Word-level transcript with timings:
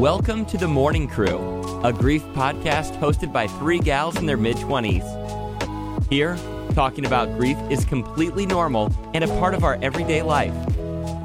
Welcome 0.00 0.44
to 0.46 0.58
The 0.58 0.66
Mourning 0.66 1.06
Crew, 1.06 1.80
a 1.84 1.92
grief 1.92 2.24
podcast 2.34 2.98
hosted 2.98 3.32
by 3.32 3.46
three 3.46 3.78
gals 3.78 4.16
in 4.16 4.26
their 4.26 4.36
mid 4.36 4.56
20s. 4.56 6.10
Here, 6.10 6.36
talking 6.74 7.06
about 7.06 7.38
grief 7.38 7.56
is 7.70 7.84
completely 7.84 8.44
normal 8.44 8.92
and 9.14 9.22
a 9.22 9.28
part 9.38 9.54
of 9.54 9.62
our 9.62 9.78
everyday 9.82 10.20
life. 10.20 10.52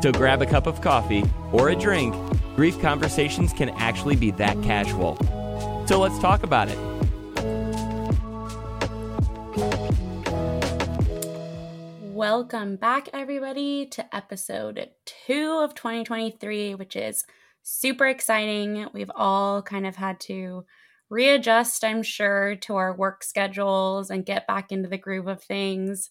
So 0.04 0.12
grab 0.12 0.44
a 0.44 0.46
cup 0.46 0.68
of 0.68 0.82
coffee 0.82 1.24
or 1.52 1.70
a 1.70 1.76
drink. 1.76 2.14
Grief 2.56 2.80
conversations 2.80 3.54
can 3.54 3.70
actually 3.70 4.16
be 4.16 4.30
that 4.32 4.62
casual. 4.62 5.18
So 5.88 6.00
let's 6.00 6.20
talk 6.20 6.44
about 6.44 6.70
it. 6.70 6.78
Welcome 12.02 12.76
back, 12.76 13.10
everybody, 13.14 13.88
to 13.88 14.16
episode 14.16 14.90
two 15.06 15.60
of 15.64 15.74
2023, 15.74 16.76
which 16.76 16.96
is 16.96 17.26
super 17.72 18.08
exciting. 18.08 18.88
We've 18.94 19.12
all 19.16 19.62
kind 19.62 19.86
of 19.86 19.96
had 19.96 20.20
to 20.22 20.66
readjust, 21.10 21.84
I'm 21.84 22.04
sure, 22.04 22.56
to 22.58 22.76
our 22.76 22.96
work 22.96 23.24
schedules 23.24 24.10
and 24.10 24.26
get 24.26 24.48
back 24.48 24.72
into 24.72 24.90
the 24.90 24.98
groove 24.98 25.28
of 25.28 25.42
things 25.42 26.10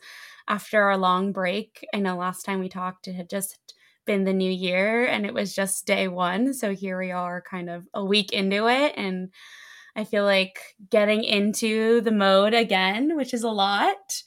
after 0.48 0.82
our 0.82 0.96
long 0.96 1.32
break. 1.32 1.86
I 1.94 1.98
know 1.98 2.16
last 2.16 2.42
time 2.42 2.60
we 2.60 2.68
talked, 2.68 3.06
it 3.08 3.14
had 3.14 3.30
just 3.30 3.74
been 4.06 4.24
the 4.24 4.32
new 4.32 4.50
year 4.50 5.06
and 5.06 5.26
it 5.26 5.34
was 5.34 5.54
just 5.54 5.86
day 5.86 6.08
one. 6.08 6.54
So 6.54 6.74
here 6.74 6.98
we 6.98 7.10
are, 7.12 7.42
kind 7.42 7.70
of 7.70 7.86
a 7.94 8.04
week 8.04 8.32
into 8.32 8.68
it. 8.68 8.94
And 8.96 9.30
I 9.94 10.04
feel 10.04 10.24
like 10.24 10.58
getting 10.90 11.24
into 11.24 12.00
the 12.00 12.12
mode 12.12 12.54
again, 12.54 13.16
which 13.16 13.34
is 13.34 13.42
a 13.42 13.50
lot. 13.50 14.22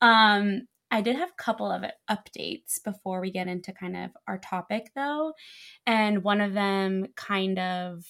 Um, 0.00 0.68
I 0.92 1.00
did 1.00 1.16
have 1.16 1.30
a 1.30 1.42
couple 1.42 1.70
of 1.72 1.84
updates 2.10 2.82
before 2.84 3.20
we 3.20 3.32
get 3.32 3.48
into 3.48 3.72
kind 3.72 3.96
of 3.96 4.10
our 4.28 4.38
topic, 4.38 4.92
though. 4.94 5.34
And 5.86 6.22
one 6.22 6.40
of 6.40 6.54
them 6.54 7.08
kind 7.16 7.58
of 7.58 8.04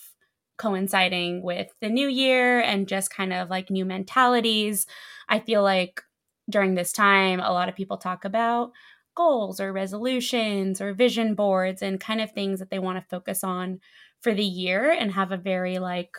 coinciding 0.59 1.43
with 1.43 1.73
the 1.81 1.89
new 1.89 2.09
year 2.09 2.61
and 2.61 2.89
just 2.89 3.11
kind 3.15 3.33
of 3.33 3.51
like 3.51 3.71
new 3.71 3.85
mentalities. 3.85 4.87
I 5.29 5.39
feel 5.41 5.63
like 5.63 6.03
during 6.51 6.75
this 6.75 6.93
time, 6.93 7.41
a 7.41 7.53
lot 7.53 7.69
of 7.69 7.75
people 7.77 7.97
talk 7.99 8.25
about 8.25 8.73
goals 9.15 9.61
or 9.61 9.73
resolutions 9.73 10.81
or 10.81 10.95
vision 10.95 11.35
boards 11.35 11.83
and 11.83 12.01
kind 12.01 12.21
of 12.21 12.33
things 12.33 12.59
that 12.61 12.71
they 12.71 12.79
want 12.79 12.99
to 12.99 13.07
focus 13.11 13.45
on 13.45 13.81
for 14.21 14.35
the 14.35 14.45
year 14.45 14.91
and 14.91 15.13
have 15.13 15.33
a 15.33 15.37
very 15.37 15.79
like 15.79 16.17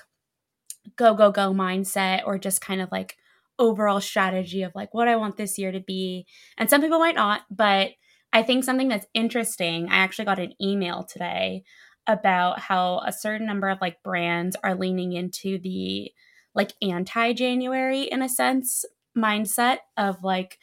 go, 0.95 1.13
go, 1.13 1.31
go 1.31 1.53
mindset 1.53 2.23
or 2.25 2.37
just 2.37 2.61
kind 2.61 2.81
of 2.81 2.91
like 2.91 3.17
overall 3.59 4.01
strategy 4.01 4.63
of 4.63 4.73
like 4.75 4.93
what 4.93 5.07
I 5.07 5.15
want 5.15 5.37
this 5.37 5.57
year 5.57 5.71
to 5.71 5.79
be. 5.79 6.25
And 6.57 6.69
some 6.69 6.81
people 6.81 6.99
might 6.99 7.15
not, 7.15 7.41
but 7.49 7.91
I 8.31 8.43
think 8.43 8.63
something 8.63 8.87
that's 8.87 9.07
interesting, 9.13 9.89
I 9.89 9.97
actually 9.97 10.25
got 10.25 10.39
an 10.39 10.53
email 10.61 11.03
today 11.03 11.63
about 12.07 12.59
how 12.59 13.01
a 13.05 13.13
certain 13.13 13.47
number 13.47 13.69
of 13.69 13.79
like 13.79 14.03
brands 14.03 14.57
are 14.63 14.75
leaning 14.75 15.13
into 15.13 15.57
the 15.59 16.11
like 16.55 16.73
anti 16.81 17.33
January 17.33 18.03
in 18.03 18.21
a 18.21 18.29
sense 18.29 18.85
mindset 19.17 19.77
of 19.97 20.23
like 20.23 20.57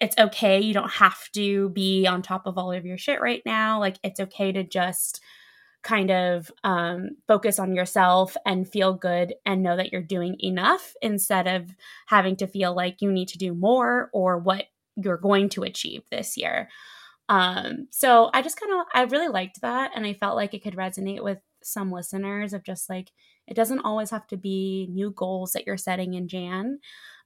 it's 0.00 0.16
okay 0.18 0.60
you 0.60 0.72
don't 0.72 0.92
have 0.92 1.30
to 1.32 1.68
be 1.70 2.06
on 2.06 2.22
top 2.22 2.46
of 2.46 2.56
all 2.56 2.72
of 2.72 2.86
your 2.86 2.96
shit 2.96 3.20
right 3.20 3.42
now 3.44 3.80
like 3.80 3.98
it's 4.04 4.20
okay 4.20 4.52
to 4.52 4.62
just 4.62 5.20
kind 5.88 6.10
of 6.10 6.52
um, 6.64 7.12
focus 7.26 7.58
on 7.58 7.74
yourself 7.74 8.36
and 8.44 8.68
feel 8.68 8.92
good 8.92 9.32
and 9.46 9.62
know 9.62 9.74
that 9.74 9.90
you're 9.90 10.02
doing 10.02 10.36
enough 10.38 10.92
instead 11.00 11.46
of 11.46 11.74
having 12.06 12.36
to 12.36 12.46
feel 12.46 12.74
like 12.76 13.00
you 13.00 13.10
need 13.10 13.28
to 13.28 13.38
do 13.38 13.54
more 13.54 14.10
or 14.12 14.36
what 14.38 14.64
you're 14.96 15.16
going 15.16 15.48
to 15.48 15.62
achieve 15.62 16.02
this 16.10 16.36
year. 16.36 16.68
Um, 17.30 17.88
so 17.90 18.28
I 18.34 18.42
just 18.42 18.60
kind 18.60 18.72
of, 18.78 18.86
I 18.92 19.04
really 19.04 19.28
liked 19.28 19.62
that. 19.62 19.92
And 19.94 20.04
I 20.04 20.12
felt 20.12 20.36
like 20.36 20.52
it 20.52 20.62
could 20.62 20.76
resonate 20.76 21.24
with 21.24 21.38
some 21.62 21.90
listeners 21.90 22.52
of 22.52 22.64
just 22.64 22.90
like, 22.90 23.10
it 23.46 23.54
doesn't 23.54 23.80
always 23.80 24.10
have 24.10 24.26
to 24.26 24.36
be 24.36 24.88
new 24.90 25.10
goals 25.10 25.52
that 25.52 25.66
you're 25.66 25.78
setting 25.78 26.12
in 26.12 26.28
Jan. 26.28 26.80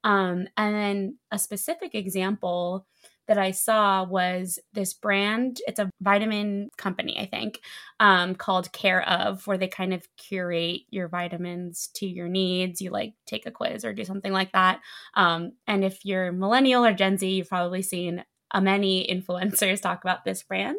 Um, 0.05 0.47
and 0.57 0.75
then 0.75 1.19
a 1.33 1.39
specific 1.39 1.97
example 1.97 2.87
that 3.29 3.39
I 3.39 3.53
saw 3.53 4.05
was 4.05 4.59
this 4.73 4.93
brand. 4.93 5.61
It's 5.67 5.79
a 5.79 5.91
vitamin 6.01 6.71
company, 6.77 7.19
I 7.19 7.27
think, 7.27 7.61
um, 8.01 8.35
called 8.35 8.73
Care 8.73 9.09
of, 9.09 9.47
where 9.47 9.59
they 9.59 9.69
kind 9.69 9.95
of 9.95 10.07
curate 10.17 10.83
your 10.91 11.09
vitamins 11.09 11.89
to 11.95 12.07
your 12.07 12.29
needs. 12.29 12.81
You 12.81 12.91
like 12.91 13.15
take 13.27 13.47
a 13.47 13.51
quiz 13.51 13.85
or 13.85 13.93
do 13.93 14.05
something 14.05 14.33
like 14.33 14.53
that. 14.53 14.81
Um, 15.15 15.53
and 15.67 15.85
if 15.85 16.05
you're 16.05 16.33
millennial 16.33 16.85
or 16.85 16.93
Gen 16.93 17.17
Z, 17.17 17.29
you've 17.29 17.49
probably 17.49 17.83
seen 17.83 18.25
uh, 18.51 18.61
many 18.61 19.07
influencers 19.11 19.81
talk 19.81 20.03
about 20.03 20.25
this 20.25 20.43
brand. 20.43 20.79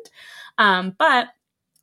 Um, 0.57 0.95
but 0.97 1.29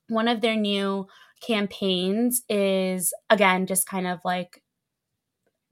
one 0.08 0.28
of 0.28 0.40
their 0.40 0.56
new 0.56 1.06
campaigns 1.40 2.42
is, 2.48 3.14
again, 3.30 3.66
just 3.66 3.86
kind 3.86 4.06
of 4.06 4.20
like 4.24 4.62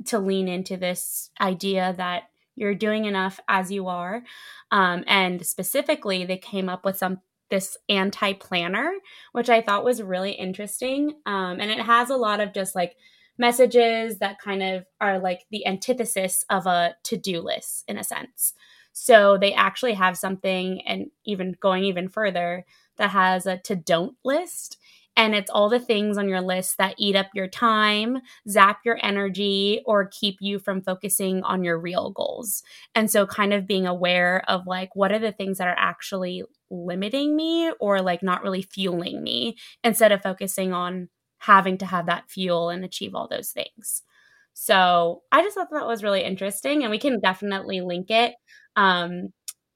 to 0.06 0.18
lean 0.18 0.48
into 0.48 0.76
this 0.76 1.30
idea 1.40 1.94
that 1.96 2.27
you're 2.58 2.74
doing 2.74 3.04
enough 3.04 3.40
as 3.48 3.70
you 3.70 3.88
are. 3.88 4.22
Um, 4.70 5.04
and 5.06 5.44
specifically, 5.46 6.24
they 6.24 6.38
came 6.38 6.68
up 6.68 6.84
with 6.84 6.98
some 6.98 7.20
this 7.50 7.76
anti 7.88 8.34
planner, 8.34 8.92
which 9.32 9.48
I 9.48 9.62
thought 9.62 9.84
was 9.84 10.02
really 10.02 10.32
interesting. 10.32 11.14
Um, 11.26 11.60
and 11.60 11.70
it 11.70 11.80
has 11.80 12.10
a 12.10 12.16
lot 12.16 12.40
of 12.40 12.52
just 12.52 12.74
like 12.74 12.94
messages 13.38 14.18
that 14.18 14.40
kind 14.40 14.62
of 14.62 14.84
are 15.00 15.18
like 15.18 15.46
the 15.50 15.66
antithesis 15.66 16.44
of 16.50 16.66
a 16.66 16.94
to 17.04 17.16
do 17.16 17.40
list 17.40 17.84
in 17.88 17.96
a 17.96 18.04
sense. 18.04 18.52
So 18.92 19.38
they 19.38 19.54
actually 19.54 19.94
have 19.94 20.18
something, 20.18 20.82
and 20.86 21.06
even 21.24 21.54
going 21.60 21.84
even 21.84 22.08
further, 22.08 22.66
that 22.96 23.10
has 23.10 23.46
a 23.46 23.58
to 23.58 23.76
don't 23.76 24.16
list 24.24 24.78
and 25.18 25.34
it's 25.34 25.50
all 25.50 25.68
the 25.68 25.80
things 25.80 26.18
on 26.18 26.30
your 26.30 26.40
list 26.40 26.78
that 26.78 26.94
eat 26.98 27.16
up 27.16 27.28
your 27.34 27.48
time, 27.48 28.20
zap 28.48 28.80
your 28.86 28.98
energy, 29.02 29.82
or 29.86 30.06
keep 30.08 30.38
you 30.40 30.60
from 30.60 30.80
focusing 30.82 31.42
on 31.44 31.64
your 31.64 31.78
real 31.78 32.10
goals. 32.12 32.62
And 32.94 33.10
so, 33.10 33.26
kind 33.26 33.52
of 33.52 33.66
being 33.66 33.86
aware 33.86 34.44
of 34.48 34.66
like, 34.66 34.96
what 34.96 35.12
are 35.12 35.18
the 35.20 35.32
things 35.32 35.58
that 35.58 35.68
are 35.68 35.76
actually 35.78 36.44
limiting 36.70 37.36
me 37.36 37.70
or 37.80 38.00
like 38.02 38.22
not 38.22 38.42
really 38.42 38.62
fueling 38.62 39.22
me 39.22 39.56
instead 39.84 40.12
of 40.12 40.22
focusing 40.22 40.72
on 40.72 41.10
having 41.38 41.78
to 41.78 41.86
have 41.86 42.06
that 42.06 42.30
fuel 42.30 42.70
and 42.70 42.84
achieve 42.84 43.14
all 43.14 43.28
those 43.28 43.50
things. 43.50 44.02
So, 44.54 45.22
I 45.32 45.42
just 45.42 45.54
thought 45.56 45.68
that 45.72 45.86
was 45.86 46.02
really 46.02 46.24
interesting, 46.24 46.82
and 46.82 46.90
we 46.90 46.98
can 46.98 47.20
definitely 47.20 47.80
link 47.80 48.10
it 48.10 48.34
um, 48.76 49.32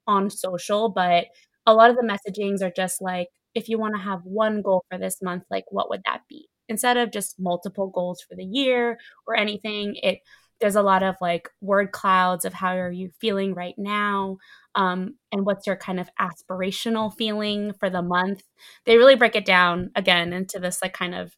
on 0.06 0.30
social, 0.30 0.88
but 0.88 1.26
a 1.66 1.74
lot 1.74 1.90
of 1.90 1.96
the 1.96 2.02
messagings 2.02 2.62
are 2.62 2.72
just 2.74 3.00
like, 3.00 3.28
if 3.54 3.68
you 3.68 3.78
want 3.78 3.94
to 3.94 4.00
have 4.02 4.20
one 4.24 4.62
goal 4.62 4.84
for 4.90 4.98
this 4.98 5.20
month, 5.22 5.44
like 5.50 5.64
what 5.70 5.90
would 5.90 6.02
that 6.04 6.22
be? 6.28 6.48
Instead 6.68 6.96
of 6.96 7.12
just 7.12 7.38
multiple 7.38 7.88
goals 7.88 8.22
for 8.22 8.34
the 8.34 8.44
year 8.44 8.98
or 9.26 9.36
anything, 9.36 9.96
it 10.02 10.20
there's 10.62 10.76
a 10.76 10.82
lot 10.82 11.02
of 11.02 11.16
like 11.20 11.48
word 11.60 11.90
clouds 11.90 12.44
of 12.44 12.54
how 12.54 12.76
are 12.76 12.90
you 12.90 13.10
feeling 13.20 13.52
right 13.52 13.74
now 13.76 14.38
um, 14.76 15.16
and 15.32 15.44
what's 15.44 15.66
your 15.66 15.76
kind 15.76 15.98
of 15.98 16.08
aspirational 16.20 17.12
feeling 17.12 17.72
for 17.80 17.90
the 17.90 18.00
month 18.00 18.44
they 18.86 18.96
really 18.96 19.16
break 19.16 19.34
it 19.34 19.44
down 19.44 19.90
again 19.96 20.32
into 20.32 20.60
this 20.60 20.80
like 20.80 20.92
kind 20.94 21.16
of 21.16 21.36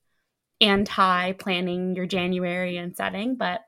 anti 0.61 1.33
planning 1.33 1.97
your 1.97 2.07
january 2.07 2.77
and 2.77 2.95
setting 2.97 3.35
but 3.35 3.63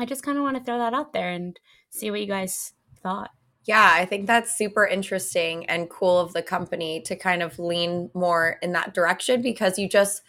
i 0.00 0.04
just 0.04 0.24
kind 0.24 0.36
of 0.36 0.42
want 0.42 0.56
to 0.56 0.64
throw 0.64 0.78
that 0.78 0.94
out 0.94 1.12
there 1.12 1.30
and 1.30 1.60
see 1.90 2.10
what 2.10 2.20
you 2.20 2.26
guys 2.26 2.72
thought 3.04 3.30
yeah, 3.64 3.92
I 3.94 4.04
think 4.06 4.26
that's 4.26 4.56
super 4.56 4.84
interesting 4.84 5.66
and 5.66 5.88
cool 5.88 6.18
of 6.18 6.32
the 6.32 6.42
company 6.42 7.00
to 7.02 7.14
kind 7.14 7.42
of 7.42 7.58
lean 7.58 8.10
more 8.12 8.58
in 8.60 8.72
that 8.72 8.92
direction 8.92 9.40
because 9.40 9.78
you 9.78 9.88
just 9.88 10.22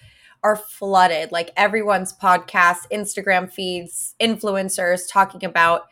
are 0.44 0.56
flooded. 0.56 1.32
Like 1.32 1.50
everyone's 1.58 2.14
podcast, 2.14 2.90
Instagram 2.92 3.52
feeds, 3.52 4.14
influencers 4.22 5.12
talking 5.12 5.44
about 5.44 5.84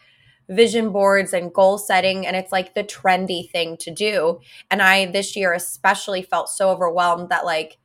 vision 0.49 0.91
boards 0.91 1.33
and 1.33 1.53
goal 1.53 1.77
setting. 1.77 2.27
And 2.27 2.35
it's 2.35 2.51
like 2.51 2.75
the 2.75 2.83
trendy 2.83 3.49
thing 3.49 3.77
to 3.77 3.91
do. 3.91 4.39
And 4.69 4.81
I, 4.81 5.05
this 5.05 5.35
year 5.35 5.53
especially, 5.53 6.21
felt 6.21 6.49
so 6.49 6.69
overwhelmed 6.69 7.29
that, 7.29 7.45
like, 7.45 7.77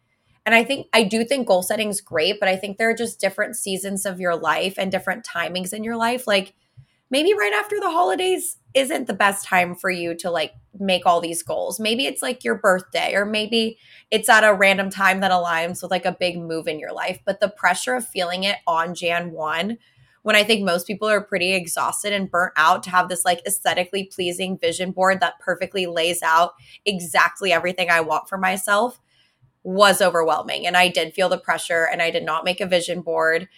and 0.45 0.55
I 0.55 0.65
think 0.65 0.89
I 0.93 1.03
do 1.03 1.25
think 1.25 1.48
goal 1.48 1.63
setting 1.63 1.89
is 1.89 2.01
great, 2.01 2.39
but 2.41 2.48
I 2.48 2.57
think 2.57 2.77
there 2.77 2.91
are 2.91 2.95
just 2.95 3.21
different 3.21 3.57
seasons 3.57 4.04
of 4.04 4.21
your 4.21 4.36
life 4.36 4.75
and 4.78 4.92
different 4.92 5.25
timings 5.25 5.72
in 5.72 5.83
your 5.83 5.97
life. 5.97 6.27
Like, 6.27 6.54
maybe 7.10 7.34
right 7.34 7.53
after 7.53 7.78
the 7.81 7.91
holidays 7.91 8.57
isn't 8.77 9.07
the 9.07 9.15
best 9.15 9.47
time 9.47 9.75
for 9.75 9.91
you 9.91 10.15
to 10.15 10.31
like 10.31 10.53
make 10.78 11.07
all 11.07 11.23
these 11.23 11.43
goals. 11.43 11.81
Maybe 11.81 12.07
it's 12.07 12.21
like 12.21 12.45
your 12.45 12.57
birthday, 12.57 13.15
or 13.15 13.25
maybe 13.25 13.78
it's 14.11 14.28
at 14.28 14.45
a 14.45 14.53
random 14.53 14.91
time 14.91 15.21
that 15.21 15.31
aligns 15.31 15.81
with 15.81 15.91
like 15.91 16.05
a 16.05 16.13
big 16.13 16.39
move 16.39 16.69
in 16.69 16.78
your 16.78 16.93
life. 16.93 17.19
But 17.25 17.41
the 17.41 17.49
pressure 17.49 17.95
of 17.95 18.07
feeling 18.07 18.45
it 18.45 18.57
on 18.67 18.95
Jan 18.95 19.33
1, 19.33 19.78
when 20.23 20.37
I 20.37 20.45
think 20.45 20.63
most 20.63 20.87
people 20.87 21.09
are 21.09 21.23
pretty 21.23 21.55
exhausted 21.55 22.13
and 22.13 22.31
burnt 22.31 22.53
out 22.57 22.83
to 22.83 22.91
have 22.91 23.09
this 23.09 23.25
like 23.25 23.41
aesthetically 23.47 24.05
pleasing 24.05 24.59
vision 24.59 24.91
board 24.91 25.21
that 25.21 25.41
perfectly 25.41 25.87
lays 25.87 26.22
out 26.22 26.53
exactly 26.84 27.53
everything 27.53 27.89
I 27.89 28.03
want 28.03 28.29
for 28.29 28.37
myself 28.37 29.01
was 29.66 30.01
overwhelming. 30.01 30.66
And 30.66 30.77
I 30.77 30.89
did 30.89 31.13
feel 31.13 31.28
the 31.28 31.39
pressure 31.39 31.89
and 31.91 32.01
I 32.01 32.10
did 32.10 32.24
not 32.24 32.45
make 32.45 32.60
a 32.60 32.66
vision 32.66 33.03
board 33.03 33.48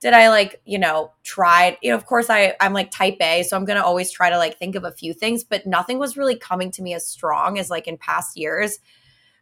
did 0.00 0.12
I 0.12 0.28
like, 0.28 0.60
you 0.64 0.78
know, 0.78 1.12
try, 1.22 1.78
you 1.82 1.90
know, 1.90 1.96
of 1.96 2.04
course 2.04 2.28
I 2.28 2.54
I'm 2.60 2.72
like 2.72 2.90
type 2.90 3.16
A, 3.20 3.42
so 3.42 3.56
I'm 3.56 3.64
going 3.64 3.78
to 3.78 3.84
always 3.84 4.10
try 4.10 4.28
to 4.30 4.36
like 4.36 4.58
think 4.58 4.74
of 4.74 4.84
a 4.84 4.92
few 4.92 5.14
things, 5.14 5.42
but 5.42 5.66
nothing 5.66 5.98
was 5.98 6.16
really 6.16 6.36
coming 6.36 6.70
to 6.72 6.82
me 6.82 6.94
as 6.94 7.06
strong 7.06 7.58
as 7.58 7.70
like 7.70 7.88
in 7.88 7.96
past 7.96 8.36
years. 8.36 8.78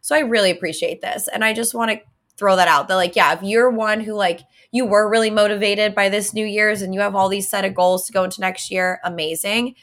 So 0.01 0.15
I 0.15 0.19
really 0.19 0.51
appreciate 0.51 1.01
this. 1.01 1.27
And 1.27 1.43
I 1.43 1.53
just 1.53 1.73
want 1.73 1.91
to 1.91 1.99
throw 2.37 2.55
that 2.55 2.67
out. 2.67 2.87
That 2.87 2.95
like, 2.95 3.15
yeah, 3.15 3.33
if 3.33 3.43
you're 3.43 3.69
one 3.69 3.99
who 3.99 4.13
like 4.13 4.41
you 4.71 4.85
were 4.85 5.09
really 5.09 5.29
motivated 5.29 5.93
by 5.93 6.09
this 6.09 6.33
New 6.33 6.45
Year's 6.45 6.81
and 6.81 6.93
you 6.93 7.01
have 7.01 7.15
all 7.15 7.27
these 7.27 7.49
set 7.49 7.65
of 7.65 7.75
goals 7.75 8.05
to 8.05 8.13
go 8.13 8.23
into 8.23 8.41
next 8.41 8.71
year, 8.71 8.99
amazing. 9.03 9.75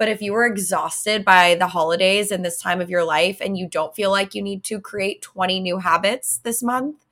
But 0.00 0.08
if 0.08 0.22
you 0.22 0.32
were 0.32 0.46
exhausted 0.46 1.26
by 1.26 1.56
the 1.56 1.66
holidays 1.66 2.30
and 2.30 2.42
this 2.42 2.58
time 2.58 2.80
of 2.80 2.88
your 2.88 3.04
life 3.04 3.36
and 3.38 3.58
you 3.58 3.68
don't 3.68 3.94
feel 3.94 4.10
like 4.10 4.34
you 4.34 4.40
need 4.40 4.64
to 4.64 4.80
create 4.80 5.20
20 5.20 5.60
new 5.60 5.76
habits 5.76 6.40
this 6.42 6.62
month, 6.62 7.04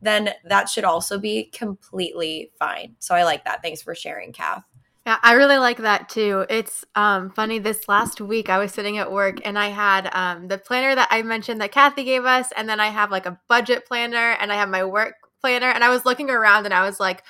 then 0.00 0.30
that 0.44 0.68
should 0.68 0.84
also 0.84 1.18
be 1.18 1.46
completely 1.46 2.52
fine. 2.56 2.94
So 3.00 3.16
I 3.16 3.24
like 3.24 3.44
that. 3.46 3.62
Thanks 3.62 3.82
for 3.82 3.96
sharing, 3.96 4.32
Kath. 4.32 4.62
Yeah, 5.04 5.18
I 5.24 5.32
really 5.32 5.58
like 5.58 5.78
that 5.78 6.08
too. 6.08 6.46
It's 6.48 6.84
um, 6.94 7.30
funny. 7.30 7.58
This 7.58 7.88
last 7.88 8.20
week, 8.20 8.48
I 8.48 8.58
was 8.58 8.70
sitting 8.70 8.96
at 8.98 9.10
work 9.10 9.40
and 9.44 9.58
I 9.58 9.70
had 9.70 10.08
um, 10.12 10.46
the 10.46 10.56
planner 10.56 10.94
that 10.94 11.08
I 11.10 11.22
mentioned 11.22 11.60
that 11.60 11.72
Kathy 11.72 12.04
gave 12.04 12.26
us, 12.26 12.52
and 12.56 12.68
then 12.68 12.78
I 12.78 12.90
have 12.90 13.10
like 13.10 13.26
a 13.26 13.40
budget 13.48 13.86
planner 13.86 14.36
and 14.40 14.52
I 14.52 14.54
have 14.54 14.68
my 14.68 14.84
work 14.84 15.14
planner. 15.40 15.70
And 15.70 15.82
I 15.82 15.88
was 15.88 16.04
looking 16.04 16.30
around 16.30 16.64
and 16.66 16.74
I 16.74 16.86
was 16.86 17.00
like, 17.00 17.24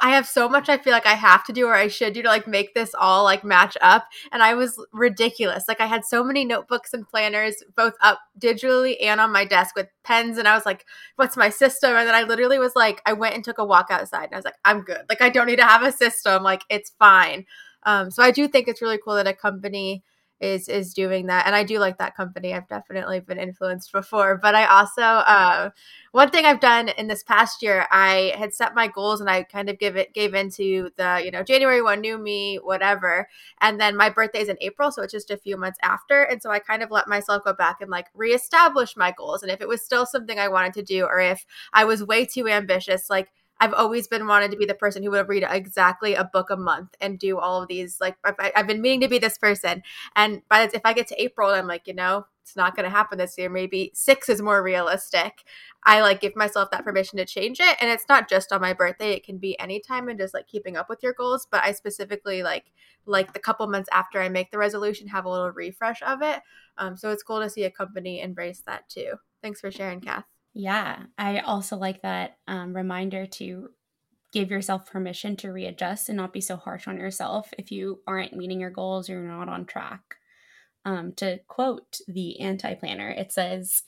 I 0.00 0.10
have 0.10 0.26
so 0.26 0.48
much 0.48 0.68
I 0.68 0.78
feel 0.78 0.92
like 0.92 1.06
I 1.06 1.14
have 1.14 1.44
to 1.44 1.52
do 1.52 1.66
or 1.66 1.74
I 1.74 1.88
should 1.88 2.12
do 2.12 2.22
to 2.22 2.28
like 2.28 2.46
make 2.46 2.74
this 2.74 2.94
all 2.98 3.24
like 3.24 3.44
match 3.44 3.76
up. 3.80 4.06
And 4.30 4.42
I 4.42 4.54
was 4.54 4.82
ridiculous. 4.92 5.64
Like 5.68 5.80
I 5.80 5.86
had 5.86 6.04
so 6.04 6.22
many 6.22 6.44
notebooks 6.44 6.92
and 6.92 7.08
planners 7.08 7.62
both 7.76 7.94
up 8.00 8.20
digitally 8.38 8.96
and 9.02 9.20
on 9.20 9.32
my 9.32 9.44
desk 9.44 9.74
with 9.74 9.88
pens. 10.04 10.38
And 10.38 10.46
I 10.46 10.54
was 10.54 10.66
like, 10.66 10.84
what's 11.16 11.36
my 11.36 11.50
system? 11.50 11.96
And 11.96 12.06
then 12.06 12.14
I 12.14 12.22
literally 12.22 12.58
was 12.58 12.76
like, 12.76 13.02
I 13.06 13.12
went 13.12 13.34
and 13.34 13.44
took 13.44 13.58
a 13.58 13.64
walk 13.64 13.86
outside 13.90 14.24
and 14.24 14.34
I 14.34 14.38
was 14.38 14.44
like, 14.44 14.58
I'm 14.64 14.82
good. 14.82 15.02
Like 15.08 15.22
I 15.22 15.30
don't 15.30 15.46
need 15.46 15.56
to 15.56 15.66
have 15.66 15.82
a 15.82 15.92
system. 15.92 16.42
Like 16.42 16.62
it's 16.68 16.92
fine. 16.98 17.46
Um, 17.84 18.10
so 18.10 18.22
I 18.22 18.30
do 18.30 18.46
think 18.48 18.68
it's 18.68 18.82
really 18.82 18.98
cool 19.02 19.14
that 19.14 19.26
a 19.26 19.34
company 19.34 20.04
is 20.42 20.68
is 20.68 20.92
doing 20.92 21.26
that. 21.26 21.46
And 21.46 21.54
i 21.54 21.62
do 21.64 21.78
like 21.78 21.98
that 21.98 22.16
company. 22.16 22.52
I've 22.52 22.68
definitely 22.68 23.20
been 23.20 23.38
influenced 23.38 23.92
before. 23.92 24.36
But 24.42 24.54
i 24.54 24.66
also 24.66 25.02
uh, 25.02 25.70
one 26.10 26.30
thing 26.30 26.44
i've 26.44 26.60
done 26.60 26.88
in 26.88 27.06
this 27.06 27.22
past 27.22 27.62
year 27.62 27.86
i 27.90 28.34
had 28.36 28.52
set 28.52 28.74
my 28.74 28.88
goals 28.88 29.20
and 29.20 29.30
i 29.30 29.42
kind 29.44 29.70
of 29.70 29.78
give 29.78 29.96
it 29.96 30.12
gave 30.12 30.34
into 30.34 30.90
the 30.96 31.22
you 31.24 31.30
know 31.30 31.42
january 31.42 31.80
one 31.80 32.00
new 32.00 32.18
me 32.18 32.56
whatever. 32.62 33.28
And 33.60 33.80
then 33.80 33.96
my 33.96 34.10
birthday's 34.10 34.48
in 34.48 34.56
april 34.60 34.90
so 34.90 35.02
it's 35.02 35.12
just 35.12 35.30
a 35.30 35.36
few 35.38 35.56
months 35.56 35.78
after. 35.82 36.22
And 36.24 36.42
so 36.42 36.50
i 36.50 36.58
kind 36.58 36.82
of 36.82 36.90
let 36.90 37.08
myself 37.08 37.44
go 37.44 37.52
back 37.54 37.80
and 37.80 37.90
like 37.90 38.06
reestablish 38.14 38.96
my 38.96 39.12
goals. 39.16 39.42
And 39.42 39.52
if 39.52 39.60
it 39.60 39.68
was 39.68 39.82
still 39.82 40.06
something 40.06 40.38
i 40.38 40.48
wanted 40.48 40.74
to 40.74 40.82
do 40.82 41.04
or 41.04 41.20
if 41.20 41.46
i 41.72 41.84
was 41.84 42.04
way 42.04 42.26
too 42.26 42.48
ambitious 42.48 43.08
like 43.08 43.28
I've 43.62 43.74
always 43.74 44.08
been 44.08 44.26
wanted 44.26 44.50
to 44.50 44.56
be 44.56 44.66
the 44.66 44.74
person 44.74 45.04
who 45.04 45.12
would 45.12 45.28
read 45.28 45.46
exactly 45.48 46.14
a 46.14 46.24
book 46.24 46.50
a 46.50 46.56
month 46.56 46.96
and 47.00 47.16
do 47.16 47.38
all 47.38 47.62
of 47.62 47.68
these. 47.68 47.98
Like 48.00 48.16
I've, 48.24 48.34
I've 48.56 48.66
been 48.66 48.82
meaning 48.82 49.02
to 49.02 49.08
be 49.08 49.20
this 49.20 49.38
person, 49.38 49.84
and 50.16 50.42
by 50.48 50.66
the, 50.66 50.76
if 50.76 50.82
I 50.84 50.92
get 50.92 51.06
to 51.08 51.22
April, 51.22 51.50
I'm 51.50 51.68
like, 51.68 51.86
you 51.86 51.94
know, 51.94 52.26
it's 52.42 52.56
not 52.56 52.74
going 52.74 52.84
to 52.84 52.90
happen 52.90 53.18
this 53.18 53.38
year. 53.38 53.48
Maybe 53.48 53.92
six 53.94 54.28
is 54.28 54.42
more 54.42 54.60
realistic. 54.64 55.44
I 55.84 56.00
like 56.00 56.20
give 56.20 56.34
myself 56.34 56.72
that 56.72 56.84
permission 56.84 57.18
to 57.18 57.24
change 57.24 57.60
it, 57.60 57.76
and 57.80 57.88
it's 57.88 58.08
not 58.08 58.28
just 58.28 58.52
on 58.52 58.60
my 58.60 58.72
birthday. 58.72 59.12
It 59.12 59.24
can 59.24 59.38
be 59.38 59.56
anytime, 59.60 60.08
and 60.08 60.18
just 60.18 60.34
like 60.34 60.48
keeping 60.48 60.76
up 60.76 60.88
with 60.88 61.02
your 61.04 61.12
goals. 61.12 61.46
But 61.48 61.62
I 61.62 61.70
specifically 61.70 62.42
like 62.42 62.72
like 63.06 63.32
the 63.32 63.38
couple 63.38 63.66
months 63.68 63.88
after 63.92 64.20
I 64.20 64.28
make 64.28 64.50
the 64.50 64.58
resolution, 64.58 65.06
have 65.06 65.24
a 65.24 65.30
little 65.30 65.52
refresh 65.52 66.02
of 66.02 66.20
it. 66.22 66.40
Um, 66.78 66.96
so 66.96 67.10
it's 67.10 67.22
cool 67.22 67.40
to 67.40 67.48
see 67.48 67.62
a 67.62 67.70
company 67.70 68.20
embrace 68.20 68.62
that 68.66 68.88
too. 68.88 69.14
Thanks 69.40 69.60
for 69.60 69.70
sharing, 69.70 70.00
Kath. 70.00 70.24
Yeah, 70.54 71.04
I 71.16 71.38
also 71.40 71.76
like 71.76 72.02
that 72.02 72.36
um, 72.46 72.74
reminder 72.74 73.26
to 73.26 73.70
give 74.32 74.50
yourself 74.50 74.90
permission 74.90 75.36
to 75.36 75.52
readjust 75.52 76.08
and 76.08 76.16
not 76.16 76.32
be 76.32 76.40
so 76.40 76.56
harsh 76.56 76.88
on 76.88 76.96
yourself 76.96 77.50
if 77.58 77.70
you 77.70 78.00
aren't 78.06 78.34
meeting 78.34 78.60
your 78.60 78.70
goals 78.70 79.08
or 79.08 79.14
you're 79.14 79.22
not 79.22 79.48
on 79.48 79.66
track. 79.66 80.00
Um, 80.84 81.12
to 81.16 81.38
quote 81.46 81.98
the 82.08 82.40
anti 82.40 82.74
planner, 82.74 83.10
it 83.10 83.30
says, 83.30 83.82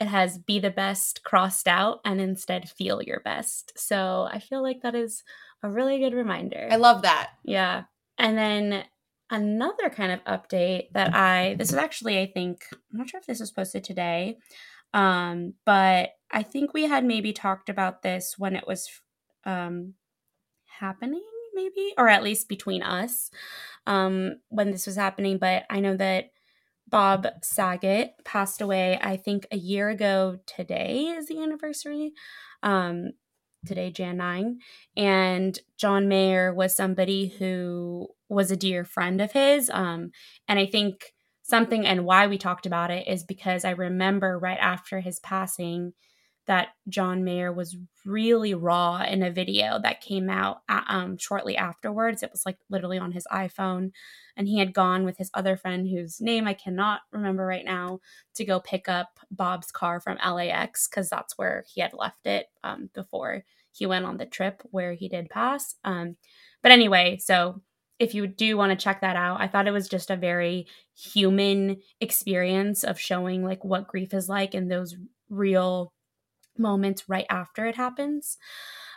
it 0.00 0.06
has 0.06 0.38
be 0.38 0.60
the 0.60 0.70
best 0.70 1.24
crossed 1.24 1.66
out 1.66 2.00
and 2.04 2.20
instead 2.20 2.70
feel 2.70 3.02
your 3.02 3.20
best. 3.20 3.72
So 3.76 4.28
I 4.30 4.38
feel 4.38 4.62
like 4.62 4.82
that 4.82 4.94
is 4.94 5.24
a 5.62 5.68
really 5.68 5.98
good 5.98 6.14
reminder. 6.14 6.68
I 6.70 6.76
love 6.76 7.02
that. 7.02 7.30
Yeah. 7.44 7.84
And 8.16 8.38
then 8.38 8.84
another 9.30 9.90
kind 9.90 10.12
of 10.12 10.24
update 10.24 10.92
that 10.92 11.14
I, 11.14 11.56
this 11.58 11.70
is 11.70 11.76
actually, 11.76 12.20
I 12.20 12.30
think, 12.32 12.64
I'm 12.72 12.98
not 12.98 13.10
sure 13.10 13.20
if 13.20 13.26
this 13.26 13.40
was 13.40 13.50
posted 13.50 13.82
today, 13.82 14.38
um, 14.94 15.54
but 15.64 16.10
I 16.30 16.42
think 16.42 16.72
we 16.72 16.84
had 16.84 17.04
maybe 17.04 17.32
talked 17.32 17.68
about 17.68 18.02
this 18.02 18.34
when 18.38 18.56
it 18.56 18.66
was 18.66 18.88
um, 19.44 19.94
happening, 20.66 21.24
maybe, 21.54 21.94
or 21.96 22.08
at 22.08 22.22
least 22.22 22.48
between 22.48 22.82
us 22.82 23.30
um, 23.86 24.36
when 24.48 24.70
this 24.70 24.86
was 24.86 24.96
happening. 24.96 25.38
But 25.38 25.64
I 25.70 25.80
know 25.80 25.96
that 25.96 26.30
Bob 26.88 27.26
Saget 27.42 28.14
passed 28.24 28.60
away, 28.60 28.98
I 29.02 29.16
think 29.16 29.46
a 29.50 29.56
year 29.56 29.88
ago 29.88 30.38
today 30.46 31.14
is 31.16 31.26
the 31.26 31.42
anniversary. 31.42 32.12
Um, 32.62 33.12
today, 33.66 33.90
Jan 33.90 34.16
9. 34.16 34.58
And 34.96 35.58
John 35.76 36.08
Mayer 36.08 36.54
was 36.54 36.76
somebody 36.76 37.28
who 37.38 38.08
was 38.28 38.50
a 38.50 38.56
dear 38.56 38.84
friend 38.84 39.20
of 39.20 39.32
his. 39.32 39.70
Um, 39.70 40.12
and 40.46 40.58
I 40.58 40.66
think 40.66 41.12
something 41.48 41.86
and 41.86 42.04
why 42.04 42.26
we 42.26 42.38
talked 42.38 42.66
about 42.66 42.90
it 42.90 43.08
is 43.08 43.24
because 43.24 43.64
I 43.64 43.70
remember 43.70 44.38
right 44.38 44.58
after 44.60 45.00
his 45.00 45.18
passing 45.20 45.94
that 46.46 46.68
John 46.88 47.24
Mayer 47.24 47.52
was 47.52 47.76
really 48.06 48.54
raw 48.54 49.02
in 49.02 49.22
a 49.22 49.30
video 49.30 49.78
that 49.82 50.00
came 50.00 50.30
out 50.30 50.62
um, 50.68 51.18
shortly 51.18 51.58
afterwards. 51.58 52.22
It 52.22 52.30
was 52.32 52.46
like 52.46 52.56
literally 52.70 52.98
on 52.98 53.12
his 53.12 53.26
iPhone. 53.30 53.90
And 54.34 54.48
he 54.48 54.58
had 54.58 54.72
gone 54.72 55.04
with 55.04 55.18
his 55.18 55.30
other 55.34 55.58
friend, 55.58 55.86
whose 55.86 56.22
name 56.22 56.48
I 56.48 56.54
cannot 56.54 57.00
remember 57.12 57.44
right 57.44 57.66
now, 57.66 58.00
to 58.34 58.46
go 58.46 58.60
pick 58.60 58.88
up 58.88 59.20
Bob's 59.30 59.70
car 59.70 60.00
from 60.00 60.16
LAX 60.24 60.88
because 60.88 61.10
that's 61.10 61.36
where 61.36 61.64
he 61.72 61.82
had 61.82 61.92
left 61.92 62.26
it 62.26 62.46
um, 62.64 62.88
before 62.94 63.44
he 63.72 63.84
went 63.84 64.06
on 64.06 64.16
the 64.16 64.26
trip 64.26 64.62
where 64.70 64.94
he 64.94 65.08
did 65.08 65.28
pass. 65.28 65.76
Um, 65.84 66.16
but 66.62 66.72
anyway, 66.72 67.18
so 67.18 67.60
if 67.98 68.14
you 68.14 68.26
do 68.26 68.56
want 68.56 68.70
to 68.70 68.82
check 68.82 69.00
that 69.00 69.16
out, 69.16 69.40
I 69.40 69.48
thought 69.48 69.66
it 69.66 69.72
was 69.72 69.88
just 69.88 70.10
a 70.10 70.16
very 70.16 70.66
human 70.96 71.78
experience 72.00 72.84
of 72.84 72.98
showing 73.00 73.44
like 73.44 73.64
what 73.64 73.88
grief 73.88 74.14
is 74.14 74.28
like 74.28 74.54
in 74.54 74.68
those 74.68 74.96
real 75.28 75.92
moments 76.56 77.08
right 77.08 77.26
after 77.30 77.66
it 77.66 77.76
happens. 77.76 78.36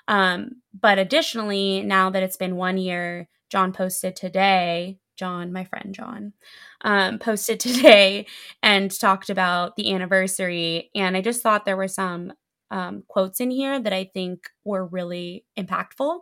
Um, 0.07 0.61
but 0.79 0.99
additionally, 0.99 1.83
now 1.83 2.09
that 2.09 2.23
it's 2.23 2.37
been 2.37 2.55
one 2.55 2.77
year, 2.77 3.29
John 3.49 3.73
posted 3.73 4.15
today, 4.15 4.97
John, 5.17 5.53
my 5.53 5.63
friend 5.65 5.93
John, 5.93 6.33
um, 6.81 7.19
posted 7.19 7.59
today 7.61 8.25
and 8.63 8.91
talked 8.91 9.29
about 9.29 9.75
the 9.75 9.93
anniversary. 9.93 10.89
And 10.95 11.15
I 11.15 11.21
just 11.21 11.41
thought 11.41 11.65
there 11.65 11.77
were 11.77 11.87
some 11.87 12.33
um, 12.71 13.03
quotes 13.07 13.39
in 13.39 13.51
here 13.51 13.79
that 13.79 13.93
I 13.93 14.05
think 14.13 14.49
were 14.63 14.85
really 14.85 15.45
impactful. 15.57 16.21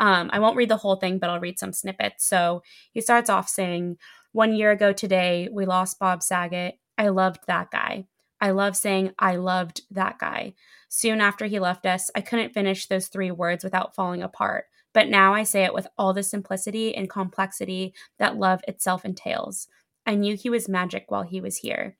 Um, 0.00 0.30
I 0.32 0.40
won't 0.40 0.56
read 0.56 0.70
the 0.70 0.78
whole 0.78 0.96
thing, 0.96 1.18
but 1.18 1.30
I'll 1.30 1.38
read 1.38 1.58
some 1.58 1.72
snippets. 1.72 2.24
So 2.24 2.62
he 2.90 3.00
starts 3.00 3.30
off 3.30 3.48
saying, 3.48 3.98
One 4.32 4.54
year 4.54 4.72
ago 4.72 4.92
today, 4.92 5.48
we 5.52 5.66
lost 5.66 6.00
Bob 6.00 6.22
Saget. 6.22 6.78
I 6.98 7.08
loved 7.08 7.40
that 7.46 7.70
guy. 7.70 8.06
I 8.40 8.50
love 8.50 8.76
saying, 8.76 9.12
I 9.18 9.36
loved 9.36 9.82
that 9.90 10.18
guy. 10.18 10.54
Soon 10.88 11.20
after 11.20 11.46
he 11.46 11.60
left 11.60 11.84
us, 11.84 12.10
I 12.14 12.22
couldn't 12.22 12.54
finish 12.54 12.86
those 12.86 13.08
three 13.08 13.30
words 13.30 13.62
without 13.62 13.94
falling 13.94 14.22
apart. 14.22 14.64
But 14.92 15.08
now 15.08 15.34
I 15.34 15.44
say 15.44 15.64
it 15.64 15.74
with 15.74 15.86
all 15.96 16.14
the 16.14 16.22
simplicity 16.22 16.94
and 16.96 17.08
complexity 17.08 17.94
that 18.18 18.38
love 18.38 18.60
itself 18.66 19.04
entails. 19.04 19.68
I 20.06 20.14
knew 20.14 20.36
he 20.36 20.50
was 20.50 20.68
magic 20.68 21.04
while 21.08 21.22
he 21.22 21.40
was 21.40 21.58
here. 21.58 21.96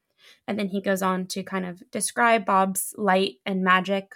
And 0.49 0.59
then 0.59 0.69
he 0.69 0.81
goes 0.81 1.03
on 1.03 1.27
to 1.29 1.43
kind 1.43 1.67
of 1.67 1.83
describe 1.91 2.45
Bob's 2.47 2.95
light 2.97 3.37
and 3.47 3.63
magic, 3.63 4.15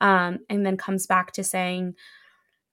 um, 0.00 0.40
and 0.50 0.64
then 0.64 0.76
comes 0.76 1.06
back 1.06 1.32
to 1.32 1.44
saying, 1.44 1.94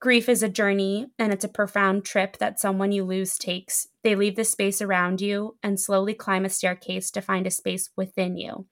Grief 0.03 0.27
is 0.27 0.43
a 0.43 0.49
journey 0.49 1.07
and 1.17 1.31
it's 1.31 1.45
a 1.45 1.47
profound 1.47 2.03
trip 2.03 2.37
that 2.39 2.59
someone 2.59 2.91
you 2.91 3.05
lose 3.05 3.37
takes. 3.37 3.87
They 4.03 4.15
leave 4.15 4.35
the 4.35 4.43
space 4.43 4.81
around 4.81 5.21
you 5.21 5.55
and 5.63 5.79
slowly 5.79 6.13
climb 6.13 6.43
a 6.43 6.49
staircase 6.49 7.09
to 7.11 7.21
find 7.21 7.47
a 7.47 7.49
space 7.49 7.89
within 7.95 8.35
you. 8.35 8.65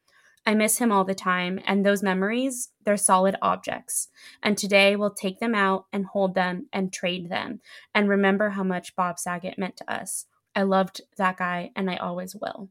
I 0.46 0.56
miss 0.56 0.80
him 0.80 0.92
all 0.92 1.06
the 1.06 1.16
time, 1.16 1.62
and 1.66 1.86
those 1.86 2.04
memories, 2.04 2.74
they're 2.84 2.98
solid 2.98 3.38
objects. 3.42 4.10
And 4.44 4.58
today 4.58 4.98
we'll 4.98 5.14
take 5.14 5.40
them 5.40 5.56
out 5.56 5.86
and 5.94 6.06
hold 6.06 6.36
them 6.36 6.68
and 6.74 6.92
trade 6.92 7.30
them 7.30 7.62
and 7.96 8.10
remember 8.10 8.50
how 8.50 8.64
much 8.64 8.98
Bob 8.98 9.18
Saget 9.18 9.58
meant 9.58 9.78
to 9.78 9.90
us. 9.90 10.26
I 10.54 10.64
loved 10.64 11.00
that 11.16 11.38
guy, 11.38 11.72
and 11.78 11.90
I 11.90 11.96
always 11.96 12.36
will. 12.36 12.68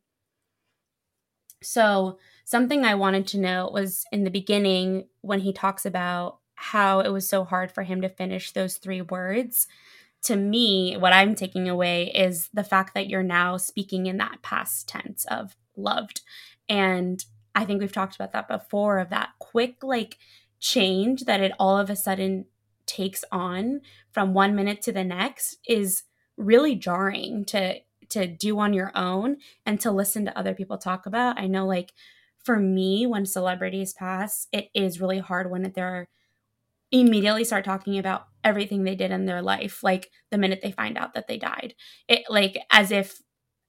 So, 1.63 2.19
something 2.45 2.85
I 2.85 2.95
wanted 2.95 3.27
to 3.29 3.41
note 3.41 3.73
was 3.73 4.05
in 4.13 4.25
the 4.25 4.31
beginning 4.31 5.09
when 5.23 5.41
he 5.41 5.55
talks 5.55 5.87
about 5.87 6.40
how 6.61 7.01
it 7.01 7.09
was 7.09 7.29
so 7.29 7.45
hard 7.45 7.73
for 7.73 7.83
him 7.83 8.03
to 8.03 8.09
finish 8.09 8.53
those 8.53 8.77
three 8.77 9.01
words. 9.01 9.67
To 10.25 10.37
me, 10.37 10.97
what 10.99 11.15
I'm 11.15 11.35
taking 11.35 11.69
away 11.69 12.13
is 12.15 12.51
the 12.53 12.63
fact 12.65 12.93
that 12.95 13.09
you're 13.09 13.23
now 13.23 13.57
speaking 13.57 14.07
in 14.07 14.19
that 14.19 14.43
past 14.43 14.87
tense 14.87 15.25
of 15.31 15.57
loved. 15.75 16.21
And 16.69 17.25
I 17.55 17.65
think 17.65 17.81
we've 17.81 17.91
talked 17.91 18.15
about 18.15 18.33
that 18.33 18.47
before 18.47 18.99
of 18.99 19.09
that 19.09 19.31
quick, 19.39 19.83
like, 19.83 20.19
change 20.61 21.25
that 21.25 21.41
it 21.41 21.53
all 21.59 21.79
of 21.79 21.89
a 21.89 21.97
sudden 21.97 22.45
takes 22.85 23.25
on 23.33 23.81
from 24.13 24.35
one 24.35 24.55
minute 24.55 24.83
to 24.83 24.93
the 24.93 25.03
next 25.05 25.57
is 25.67 26.03
really 26.37 26.75
jarring 26.75 27.45
to 27.47 27.81
to 28.11 28.27
do 28.27 28.59
on 28.59 28.75
your 28.75 28.91
own 28.95 29.37
and 29.65 29.81
to 29.81 29.91
listen 29.91 30.25
to 30.25 30.37
other 30.37 30.53
people 30.53 30.77
talk 30.77 31.07
about. 31.07 31.39
I 31.39 31.47
know 31.47 31.65
like 31.65 31.93
for 32.43 32.59
me, 32.59 33.07
when 33.07 33.25
celebrities 33.25 33.93
pass, 33.93 34.49
it 34.53 34.69
is 34.75 35.01
really 35.01 35.21
hard 35.21 35.51
when 35.51 35.71
they're 35.75 36.09
immediately 36.93 37.45
start 37.45 37.65
talking 37.65 37.99
about 37.99 38.27
everything 38.43 38.85
they 38.85 38.95
did 38.95 39.11
in 39.11 39.27
their 39.27 39.43
life, 39.43 39.83
like 39.83 40.11
the 40.31 40.39
minute 40.39 40.61
they 40.63 40.73
find 40.73 40.97
out 40.97 41.15
that 41.15 41.29
they 41.29 41.39
died. 41.39 41.75
It 42.09 42.25
like 42.29 42.59
as 42.71 42.91
if 42.91 43.21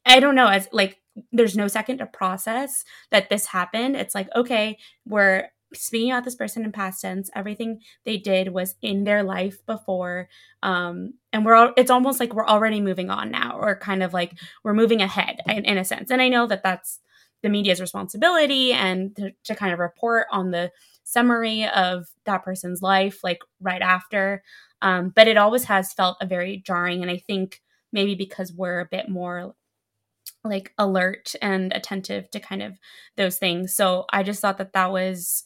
I 0.05 0.19
don't 0.19 0.35
know, 0.35 0.47
as 0.47 0.67
like 0.71 1.01
there's 1.31 1.57
no 1.57 1.67
second 1.67 1.99
to 1.99 2.05
process 2.05 2.83
that 3.11 3.29
this 3.29 3.47
happened. 3.47 3.95
It's 3.95 4.15
like, 4.15 4.29
okay, 4.35 4.77
we're 5.05 5.49
speaking 5.73 6.11
about 6.11 6.23
this 6.23 6.35
person 6.35 6.65
in 6.65 6.71
past 6.71 7.01
tense. 7.01 7.29
Everything 7.35 7.81
they 8.05 8.17
did 8.17 8.49
was 8.49 8.75
in 8.81 9.03
their 9.03 9.23
life 9.23 9.65
before. 9.65 10.29
Um, 10.63 11.13
and 11.31 11.45
we're 11.45 11.55
all, 11.55 11.73
it's 11.77 11.91
almost 11.91 12.19
like 12.19 12.33
we're 12.33 12.47
already 12.47 12.81
moving 12.81 13.09
on 13.09 13.31
now, 13.31 13.57
or 13.59 13.77
kind 13.77 14.03
of 14.03 14.13
like 14.13 14.37
we're 14.63 14.73
moving 14.73 15.01
ahead 15.01 15.39
in, 15.47 15.65
in 15.65 15.77
a 15.77 15.85
sense. 15.85 16.11
And 16.11 16.21
I 16.21 16.29
know 16.29 16.47
that 16.47 16.63
that's 16.63 16.99
the 17.43 17.49
media's 17.49 17.81
responsibility 17.81 18.71
and 18.71 19.15
to, 19.15 19.31
to 19.45 19.55
kind 19.55 19.73
of 19.73 19.79
report 19.79 20.27
on 20.31 20.51
the 20.51 20.71
summary 21.11 21.67
of 21.67 22.07
that 22.25 22.43
person's 22.43 22.81
life, 22.81 23.19
like 23.23 23.39
right 23.59 23.81
after. 23.81 24.43
Um, 24.81 25.11
but 25.15 25.27
it 25.27 25.37
always 25.37 25.65
has 25.65 25.93
felt 25.93 26.17
a 26.21 26.25
very 26.25 26.63
jarring. 26.65 27.01
And 27.01 27.11
I 27.11 27.17
think 27.17 27.61
maybe 27.91 28.15
because 28.15 28.53
we're 28.53 28.79
a 28.79 28.87
bit 28.89 29.09
more 29.09 29.53
like 30.43 30.73
alert 30.77 31.35
and 31.41 31.71
attentive 31.73 32.31
to 32.31 32.39
kind 32.39 32.63
of 32.63 32.77
those 33.17 33.37
things. 33.37 33.75
So 33.75 34.05
I 34.11 34.23
just 34.23 34.41
thought 34.41 34.57
that 34.57 34.73
that 34.73 34.91
was 34.91 35.43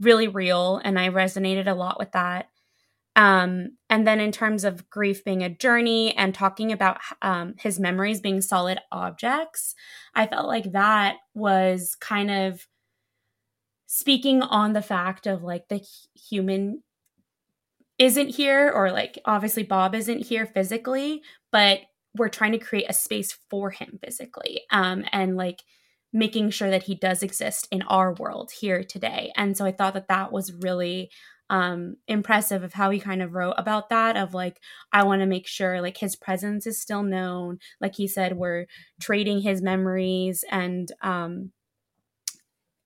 really 0.00 0.28
real 0.28 0.80
and 0.82 0.98
I 0.98 1.10
resonated 1.10 1.68
a 1.68 1.74
lot 1.74 1.98
with 1.98 2.12
that. 2.12 2.46
Um, 3.14 3.76
and 3.90 4.06
then 4.06 4.20
in 4.20 4.32
terms 4.32 4.64
of 4.64 4.88
grief 4.88 5.22
being 5.22 5.42
a 5.42 5.50
journey 5.50 6.16
and 6.16 6.34
talking 6.34 6.72
about 6.72 6.98
um, 7.20 7.54
his 7.58 7.78
memories 7.78 8.20
being 8.20 8.40
solid 8.40 8.78
objects, 8.90 9.74
I 10.14 10.26
felt 10.26 10.46
like 10.48 10.72
that 10.72 11.16
was 11.34 11.94
kind 12.00 12.30
of 12.30 12.66
speaking 13.94 14.40
on 14.40 14.72
the 14.72 14.80
fact 14.80 15.26
of 15.26 15.42
like 15.42 15.68
the 15.68 15.78
human 16.14 16.82
isn't 17.98 18.30
here 18.30 18.72
or 18.74 18.90
like 18.90 19.18
obviously 19.26 19.62
Bob 19.62 19.94
isn't 19.94 20.28
here 20.28 20.46
physically, 20.46 21.20
but 21.50 21.80
we're 22.16 22.30
trying 22.30 22.52
to 22.52 22.58
create 22.58 22.86
a 22.88 22.94
space 22.94 23.38
for 23.50 23.68
him 23.68 23.98
physically 24.02 24.62
um, 24.70 25.04
and 25.12 25.36
like 25.36 25.62
making 26.10 26.48
sure 26.48 26.70
that 26.70 26.84
he 26.84 26.94
does 26.94 27.22
exist 27.22 27.68
in 27.70 27.82
our 27.82 28.14
world 28.14 28.52
here 28.58 28.82
today. 28.82 29.30
And 29.36 29.58
so 29.58 29.66
i 29.66 29.72
thought 29.72 29.92
that 29.92 30.08
that 30.08 30.32
was 30.32 30.54
really 30.54 31.10
um, 31.50 31.96
impressive 32.08 32.62
of 32.62 32.72
how 32.72 32.88
he 32.88 32.98
kind 32.98 33.20
of 33.20 33.34
wrote 33.34 33.56
about 33.58 33.90
that 33.90 34.16
of 34.16 34.32
like 34.32 34.58
i 34.94 35.02
want 35.02 35.20
to 35.20 35.26
make 35.26 35.46
sure 35.46 35.82
like 35.82 35.98
his 35.98 36.16
presence 36.16 36.66
is 36.66 36.80
still 36.80 37.02
known. 37.02 37.58
Like 37.78 37.96
he 37.96 38.08
said 38.08 38.38
we're 38.38 38.64
trading 39.02 39.42
his 39.42 39.60
memories 39.60 40.46
and 40.50 40.90
um 41.02 41.52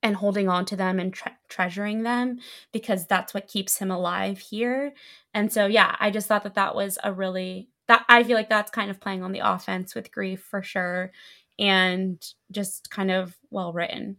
and 0.06 0.16
holding 0.16 0.48
on 0.48 0.64
to 0.64 0.76
them 0.76 0.98
and 0.98 1.12
tre- 1.12 1.36
treasuring 1.48 2.02
them 2.02 2.38
because 2.72 3.06
that's 3.06 3.34
what 3.34 3.48
keeps 3.48 3.78
him 3.78 3.90
alive 3.90 4.38
here 4.38 4.92
and 5.34 5.52
so 5.52 5.66
yeah 5.66 5.96
i 6.00 6.10
just 6.10 6.28
thought 6.28 6.44
that 6.44 6.54
that 6.54 6.74
was 6.74 6.98
a 7.04 7.12
really 7.12 7.68
that 7.88 8.04
I 8.08 8.24
feel 8.24 8.36
like 8.36 8.48
that's 8.48 8.70
kind 8.70 8.90
of 8.90 9.00
playing 9.00 9.22
on 9.22 9.32
the 9.32 9.40
offense 9.40 9.94
with 9.94 10.12
grief 10.12 10.42
for 10.42 10.62
sure 10.62 11.12
and 11.58 12.22
just 12.50 12.90
kind 12.90 13.10
of 13.10 13.36
well 13.50 13.72
written. 13.72 14.16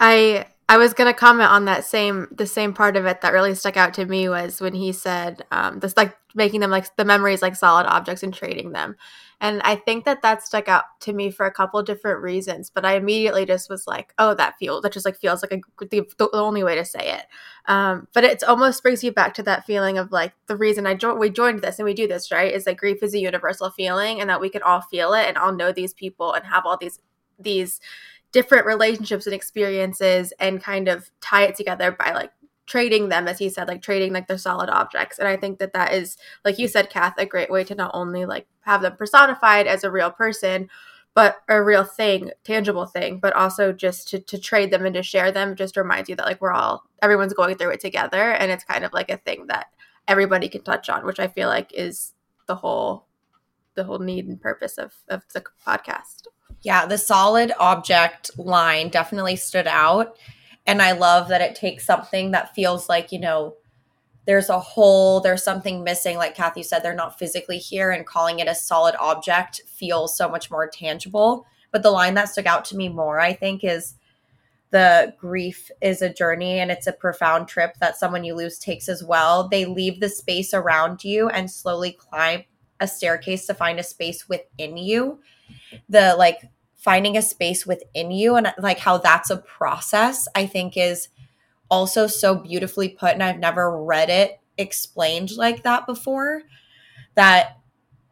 I 0.00 0.46
I 0.68 0.76
was 0.76 0.94
gonna 0.94 1.14
comment 1.14 1.50
on 1.50 1.66
that 1.66 1.84
same 1.84 2.28
the 2.30 2.46
same 2.46 2.72
part 2.72 2.96
of 2.96 3.06
it 3.06 3.20
that 3.20 3.32
really 3.32 3.54
stuck 3.54 3.76
out 3.76 3.94
to 3.94 4.06
me 4.06 4.28
was 4.28 4.60
when 4.60 4.74
he 4.74 4.92
said 4.92 5.44
um, 5.52 5.78
this 5.78 5.96
like 5.96 6.16
making 6.34 6.60
them 6.60 6.70
like 6.70 6.94
the 6.96 7.04
memories 7.04 7.42
like 7.42 7.54
solid 7.54 7.86
objects 7.86 8.22
and 8.22 8.34
trading 8.34 8.72
them, 8.72 8.96
and 9.44 9.60
I 9.60 9.76
think 9.76 10.06
that 10.06 10.22
that 10.22 10.42
stuck 10.42 10.68
out 10.68 10.84
to 11.00 11.12
me 11.12 11.30
for 11.30 11.44
a 11.44 11.52
couple 11.52 11.82
different 11.82 12.22
reasons. 12.22 12.70
But 12.70 12.86
I 12.86 12.94
immediately 12.94 13.44
just 13.44 13.68
was 13.68 13.86
like, 13.86 14.14
oh, 14.18 14.32
that 14.36 14.54
feels 14.58 14.80
that 14.80 14.92
just 14.94 15.04
like 15.04 15.18
feels 15.18 15.42
like 15.42 15.52
a, 15.52 15.84
the, 15.84 16.08
the 16.16 16.30
only 16.32 16.64
way 16.64 16.74
to 16.74 16.84
say 16.84 17.12
it. 17.12 17.26
Um, 17.66 18.08
but 18.14 18.24
it 18.24 18.42
almost 18.42 18.82
brings 18.82 19.04
you 19.04 19.12
back 19.12 19.34
to 19.34 19.42
that 19.42 19.66
feeling 19.66 19.98
of 19.98 20.10
like 20.10 20.32
the 20.46 20.56
reason 20.56 20.86
I 20.86 20.94
joined 20.94 21.18
we 21.18 21.28
joined 21.28 21.60
this 21.60 21.78
and 21.78 21.84
we 21.84 21.92
do 21.92 22.08
this 22.08 22.32
right 22.32 22.54
is 22.54 22.64
that 22.64 22.78
grief 22.78 23.02
is 23.02 23.12
a 23.12 23.18
universal 23.18 23.68
feeling 23.68 24.18
and 24.18 24.30
that 24.30 24.40
we 24.40 24.48
can 24.48 24.62
all 24.62 24.80
feel 24.80 25.12
it 25.12 25.28
and 25.28 25.36
all 25.36 25.52
know 25.52 25.72
these 25.72 25.92
people 25.92 26.32
and 26.32 26.46
have 26.46 26.64
all 26.64 26.78
these 26.78 26.98
these 27.38 27.80
different 28.32 28.64
relationships 28.64 29.26
and 29.26 29.34
experiences 29.34 30.32
and 30.40 30.62
kind 30.62 30.88
of 30.88 31.10
tie 31.20 31.42
it 31.42 31.54
together 31.54 31.92
by 31.92 32.14
like 32.14 32.32
trading 32.66 33.08
them 33.08 33.28
as 33.28 33.38
he 33.38 33.48
said 33.48 33.68
like 33.68 33.82
trading 33.82 34.12
like 34.12 34.26
their 34.26 34.38
solid 34.38 34.70
objects. 34.70 35.18
And 35.18 35.28
i 35.28 35.36
think 35.36 35.58
that 35.58 35.72
that 35.72 35.92
is 35.92 36.16
like 36.44 36.58
you 36.58 36.68
said 36.68 36.90
kath 36.90 37.14
a 37.18 37.26
great 37.26 37.50
way 37.50 37.64
to 37.64 37.74
not 37.74 37.90
only 37.94 38.24
like 38.24 38.46
have 38.60 38.82
them 38.82 38.96
personified 38.96 39.66
as 39.66 39.84
a 39.84 39.90
real 39.90 40.10
person 40.10 40.68
but 41.14 41.36
a 41.48 41.62
real 41.62 41.84
thing 41.84 42.30
tangible 42.42 42.86
thing 42.86 43.18
but 43.18 43.34
also 43.34 43.72
just 43.72 44.08
to, 44.08 44.18
to 44.18 44.38
trade 44.38 44.70
them 44.70 44.84
and 44.84 44.94
to 44.94 45.02
share 45.02 45.30
them 45.30 45.54
just 45.54 45.76
reminds 45.76 46.08
you 46.08 46.16
that 46.16 46.26
like 46.26 46.40
we're 46.40 46.52
all 46.52 46.84
everyone's 47.02 47.34
going 47.34 47.56
through 47.56 47.70
it 47.70 47.80
together. 47.80 48.32
And 48.32 48.50
it's 48.50 48.64
kind 48.64 48.84
of 48.84 48.92
like 48.92 49.10
a 49.10 49.18
thing 49.18 49.46
that 49.48 49.66
everybody 50.08 50.48
can 50.48 50.62
touch 50.62 50.90
on 50.90 51.06
which 51.06 51.18
i 51.18 51.26
feel 51.26 51.48
like 51.48 51.72
is 51.72 52.12
the 52.46 52.54
whole 52.54 53.06
the 53.74 53.84
whole 53.84 53.98
need 53.98 54.26
and 54.26 54.40
purpose 54.40 54.78
of 54.78 54.94
of 55.08 55.22
the 55.32 55.44
podcast. 55.66 56.26
Yeah, 56.62 56.86
the 56.86 56.98
solid 56.98 57.52
object 57.58 58.30
line 58.38 58.88
definitely 58.88 59.36
stood 59.36 59.66
out. 59.66 60.16
And 60.66 60.80
I 60.80 60.92
love 60.92 61.28
that 61.28 61.40
it 61.40 61.54
takes 61.54 61.84
something 61.84 62.30
that 62.30 62.54
feels 62.54 62.88
like, 62.88 63.12
you 63.12 63.20
know, 63.20 63.56
there's 64.26 64.48
a 64.48 64.58
hole, 64.58 65.20
there's 65.20 65.42
something 65.42 65.84
missing. 65.84 66.16
Like 66.16 66.34
Kathy 66.34 66.62
said, 66.62 66.82
they're 66.82 66.94
not 66.94 67.18
physically 67.18 67.58
here, 67.58 67.90
and 67.90 68.06
calling 68.06 68.38
it 68.38 68.48
a 68.48 68.54
solid 68.54 68.94
object 68.98 69.60
feels 69.66 70.16
so 70.16 70.28
much 70.28 70.50
more 70.50 70.66
tangible. 70.66 71.46
But 71.70 71.82
the 71.82 71.90
line 71.90 72.14
that 72.14 72.30
stuck 72.30 72.46
out 72.46 72.64
to 72.66 72.76
me 72.76 72.88
more, 72.88 73.20
I 73.20 73.34
think, 73.34 73.64
is 73.64 73.94
the 74.70 75.14
grief 75.18 75.70
is 75.80 76.02
a 76.02 76.12
journey 76.12 76.58
and 76.58 76.70
it's 76.70 76.86
a 76.86 76.92
profound 76.92 77.46
trip 77.46 77.74
that 77.80 77.96
someone 77.96 78.24
you 78.24 78.34
lose 78.34 78.58
takes 78.58 78.88
as 78.88 79.04
well. 79.04 79.48
They 79.48 79.66
leave 79.66 80.00
the 80.00 80.08
space 80.08 80.52
around 80.52 81.04
you 81.04 81.28
and 81.28 81.50
slowly 81.50 81.92
climb 81.92 82.44
a 82.80 82.88
staircase 82.88 83.46
to 83.46 83.54
find 83.54 83.78
a 83.78 83.84
space 83.84 84.28
within 84.28 84.76
you. 84.76 85.20
The 85.88 86.16
like 86.16 86.48
finding 86.84 87.16
a 87.16 87.22
space 87.22 87.64
within 87.64 88.10
you 88.10 88.36
and 88.36 88.52
like 88.58 88.78
how 88.78 88.98
that's 88.98 89.30
a 89.30 89.38
process, 89.38 90.28
I 90.34 90.44
think 90.44 90.76
is 90.76 91.08
also 91.70 92.06
so 92.06 92.34
beautifully 92.34 92.90
put. 92.90 93.14
And 93.14 93.22
I've 93.22 93.38
never 93.38 93.82
read 93.82 94.10
it 94.10 94.38
explained 94.58 95.34
like 95.34 95.62
that 95.62 95.86
before. 95.86 96.42
That 97.14 97.56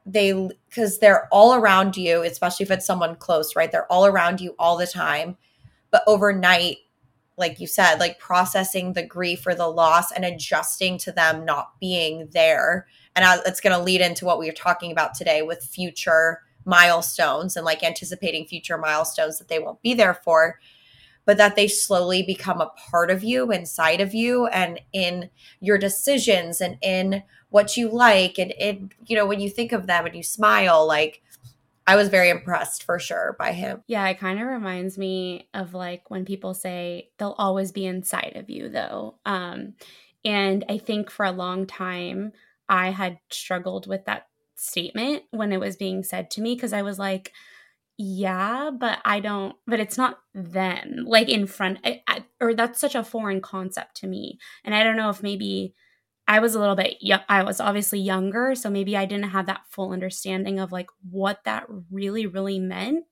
they, 0.07 0.49
because 0.71 1.01
they're 1.01 1.29
all 1.31 1.55
around 1.55 1.99
you, 1.99 2.23
especially 2.23 2.65
if 2.65 2.71
it's 2.71 2.87
someone 2.87 3.17
close, 3.17 3.55
right? 3.55 3.71
They're 3.71 3.93
all 3.93 4.07
around 4.07 4.41
you 4.41 4.55
all 4.59 4.79
the 4.79 4.87
time. 4.87 5.37
But 5.91 6.03
overnight, 6.07 6.79
like 7.37 7.61
you 7.61 7.67
said, 7.67 7.97
like 7.97 8.19
processing 8.19 8.95
the 8.95 9.07
grief 9.07 9.47
or 9.47 9.55
the 9.55 9.69
loss 9.69 10.13
and 10.13 10.25
adjusting 10.25 10.97
to 10.99 11.13
them 11.13 11.45
not 11.45 11.79
being 11.79 12.31
there. 12.33 12.87
And 13.15 13.23
uh, 13.23 13.43
it's 13.45 13.61
going 13.61 13.77
to 13.77 13.85
lead 13.85 14.01
into 14.01 14.25
what 14.25 14.39
we 14.39 14.49
are 14.49 14.55
talking 14.55 14.93
about 14.93 15.13
today 15.13 15.43
with 15.43 15.63
future 15.63 16.41
milestones 16.65 17.57
and 17.57 17.65
like 17.65 17.83
anticipating 17.83 18.47
future 18.47 18.79
milestones 18.79 19.39
that 19.39 19.49
they 19.49 19.59
won't 19.59 19.83
be 19.83 19.95
there 19.95 20.15
for 20.15 20.59
but 21.25 21.37
that 21.37 21.55
they 21.55 21.69
slowly 21.69 22.23
become 22.23 22.61
a 22.61 22.71
part 22.91 23.11
of 23.11 23.23
you 23.23 23.53
inside 23.53 24.01
of 24.01 24.15
you 24.15 24.47
and 24.49 24.81
in 24.93 25.31
your 25.61 25.79
decisions 25.79 26.61
and 26.61 26.77
in 26.83 27.23
what 27.51 27.77
you 27.77 27.89
like 27.89 28.39
and 28.39 28.53
in 28.59 28.91
you 29.07 29.17
know 29.17 29.27
when 29.27 29.41
you 29.41 29.49
think 29.49 29.73
of 29.73 29.87
them 29.87 30.07
and 30.07 30.17
you 30.17 30.23
smile 30.23 30.87
like 30.87 31.23
I 31.85 31.97
was 31.97 32.09
very 32.09 32.31
impressed 32.31 32.85
for 32.85 33.01
sure 33.01 33.35
by 33.41 33.51
him. 33.51 33.83
Yeah, 33.89 34.07
it 34.07 34.21
kind 34.21 34.41
of 34.41 34.47
reminds 34.47 34.97
me 34.97 35.49
of 35.53 35.75
like 35.75 36.11
when 36.11 36.25
people 36.25 36.55
say 36.55 37.11
they'll 37.19 37.35
always 37.39 37.73
be 37.73 37.87
inside 37.87 38.35
of 38.37 38.49
you 38.49 38.69
though. 38.69 39.17
Um 39.27 39.75
and 40.25 40.65
I 40.69 40.79
think 40.79 41.11
for 41.11 41.27
a 41.27 41.33
long 41.33 41.67
time 41.67 42.33
I 42.69 42.91
had 42.91 43.19
struggled 43.31 43.87
with 43.87 44.05
that 44.07 44.29
statement 44.63 45.25
when 45.31 45.53
it 45.53 45.61
was 45.61 45.77
being 45.77 46.03
said 46.03 46.31
to 46.33 46.41
me 46.41 46.55
because 46.55 46.73
I 46.73 46.83
was 46.83 46.99
like, 46.99 47.33
yeah, 47.99 48.71
but 48.71 48.99
I 49.05 49.21
don't, 49.21 49.55
but 49.67 49.81
it's 49.81 49.99
not 49.99 50.19
them, 50.35 51.05
like 51.07 51.29
in 51.29 51.47
front, 51.47 51.79
I, 51.85 52.03
I, 52.09 52.25
or 52.41 52.55
that's 52.55 52.81
such 52.81 52.95
a 52.95 53.05
foreign 53.05 53.41
concept 53.41 53.97
to 53.99 54.07
me. 54.07 54.39
And 54.65 54.75
I 54.75 54.83
don't 54.83 54.97
know 54.97 55.11
if 55.11 55.23
maybe 55.23 55.75
I 56.27 56.39
was 56.39 56.55
a 56.55 56.61
little 56.61 56.77
bit, 56.77 56.97
I 57.29 57.43
was 57.43 57.61
obviously 57.61 58.01
younger, 58.01 58.55
so 58.55 58.71
maybe 58.71 58.97
I 58.97 59.05
didn't 59.05 59.31
have 59.31 59.47
that 59.47 59.63
full 59.69 59.93
understanding 59.93 60.59
of 60.59 60.73
like 60.73 60.89
what 61.11 61.45
that 61.45 61.67
really, 61.91 62.27
really 62.27 62.59
meant. 62.59 63.05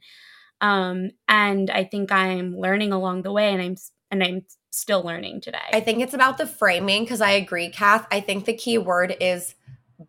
Um, 0.60 1.10
and 1.28 1.70
I 1.70 1.84
think 1.84 2.12
I'm 2.12 2.56
learning 2.56 2.92
along 2.92 3.22
the 3.22 3.32
way, 3.32 3.52
and 3.52 3.62
I'm 3.62 3.76
and 4.10 4.22
I'm 4.22 4.44
still 4.70 5.02
learning 5.02 5.40
today. 5.40 5.58
I 5.72 5.80
think 5.80 6.00
it's 6.00 6.14
about 6.14 6.36
the 6.36 6.46
framing 6.46 7.04
because 7.04 7.20
I 7.20 7.32
agree, 7.32 7.70
Kath. 7.70 8.06
I 8.10 8.20
think 8.20 8.44
the 8.44 8.54
key 8.54 8.78
word 8.78 9.16
is 9.20 9.54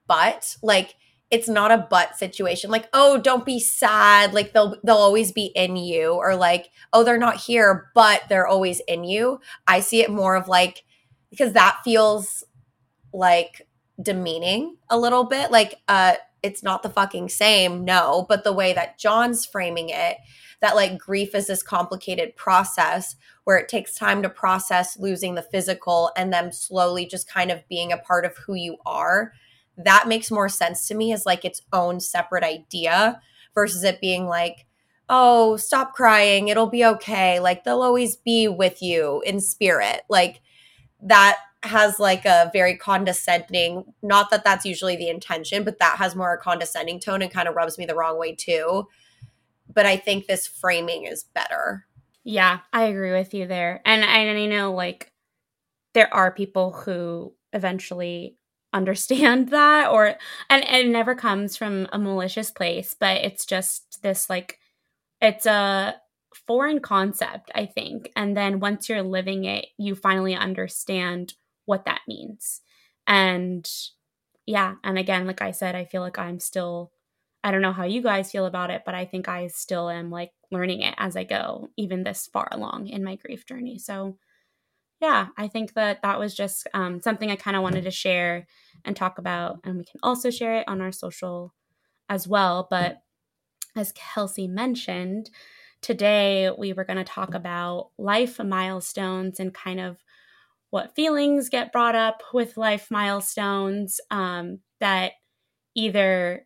but. 0.08 0.58
Like 0.62 0.96
it's 1.32 1.48
not 1.48 1.72
a 1.72 1.88
but 1.90 2.18
situation. 2.18 2.70
Like 2.70 2.90
oh 2.94 3.18
don't 3.18 3.46
be 3.46 3.60
sad. 3.60 4.34
Like 4.34 4.54
they'll 4.54 4.76
they'll 4.84 4.96
always 4.96 5.32
be 5.32 5.46
in 5.56 5.78
you. 5.78 6.14
Or 6.14 6.36
like 6.36 6.70
oh 6.94 7.04
they're 7.04 7.18
not 7.18 7.38
here 7.38 7.90
but 7.96 8.24
they're 8.30 8.48
always 8.48 8.82
in 8.88 9.04
you. 9.04 9.40
I 9.68 9.80
see 9.80 10.02
it 10.02 10.12
more 10.12 10.36
of 10.36 10.48
like 10.48 10.84
because 11.30 11.54
that 11.54 11.80
feels 11.84 12.44
like 13.14 13.68
demeaning 14.02 14.78
a 14.90 15.00
little 15.00 15.24
bit. 15.24 15.52
Like 15.52 15.76
uh 15.88 16.16
it's 16.44 16.64
not 16.64 16.84
the 16.84 16.90
fucking 16.90 17.30
same, 17.30 17.86
no, 17.86 18.26
but 18.28 18.44
the 18.44 18.54
way 18.54 18.74
that 18.74 18.98
John's 18.98 19.46
framing 19.46 19.90
it, 19.90 20.18
that 20.60 20.76
like 20.76 20.98
grief 20.98 21.36
is 21.36 21.48
this 21.48 21.64
complicated 21.64 22.36
process 22.36 23.16
where 23.44 23.58
it 23.58 23.70
takes 23.70 23.96
time 23.96 24.22
to 24.24 24.30
process 24.30 24.98
losing 24.98 25.36
the 25.36 25.42
physical 25.42 26.12
and 26.16 26.32
then 26.32 26.52
slowly 26.52 27.06
just 27.06 27.30
kind 27.30 27.52
of 27.52 27.68
being 27.68 27.92
a 27.92 27.98
part 27.98 28.26
of 28.26 28.38
who 28.38 28.54
you 28.54 28.78
are. 28.86 29.34
That 29.78 30.08
makes 30.08 30.32
more 30.32 30.50
sense 30.50 30.88
to 30.88 30.96
me 30.96 31.14
as 31.14 31.26
like 31.26 31.46
its 31.46 31.62
own 31.74 32.00
separate 32.00 32.44
idea 32.44 33.22
versus 33.54 33.84
it 33.84 34.02
being 34.02 34.28
like, 34.28 34.66
oh, 35.10 35.58
stop 35.58 35.94
crying, 35.94 36.48
it'll 36.48 36.70
be 36.70 36.86
okay. 36.86 37.40
Like 37.40 37.64
they'll 37.64 37.82
always 37.82 38.16
be 38.16 38.48
with 38.48 38.82
you 38.82 39.22
in 39.26 39.42
spirit. 39.42 40.02
Like 40.10 40.42
that 41.02 41.38
has 41.64 42.00
like 42.00 42.26
a 42.26 42.50
very 42.54 42.76
condescending 42.76 43.84
not 44.02 44.30
that 44.32 44.44
that's 44.44 44.66
usually 44.66 44.96
the 44.96 45.10
intention 45.10 45.64
but 45.64 45.78
that 45.78 45.98
has 45.98 46.16
more 46.16 46.34
a 46.34 46.38
condescending 46.38 47.00
tone 47.00 47.22
and 47.22 47.32
kind 47.32 47.48
of 47.48 47.56
rubs 47.56 47.78
me 47.78 47.86
the 47.86 47.96
wrong 47.96 48.18
way 48.18 48.34
too 48.34 48.88
but 49.72 49.86
i 49.86 49.96
think 49.96 50.26
this 50.26 50.48
framing 50.48 51.06
is 51.06 51.24
better 51.36 51.86
yeah 52.24 52.60
i 52.74 52.84
agree 52.86 53.12
with 53.12 53.34
you 53.34 53.46
there 53.46 53.80
and 53.86 54.04
i, 54.04 54.18
and 54.18 54.38
I 54.38 54.46
know 54.48 54.74
like 54.74 55.12
there 55.94 56.12
are 56.14 56.32
people 56.32 56.72
who 56.72 57.34
eventually 57.54 58.38
understand 58.74 59.50
that 59.52 59.90
or 59.90 60.16
and, 60.50 60.64
and 60.66 60.88
it 60.88 60.92
never 60.92 61.16
comes 61.16 61.58
from 61.58 61.88
a 61.92 62.00
malicious 62.00 62.52
place 62.52 62.96
but 63.00 63.18
it's 63.18 63.46
just 63.46 64.02
this 64.02 64.30
like 64.30 64.60
it's 65.22 65.46
a 65.46 65.96
foreign 66.48 66.80
concept 66.80 67.52
i 67.56 67.66
think 67.66 68.12
and 68.16 68.36
then 68.38 68.60
once 68.60 68.88
you're 68.88 69.02
living 69.04 69.44
it 69.46 69.68
you 69.78 69.96
finally 69.96 70.36
understand 70.36 71.34
what 71.66 71.86
that 71.86 72.02
means. 72.08 72.62
And 73.08 73.68
yeah, 74.46 74.76
and 74.84 74.98
again, 74.98 75.28
like 75.28 75.42
I 75.42 75.52
said, 75.52 75.76
I 75.76 75.86
feel 75.86 76.02
like 76.02 76.20
I'm 76.20 76.40
still 76.40 76.92
I 77.44 77.50
don't 77.50 77.64
know 77.64 77.72
how 77.74 77.86
you 77.86 78.04
guys 78.04 78.32
feel 78.32 78.46
about 78.46 78.70
it, 78.70 78.84
but 78.86 78.94
I 78.94 79.06
think 79.06 79.28
I 79.28 79.48
still 79.48 79.90
am 79.90 80.12
like 80.12 80.32
learning 80.52 80.82
it 80.82 80.94
as 80.98 81.16
I 81.16 81.24
go, 81.24 81.70
even 81.76 82.04
this 82.04 82.28
far 82.32 82.48
along 82.52 82.88
in 82.88 83.04
my 83.04 83.16
grief 83.16 83.48
journey. 83.48 83.80
So, 83.80 84.18
yeah, 85.02 85.28
I 85.36 85.48
think 85.48 85.74
that 85.74 86.04
that 86.04 86.20
was 86.20 86.36
just 86.36 86.68
um, 86.76 87.02
something 87.02 87.32
I 87.32 87.36
kind 87.36 87.58
of 87.58 87.64
wanted 87.64 87.86
to 87.86 87.92
share 87.92 88.46
and 88.86 88.96
talk 88.96 89.18
about. 89.18 89.60
And 89.64 89.78
we 89.78 89.84
can 89.84 90.00
also 90.04 90.30
share 90.30 90.58
it 90.58 90.68
on 90.68 90.80
our 90.80 90.92
social 90.92 91.54
as 92.08 92.28
well. 92.28 92.68
But 92.70 93.02
as 93.76 93.94
Kelsey 93.94 94.48
mentioned, 94.48 95.32
today 95.82 96.52
we 96.56 96.74
were 96.74 96.84
going 96.84 96.98
to 96.98 97.04
talk 97.04 97.34
about 97.34 97.90
life 97.98 98.40
milestones 98.40 99.40
and 99.40 99.54
kind 99.54 99.80
of 99.80 99.98
what 100.70 100.96
feelings 100.96 101.50
get 101.50 101.72
brought 101.72 101.96
up 101.96 102.22
with 102.32 102.56
life 102.56 102.92
milestones 102.92 104.00
um, 104.12 104.60
that 104.80 105.14
either 105.76 106.46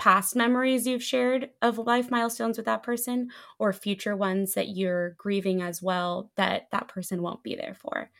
past 0.00 0.34
memories 0.34 0.86
you've 0.86 1.02
shared 1.02 1.50
of 1.62 1.78
life 1.78 2.10
milestones 2.10 2.56
with 2.56 2.66
that 2.66 2.82
person 2.82 3.28
or 3.58 3.72
future 3.72 4.16
ones 4.16 4.54
that 4.54 4.68
you're 4.68 5.10
grieving 5.10 5.62
as 5.62 5.80
well 5.80 6.32
that 6.36 6.68
that 6.72 6.88
person 6.88 7.22
won't 7.22 7.42
be 7.42 7.54
there 7.54 7.76
for. 7.78 8.10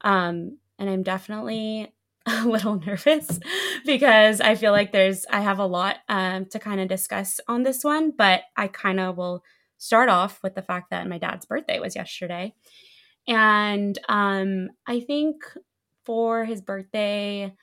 Um, 0.00 0.58
and 0.78 0.88
i'm 0.88 1.02
definitely 1.02 1.92
a 2.26 2.46
little 2.46 2.80
nervous 2.80 3.38
because 3.84 4.40
i 4.40 4.54
feel 4.54 4.72
like 4.72 4.92
there's 4.92 5.26
i 5.30 5.40
have 5.40 5.58
a 5.58 5.66
lot 5.66 5.96
um, 6.08 6.46
to 6.46 6.58
kind 6.58 6.80
of 6.80 6.88
discuss 6.88 7.38
on 7.48 7.64
this 7.64 7.84
one 7.84 8.10
but 8.10 8.42
i 8.56 8.66
kind 8.66 8.98
of 8.98 9.18
will 9.18 9.44
start 9.80 10.10
off 10.10 10.42
with 10.42 10.54
the 10.54 10.62
fact 10.62 10.90
that 10.90 11.08
my 11.08 11.18
dad's 11.18 11.46
birthday 11.46 11.80
was 11.80 11.96
yesterday. 11.96 12.54
And 13.26 13.98
um, 14.08 14.68
I 14.86 15.00
think 15.00 15.42
for 16.04 16.44
his 16.44 16.60
birthday, 16.60 17.54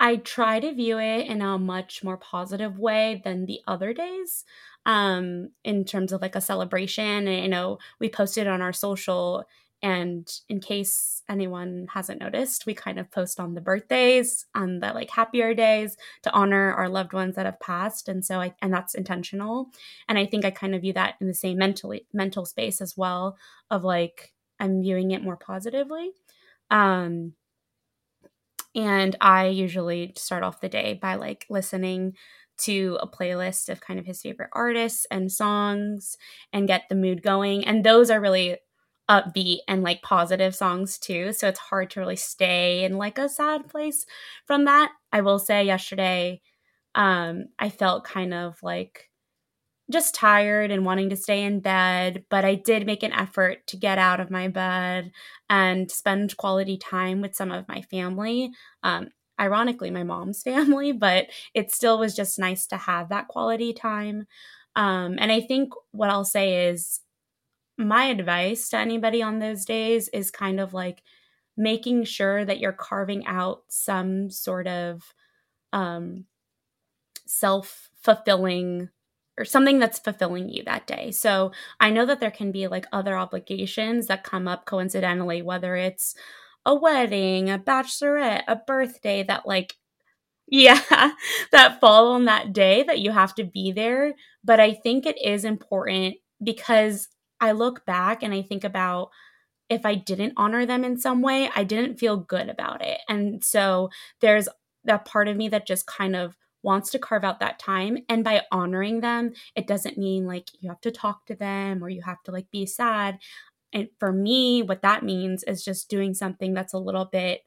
I 0.00 0.16
try 0.16 0.60
to 0.60 0.74
view 0.74 0.98
it 0.98 1.26
in 1.26 1.40
a 1.40 1.58
much 1.58 2.02
more 2.02 2.16
positive 2.16 2.78
way 2.78 3.22
than 3.24 3.46
the 3.46 3.60
other 3.66 3.92
days 3.92 4.44
um, 4.86 5.50
in 5.62 5.84
terms 5.84 6.12
of 6.12 6.20
like 6.20 6.36
a 6.36 6.40
celebration. 6.40 7.28
And, 7.28 7.42
you 7.42 7.48
know, 7.48 7.78
we 8.00 8.08
posted 8.08 8.46
on 8.46 8.60
our 8.60 8.72
social. 8.72 9.44
And 9.82 10.26
in 10.48 10.60
case 10.60 11.22
anyone 11.28 11.86
hasn't 11.92 12.20
noticed, 12.20 12.64
we 12.66 12.74
kind 12.74 12.98
of 12.98 13.10
post 13.10 13.38
on 13.38 13.54
the 13.54 13.60
birthdays, 13.60 14.46
on 14.54 14.80
the 14.80 14.92
like 14.92 15.10
happier 15.10 15.54
days 15.54 15.96
to 16.22 16.32
honor 16.32 16.72
our 16.72 16.88
loved 16.88 17.12
ones 17.12 17.36
that 17.36 17.46
have 17.46 17.60
passed. 17.60 18.08
And 18.08 18.24
so 18.24 18.40
I, 18.40 18.54
and 18.62 18.72
that's 18.72 18.94
intentional. 18.94 19.68
And 20.08 20.18
I 20.18 20.26
think 20.26 20.44
I 20.44 20.50
kind 20.50 20.74
of 20.74 20.80
view 20.80 20.94
that 20.94 21.14
in 21.20 21.26
the 21.28 21.34
same 21.34 21.58
mentally 21.58 22.06
mental 22.12 22.46
space 22.46 22.80
as 22.80 22.96
well 22.96 23.36
of 23.70 23.84
like, 23.84 24.32
I'm 24.58 24.82
viewing 24.82 25.10
it 25.10 25.22
more 25.22 25.36
positively. 25.36 26.12
Um, 26.70 27.34
and 28.74 29.16
I 29.20 29.46
usually 29.46 30.12
start 30.16 30.42
off 30.42 30.60
the 30.60 30.68
day 30.68 30.98
by 31.00 31.14
like 31.14 31.46
listening 31.50 32.14
to 32.58 32.98
a 33.00 33.08
playlist 33.08 33.68
of 33.68 33.80
kind 33.80 33.98
of 33.98 34.06
his 34.06 34.22
favorite 34.22 34.50
artists 34.52 35.06
and 35.10 35.30
songs 35.30 36.16
and 36.52 36.68
get 36.68 36.82
the 36.88 36.94
mood 36.94 37.22
going. 37.22 37.64
And 37.66 37.84
those 37.84 38.10
are 38.10 38.20
really 38.20 38.58
upbeat 39.10 39.58
and 39.68 39.82
like 39.82 40.02
positive 40.02 40.54
songs 40.54 40.98
too. 40.98 41.32
So 41.32 41.48
it's 41.48 41.58
hard 41.58 41.90
to 41.90 42.00
really 42.00 42.16
stay 42.16 42.84
in 42.84 42.96
like 42.96 43.18
a 43.18 43.28
sad 43.28 43.68
place 43.68 44.06
from 44.46 44.64
that. 44.64 44.92
I 45.12 45.20
will 45.20 45.38
say 45.38 45.64
yesterday, 45.64 46.40
um, 46.94 47.46
I 47.58 47.70
felt 47.70 48.04
kind 48.04 48.34
of 48.34 48.62
like 48.62 49.10
just 49.90 50.14
tired 50.14 50.70
and 50.70 50.84
wanting 50.84 51.10
to 51.10 51.16
stay 51.16 51.42
in 51.42 51.60
bed, 51.60 52.24
but 52.30 52.44
I 52.44 52.54
did 52.54 52.86
make 52.86 53.02
an 53.02 53.12
effort 53.12 53.66
to 53.68 53.76
get 53.76 53.98
out 53.98 54.20
of 54.20 54.30
my 54.30 54.48
bed 54.48 55.12
and 55.50 55.90
spend 55.90 56.36
quality 56.36 56.78
time 56.78 57.20
with 57.20 57.34
some 57.34 57.52
of 57.52 57.68
my 57.68 57.82
family. 57.82 58.50
Um, 58.82 59.08
ironically, 59.38 59.90
my 59.90 60.02
mom's 60.02 60.42
family, 60.44 60.92
but 60.92 61.26
it 61.54 61.70
still 61.72 61.98
was 61.98 62.14
just 62.16 62.38
nice 62.38 62.66
to 62.68 62.76
have 62.76 63.10
that 63.10 63.28
quality 63.28 63.72
time. 63.72 64.26
Um, 64.76 65.16
and 65.18 65.30
I 65.30 65.40
think 65.40 65.72
what 65.92 66.10
I'll 66.10 66.24
say 66.24 66.68
is 66.68 67.00
my 67.76 68.06
advice 68.06 68.68
to 68.70 68.78
anybody 68.78 69.22
on 69.22 69.38
those 69.38 69.64
days 69.64 70.08
is 70.08 70.30
kind 70.30 70.60
of 70.60 70.72
like 70.74 71.02
making 71.56 72.04
sure 72.04 72.44
that 72.44 72.58
you're 72.58 72.72
carving 72.72 73.26
out 73.26 73.62
some 73.68 74.30
sort 74.30 74.66
of 74.66 75.02
um, 75.72 76.24
self 77.26 77.90
fulfilling 78.00 78.88
or 79.38 79.44
something 79.44 79.78
that's 79.78 79.98
fulfilling 79.98 80.48
you 80.48 80.62
that 80.64 80.86
day. 80.86 81.10
So 81.10 81.52
I 81.80 81.90
know 81.90 82.06
that 82.06 82.20
there 82.20 82.30
can 82.30 82.52
be 82.52 82.68
like 82.68 82.86
other 82.92 83.16
obligations 83.16 84.06
that 84.06 84.24
come 84.24 84.46
up 84.48 84.64
coincidentally, 84.66 85.42
whether 85.42 85.76
it's 85.76 86.14
a 86.66 86.74
wedding, 86.74 87.50
a 87.50 87.58
bachelorette, 87.58 88.42
a 88.48 88.56
birthday 88.56 89.22
that 89.24 89.46
like 89.46 89.76
yeah, 90.48 90.80
that 91.52 91.80
fall 91.80 92.12
on 92.12 92.26
that 92.26 92.52
day 92.52 92.82
that 92.82 93.00
you 93.00 93.12
have 93.12 93.34
to 93.36 93.44
be 93.44 93.72
there. 93.72 94.14
But 94.44 94.60
I 94.60 94.74
think 94.74 95.06
it 95.06 95.16
is 95.22 95.44
important 95.44 96.16
because 96.42 97.08
I 97.40 97.52
look 97.52 97.86
back 97.86 98.22
and 98.22 98.34
I 98.34 98.42
think 98.42 98.62
about 98.62 99.08
if 99.70 99.86
I 99.86 99.94
didn't 99.94 100.34
honor 100.36 100.66
them 100.66 100.84
in 100.84 100.98
some 100.98 101.22
way, 101.22 101.50
I 101.54 101.64
didn't 101.64 101.98
feel 101.98 102.16
good 102.18 102.48
about 102.48 102.84
it. 102.84 103.00
And 103.08 103.42
so 103.44 103.90
there's 104.20 104.48
that 104.84 105.04
part 105.06 105.28
of 105.28 105.36
me 105.36 105.48
that 105.48 105.66
just 105.66 105.86
kind 105.86 106.16
of 106.16 106.36
wants 106.64 106.90
to 106.90 106.98
carve 106.98 107.24
out 107.24 107.40
that 107.40 107.58
time 107.58 107.98
and 108.08 108.24
by 108.24 108.42
honoring 108.50 109.00
them 109.00 109.32
it 109.54 109.66
doesn't 109.66 109.98
mean 109.98 110.26
like 110.26 110.48
you 110.60 110.68
have 110.68 110.80
to 110.80 110.90
talk 110.90 111.26
to 111.26 111.34
them 111.34 111.84
or 111.84 111.88
you 111.88 112.02
have 112.02 112.22
to 112.24 112.30
like 112.30 112.50
be 112.50 112.66
sad. 112.66 113.18
And 113.72 113.88
for 113.98 114.12
me 114.12 114.62
what 114.62 114.82
that 114.82 115.04
means 115.04 115.42
is 115.44 115.64
just 115.64 115.90
doing 115.90 116.14
something 116.14 116.54
that's 116.54 116.74
a 116.74 116.78
little 116.78 117.04
bit 117.04 117.40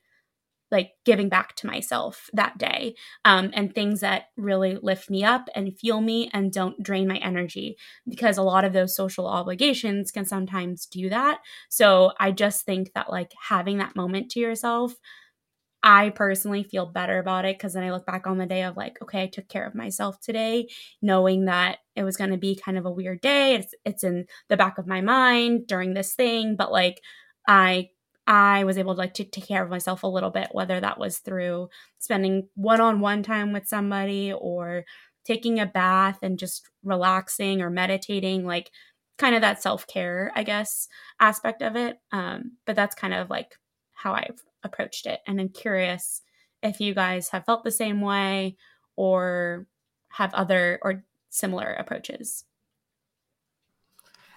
like 0.70 0.92
giving 1.06 1.30
back 1.30 1.56
to 1.56 1.66
myself 1.66 2.30
that 2.34 2.58
day 2.58 2.94
um, 3.24 3.52
and 3.54 3.74
things 3.74 4.02
that 4.02 4.26
really 4.36 4.78
lift 4.82 5.10
me 5.10 5.24
up 5.24 5.48
and 5.56 5.78
fuel 5.80 6.02
me 6.02 6.30
and 6.34 6.52
don't 6.52 6.84
drain 6.84 7.08
my 7.08 7.16
energy 7.18 7.78
because 8.06 8.38
a 8.38 8.44
lot 8.44 8.66
of 8.66 8.74
those 8.74 8.96
social 8.96 9.28
obligations 9.28 10.12
can 10.12 10.26
sometimes 10.26 10.86
do 10.86 11.10
that. 11.10 11.40
So 11.70 12.12
i 12.20 12.32
just 12.32 12.66
think 12.66 12.92
that 12.94 13.10
like 13.10 13.32
having 13.50 13.78
that 13.78 13.96
moment 13.96 14.30
to 14.32 14.40
yourself 14.40 14.94
I 15.90 16.10
personally 16.10 16.64
feel 16.64 16.86
better 16.86 17.18
about 17.18 17.46
it 17.46 17.58
because 17.58 17.74
then 17.74 17.84
I 17.84 17.92
look 17.92 18.06
back 18.06 18.28
on 18.28 18.38
the 18.38 18.46
day 18.46 18.64
of 18.64 18.76
like, 18.76 19.02
okay, 19.02 19.24
I 19.24 19.28
took 19.28 19.48
care 19.48 19.66
of 19.66 19.74
myself 19.74 20.20
today, 20.20 20.68
knowing 21.02 21.46
that 21.46 21.78
it 21.96 22.04
was 22.04 22.18
going 22.18 22.32
to 22.32 22.38
be 22.38 22.56
kind 22.56 22.78
of 22.78 22.86
a 22.86 22.92
weird 22.92 23.22
day. 23.22 23.56
It's 23.56 23.74
it's 23.86 24.04
in 24.04 24.26
the 24.50 24.58
back 24.58 24.78
of 24.78 24.88
my 24.88 25.00
mind 25.02 25.68
during 25.68 25.94
this 25.94 26.14
thing, 26.14 26.56
but 26.58 26.72
like 26.72 27.02
I 27.48 27.90
I 28.28 28.66
was 28.66 28.78
able 28.78 28.96
to 28.96 29.00
like 29.00 29.14
to 29.16 29.24
take 29.24 29.48
care 29.48 29.64
of 29.64 29.70
myself 29.70 30.04
a 30.04 30.08
little 30.08 30.30
bit, 30.32 30.50
whether 30.52 30.80
that 30.82 31.00
was 31.00 31.20
through 31.20 31.70
spending 32.00 32.50
one-on-one 32.56 33.24
time 33.24 33.54
with 33.54 33.68
somebody 33.68 34.34
or 34.34 34.84
taking 35.26 35.60
a 35.60 35.66
bath 35.66 36.20
and 36.22 36.38
just 36.40 36.70
relaxing 36.84 37.62
or 37.62 37.70
meditating, 37.70 38.46
like 38.46 38.72
kind 39.18 39.36
of 39.36 39.42
that 39.42 39.62
self-care, 39.62 40.32
I 40.36 40.44
guess, 40.44 40.88
aspect 41.20 41.62
of 41.62 41.76
it. 41.78 41.98
Um, 42.12 42.58
but 42.66 42.76
that's 42.76 42.96
kind 42.96 43.14
of 43.14 43.30
like 43.30 43.56
how 43.94 44.14
I've 44.14 44.42
approached 44.68 45.08
it. 45.08 45.22
And 45.26 45.42
I'm 45.42 45.50
curious 45.50 46.22
if 46.62 46.80
you 46.80 46.94
guys 46.94 47.30
have 47.30 47.46
felt 47.46 47.64
the 47.64 47.72
same 47.72 48.02
way 48.02 48.58
or 48.96 49.68
have 50.10 50.34
other 50.34 50.80
or 50.82 51.04
similar 51.30 51.74
approaches. 51.74 52.44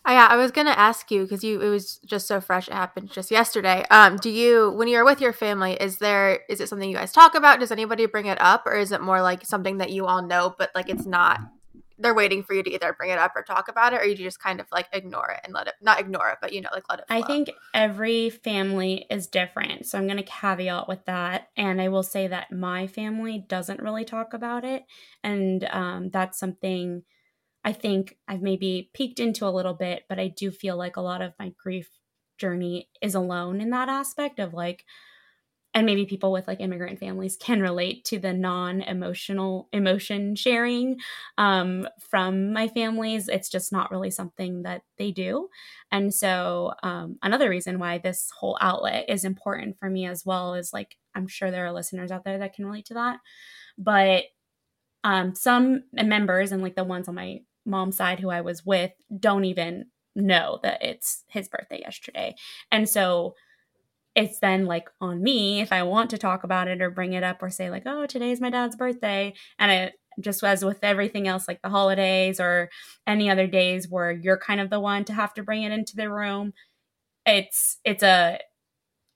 Oh, 0.07 0.13
yeah, 0.13 0.29
I 0.31 0.37
was 0.37 0.51
gonna 0.51 0.71
ask 0.71 1.11
you 1.11 1.23
because 1.23 1.45
you 1.45 1.61
it 1.61 1.69
was 1.69 1.99
just 1.99 2.27
so 2.27 2.41
fresh. 2.41 2.69
It 2.69 2.75
happened 2.75 3.11
just 3.11 3.31
yesterday. 3.31 3.85
Um, 3.91 4.17
do 4.17 4.31
you 4.31 4.71
when 4.71 4.89
you're 4.89 5.05
with 5.05 5.21
your 5.21 5.35
family, 5.35 5.75
is 5.75 5.99
there 5.99 6.41
is 6.49 6.61
it 6.61 6.69
something 6.71 6.89
you 6.89 6.97
guys 6.97 7.13
talk 7.13 7.35
about? 7.35 7.61
Does 7.61 7.71
anybody 7.71 8.07
bring 8.07 8.27
it 8.27 8.41
up, 8.41 8.63
or 8.67 8.77
is 8.77 8.93
it 8.93 9.03
more 9.03 9.21
like 9.21 9.45
something 9.45 9.77
that 9.79 9.91
you 9.91 10.07
all 10.07 10.27
know, 10.27 10.55
but 10.59 10.71
like 10.75 10.89
it's 10.89 11.05
not? 11.05 11.41
They're 12.01 12.15
waiting 12.15 12.43
for 12.43 12.55
you 12.55 12.63
to 12.63 12.71
either 12.71 12.93
bring 12.93 13.11
it 13.11 13.19
up 13.19 13.33
or 13.37 13.43
talk 13.43 13.69
about 13.69 13.93
it, 13.93 14.01
or 14.01 14.07
you 14.07 14.15
just 14.15 14.41
kind 14.41 14.61
of 14.61 14.67
like 14.73 14.89
ignore 14.93 15.31
it 15.31 15.41
and 15.45 15.53
let 15.53 15.69
it 15.69 15.75
not 15.81 16.01
ignore 16.01 16.29
it, 16.31 16.39
but 16.41 16.53
you 16.53 16.61
know, 16.61 16.71
like 16.73 16.85
let 16.89 17.01
it. 17.01 17.07
Flow. 17.07 17.17
I 17.17 17.23
think 17.23 17.51
every 17.75 18.31
family 18.31 19.07
is 19.11 19.27
different, 19.27 19.87
so 19.87 19.99
I'm 19.99 20.07
going 20.07 20.17
to 20.17 20.23
caveat 20.23 20.89
with 20.89 21.05
that, 21.07 21.49
and 21.57 21.81
I 21.81 21.89
will 21.89 22.03
say 22.03 22.27
that 22.27 22.51
my 22.51 22.87
family 22.87 23.45
doesn't 23.47 23.81
really 23.81 24.05
talk 24.05 24.35
about 24.35 24.65
it, 24.65 24.85
and 25.23 25.65
um, 25.65 26.11
that's 26.11 26.39
something 26.39 27.03
I 27.63 27.73
think 27.73 28.17
I've 28.27 28.43
maybe 28.43 28.91
peeked 28.95 29.21
into 29.21 29.47
a 29.47 29.51
little 29.51 29.75
bit, 29.75 30.05
but 30.09 30.19
I 30.19 30.29
do 30.29 30.51
feel 30.51 30.77
like 30.77 30.97
a 30.97 31.03
lot 31.03 31.21
of 31.21 31.35
my 31.39 31.53
grief 31.63 31.91
journey 32.39 32.89
is 33.03 33.15
alone 33.15 33.61
in 33.61 33.71
that 33.71 33.91
aspect 33.91 34.39
of 34.39 34.55
like, 34.55 34.85
and 35.73 35.87
maybe 35.87 36.05
people 36.05 36.33
with 36.33 36.49
like 36.49 36.61
immigrant 36.61 36.99
families 36.99 37.37
can 37.37 37.61
relate 37.61 38.05
to 38.07 38.19
the 38.19 38.33
non-emotional 38.33 39.69
emotion 39.73 40.35
sharing 40.35 40.99
um, 41.39 41.87
from 42.01 42.53
my 42.53 42.67
families. 42.67 43.29
It's 43.29 43.49
just 43.49 43.71
not 43.71 43.91
really 43.91 44.11
something 44.11 44.63
that 44.63 44.83
they 44.99 45.13
do. 45.13 45.49
And 45.93 46.13
so 46.13 46.73
um, 46.83 47.19
another 47.23 47.49
reason 47.49 47.79
why 47.79 47.99
this 47.99 48.31
whole 48.37 48.59
outlet 48.61 49.05
is 49.09 49.25
important 49.25 49.79
for 49.79 49.89
me 49.89 50.07
as 50.07 50.25
well 50.27 50.55
is 50.55 50.73
like 50.73 50.97
i'm 51.15 51.27
sure 51.27 51.51
there 51.51 51.67
are 51.67 51.73
listeners 51.73 52.13
out 52.13 52.25
there 52.25 52.39
that 52.39 52.55
can 52.55 52.67
relate 52.67 52.87
to 52.87 52.95
that. 52.95 53.19
But 53.79 54.25
um, 55.05 55.35
some 55.35 55.85
members 55.93 56.53
and 56.53 56.63
like 56.63 56.77
the 56.77 56.85
ones 56.85 57.09
on 57.09 57.15
my 57.15 57.41
mom's 57.65 57.97
side 57.97 58.21
who 58.21 58.31
I 58.31 58.41
was 58.41 58.65
with 58.67 58.93
don't 59.19 59.45
even 59.45 59.87
know 60.15 60.59
that 60.63 60.83
it's 60.83 61.25
his 61.29 61.49
birthday 61.49 61.81
yesterday. 61.81 62.35
And 62.71 62.89
so 62.89 63.35
it's 64.21 64.39
then 64.39 64.67
like 64.67 64.91
on 65.01 65.23
me 65.23 65.63
if 65.63 65.73
I 65.73 65.83
want 65.83 66.11
to 66.11 66.19
talk 66.19 66.45
about 66.45 66.69
it 66.69 66.83
or 66.83 66.91
bring 66.91 67.15
it 67.15 67.23
up 67.23 67.43
or 67.43 67.49
say 67.49 67.71
like, 67.71 67.85
"Oh, 67.87 68.07
today's 68.07 68.41
my 68.41 68.51
dad's 68.51 68.77
birthday." 68.77 69.35
And 69.59 69.73
it 69.73 69.95
just 70.21 70.45
as 70.45 70.65
with 70.65 70.85
everything 70.85 71.27
else 71.27 71.49
like 71.49 71.63
the 71.63 71.71
holidays 71.71 72.39
or 72.39 72.69
any 73.07 73.31
other 73.31 73.47
days 73.47 73.89
where 73.89 74.11
you're 74.11 74.37
kind 74.39 74.61
of 74.61 74.69
the 74.69 74.81
one 74.81 75.05
to 75.07 75.15
have 75.15 75.33
to 75.35 75.43
bring 75.43 75.63
it 75.63 75.73
into 75.73 75.97
the 75.97 76.11
room, 76.11 76.53
it's 77.27 77.79
it's 77.85 78.03
a 78.03 78.41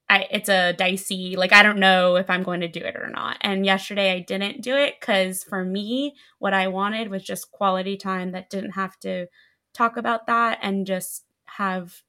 I, 0.08 0.28
it's 0.30 0.50
a 0.50 0.74
dicey 0.74 1.34
like 1.34 1.52
i 1.54 1.62
don't 1.62 1.78
know 1.78 2.16
if 2.16 2.28
i'm 2.28 2.42
going 2.42 2.60
to 2.60 2.68
do 2.68 2.80
it 2.80 2.94
or 2.94 3.08
not 3.08 3.38
and 3.40 3.64
yesterday 3.64 4.12
i 4.12 4.20
didn't 4.20 4.62
do 4.62 4.76
it 4.76 4.96
because 5.00 5.42
for 5.44 5.64
me 5.64 6.14
what 6.38 6.52
i 6.52 6.68
wanted 6.68 7.10
was 7.10 7.24
just 7.24 7.50
quality 7.50 7.96
time 7.96 8.32
that 8.32 8.50
didn't 8.50 8.72
have 8.72 8.98
to 9.00 9.26
talk 9.72 9.96
about 9.96 10.26
that 10.26 10.58
and 10.62 10.86
just 10.86 11.24
have 11.46 12.02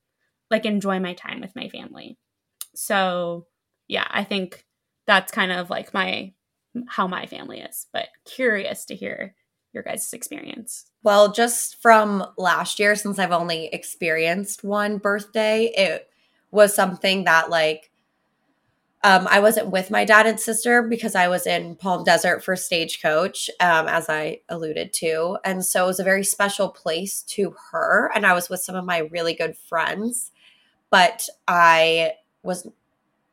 like 0.51 0.65
enjoy 0.65 0.99
my 0.99 1.13
time 1.13 1.39
with 1.39 1.55
my 1.55 1.69
family 1.69 2.17
so 2.75 3.45
yeah 3.87 4.07
i 4.11 4.23
think 4.23 4.65
that's 5.05 5.31
kind 5.31 5.51
of 5.51 5.69
like 5.69 5.93
my 5.93 6.31
how 6.87 7.07
my 7.07 7.25
family 7.25 7.59
is 7.59 7.87
but 7.93 8.07
curious 8.25 8.85
to 8.85 8.95
hear 8.95 9.33
your 9.73 9.83
guys' 9.83 10.13
experience 10.13 10.85
well 11.03 11.31
just 11.31 11.81
from 11.81 12.25
last 12.37 12.79
year 12.79 12.95
since 12.95 13.19
i've 13.19 13.31
only 13.31 13.67
experienced 13.67 14.63
one 14.63 14.97
birthday 14.97 15.71
it 15.75 16.09
was 16.51 16.73
something 16.73 17.25
that 17.25 17.49
like 17.49 17.91
um, 19.05 19.27
I 19.29 19.39
wasn't 19.39 19.69
with 19.69 19.91
my 19.91 20.03
dad 20.03 20.25
and 20.25 20.39
sister 20.39 20.81
because 20.81 21.13
I 21.13 21.27
was 21.27 21.45
in 21.45 21.75
Palm 21.75 22.03
Desert 22.03 22.43
for 22.43 22.55
Stagecoach, 22.55 23.51
um, 23.59 23.87
as 23.87 24.09
I 24.09 24.39
alluded 24.49 24.93
to. 24.93 25.37
And 25.45 25.63
so 25.63 25.83
it 25.83 25.87
was 25.87 25.99
a 25.99 26.03
very 26.03 26.23
special 26.23 26.69
place 26.69 27.21
to 27.21 27.55
her. 27.69 28.11
And 28.15 28.25
I 28.25 28.33
was 28.33 28.49
with 28.49 28.61
some 28.61 28.75
of 28.75 28.83
my 28.83 29.07
really 29.11 29.35
good 29.35 29.55
friends. 29.55 30.31
But 30.89 31.29
I 31.47 32.13
was, 32.45 32.65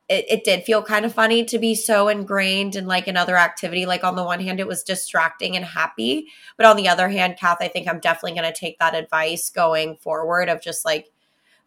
it, 0.09 0.25
it 0.29 0.43
did 0.43 0.63
feel 0.63 0.83
kind 0.83 1.05
of 1.05 1.13
funny 1.13 1.45
to 1.45 1.57
be 1.57 1.75
so 1.75 2.07
ingrained 2.07 2.75
in 2.75 2.87
like 2.87 3.07
another 3.07 3.37
activity. 3.37 3.85
Like 3.85 4.03
on 4.03 4.15
the 4.15 4.23
one 4.23 4.41
hand, 4.41 4.59
it 4.59 4.67
was 4.67 4.83
distracting 4.83 5.55
and 5.55 5.63
happy. 5.63 6.27
But 6.57 6.65
on 6.65 6.75
the 6.75 6.89
other 6.89 7.09
hand, 7.09 7.37
Kath, 7.39 7.57
I 7.61 7.67
think 7.67 7.87
I'm 7.87 7.99
definitely 7.99 8.39
going 8.39 8.51
to 8.51 8.59
take 8.59 8.79
that 8.79 8.95
advice 8.95 9.49
going 9.49 9.97
forward 9.97 10.49
of 10.49 10.61
just 10.61 10.83
like, 10.83 11.09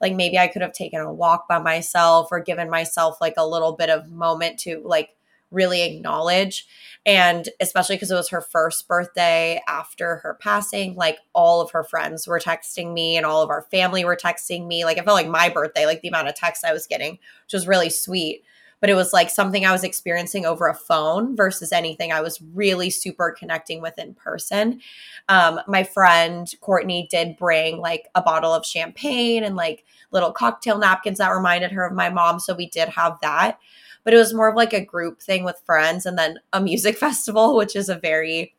like 0.01 0.15
maybe 0.15 0.39
I 0.39 0.49
could 0.49 0.63
have 0.63 0.73
taken 0.73 1.01
a 1.01 1.13
walk 1.13 1.49
by 1.49 1.59
myself 1.59 2.29
or 2.31 2.41
given 2.41 2.69
myself 2.69 3.19
like 3.21 3.35
a 3.39 3.47
little 3.47 3.73
bit 3.73 3.89
of 3.89 4.11
moment 4.11 4.59
to 4.61 4.83
like 4.85 5.17
really 5.51 5.83
acknowledge. 5.83 6.67
And 7.05 7.49
especially 7.61 7.95
because 7.95 8.11
it 8.11 8.17
was 8.17 8.31
her 8.31 8.41
first 8.41 8.89
birthday 8.89 9.63
after 9.69 10.17
her 10.17 10.35
passing, 10.35 10.97
like 10.97 11.19
all 11.35 11.61
of 11.61 11.71
her 11.71 11.85
friends 11.85 12.27
were 12.27 12.41
texting 12.41 12.93
me 12.93 13.17
and 13.17 13.25
all 13.25 13.43
of 13.43 13.51
our 13.51 13.63
family 13.63 14.05
were 14.05 14.17
texting 14.17 14.67
me. 14.67 14.85
Like 14.85 14.99
it 14.99 15.05
felt 15.05 15.15
like 15.15 15.29
my 15.29 15.49
birthday, 15.49 15.87
like 15.87 16.01
the 16.03 16.09
amount 16.09 16.29
of 16.29 16.35
texts 16.35 16.65
I 16.65 16.73
was 16.73 16.89
getting, 16.89 17.13
which 17.13 17.53
was 17.53 17.69
really 17.69 17.91
sweet. 17.91 18.43
But 18.81 18.91
it 18.91 18.95
was 18.95 19.13
like 19.13 19.31
something 19.31 19.65
I 19.65 19.73
was 19.73 19.85
experiencing 19.85 20.45
over 20.45 20.67
a 20.67 20.75
phone 20.75 21.35
versus 21.35 21.73
anything 21.73 22.13
I 22.13 22.21
was 22.21 22.43
really 22.43 22.91
super 22.91 23.31
connecting 23.31 23.81
with 23.81 23.99
in 23.99 24.13
person. 24.15 24.81
Um, 25.29 25.61
my 25.67 25.83
friend 25.83 26.53
Courtney 26.61 27.07
did 27.11 27.37
bring 27.39 27.79
like 27.79 28.09
a 28.15 28.21
bottle 28.21 28.53
of 28.53 28.67
champagne 28.67 29.45
and 29.45 29.57
like 29.57 29.85
little 30.11 30.33
cocktail 30.33 30.77
napkins 30.77 31.19
that 31.19 31.31
reminded 31.31 31.73
her 31.73 31.87
of 31.87 31.95
my 31.95 32.11
mom. 32.11 32.39
So 32.39 32.55
we 32.55 32.69
did 32.69 32.91
have 32.91 33.19
that. 33.23 33.59
But 34.07 34.15
it 34.15 34.19
was 34.19 34.33
more 34.33 34.49
of 34.49 34.55
like 34.55 34.73
a 34.73 34.85
group 34.85 35.21
thing 35.21 35.43
with 35.43 35.61
friends 35.67 36.07
and 36.07 36.17
then 36.17 36.39
a 36.53 36.61
music 36.61 36.97
festival, 37.07 37.57
which 37.57 37.75
is 37.75 37.89
a 37.89 37.97
very 37.97 38.55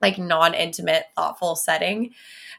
like 0.00 0.18
non 0.18 0.54
intimate, 0.54 1.06
thoughtful 1.16 1.56
setting. 1.56 2.14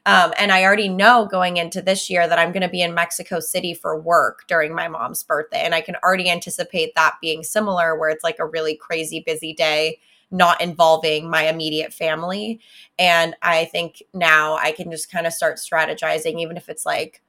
Um, 0.05 0.33
and 0.37 0.51
I 0.51 0.63
already 0.63 0.89
know 0.89 1.25
going 1.25 1.57
into 1.57 1.81
this 1.81 2.09
year 2.09 2.27
that 2.27 2.37
I'm 2.37 2.51
going 2.51 2.63
to 2.63 2.69
be 2.69 2.81
in 2.81 2.93
Mexico 2.93 3.39
City 3.39 3.73
for 3.73 3.99
work 3.99 4.43
during 4.47 4.75
my 4.75 4.89
mom's 4.89 5.23
birthday. 5.23 5.61
And 5.61 5.73
I 5.73 5.79
can 5.79 5.95
already 6.03 6.29
anticipate 6.29 6.93
that 6.95 7.15
being 7.21 7.43
similar, 7.43 7.97
where 7.97 8.09
it's 8.09 8.23
like 8.23 8.39
a 8.39 8.45
really 8.45 8.75
crazy 8.75 9.23
busy 9.25 9.53
day 9.53 9.99
not 10.31 10.61
involving 10.61 11.29
my 11.29 11.47
immediate 11.47 11.93
family. 11.93 12.59
And 12.99 13.35
I 13.41 13.65
think 13.65 14.03
now 14.13 14.57
I 14.57 14.73
can 14.73 14.91
just 14.91 15.11
kind 15.11 15.25
of 15.25 15.33
start 15.33 15.57
strategizing, 15.57 16.39
even 16.39 16.57
if 16.57 16.69
it's 16.69 16.85
like 16.85 17.21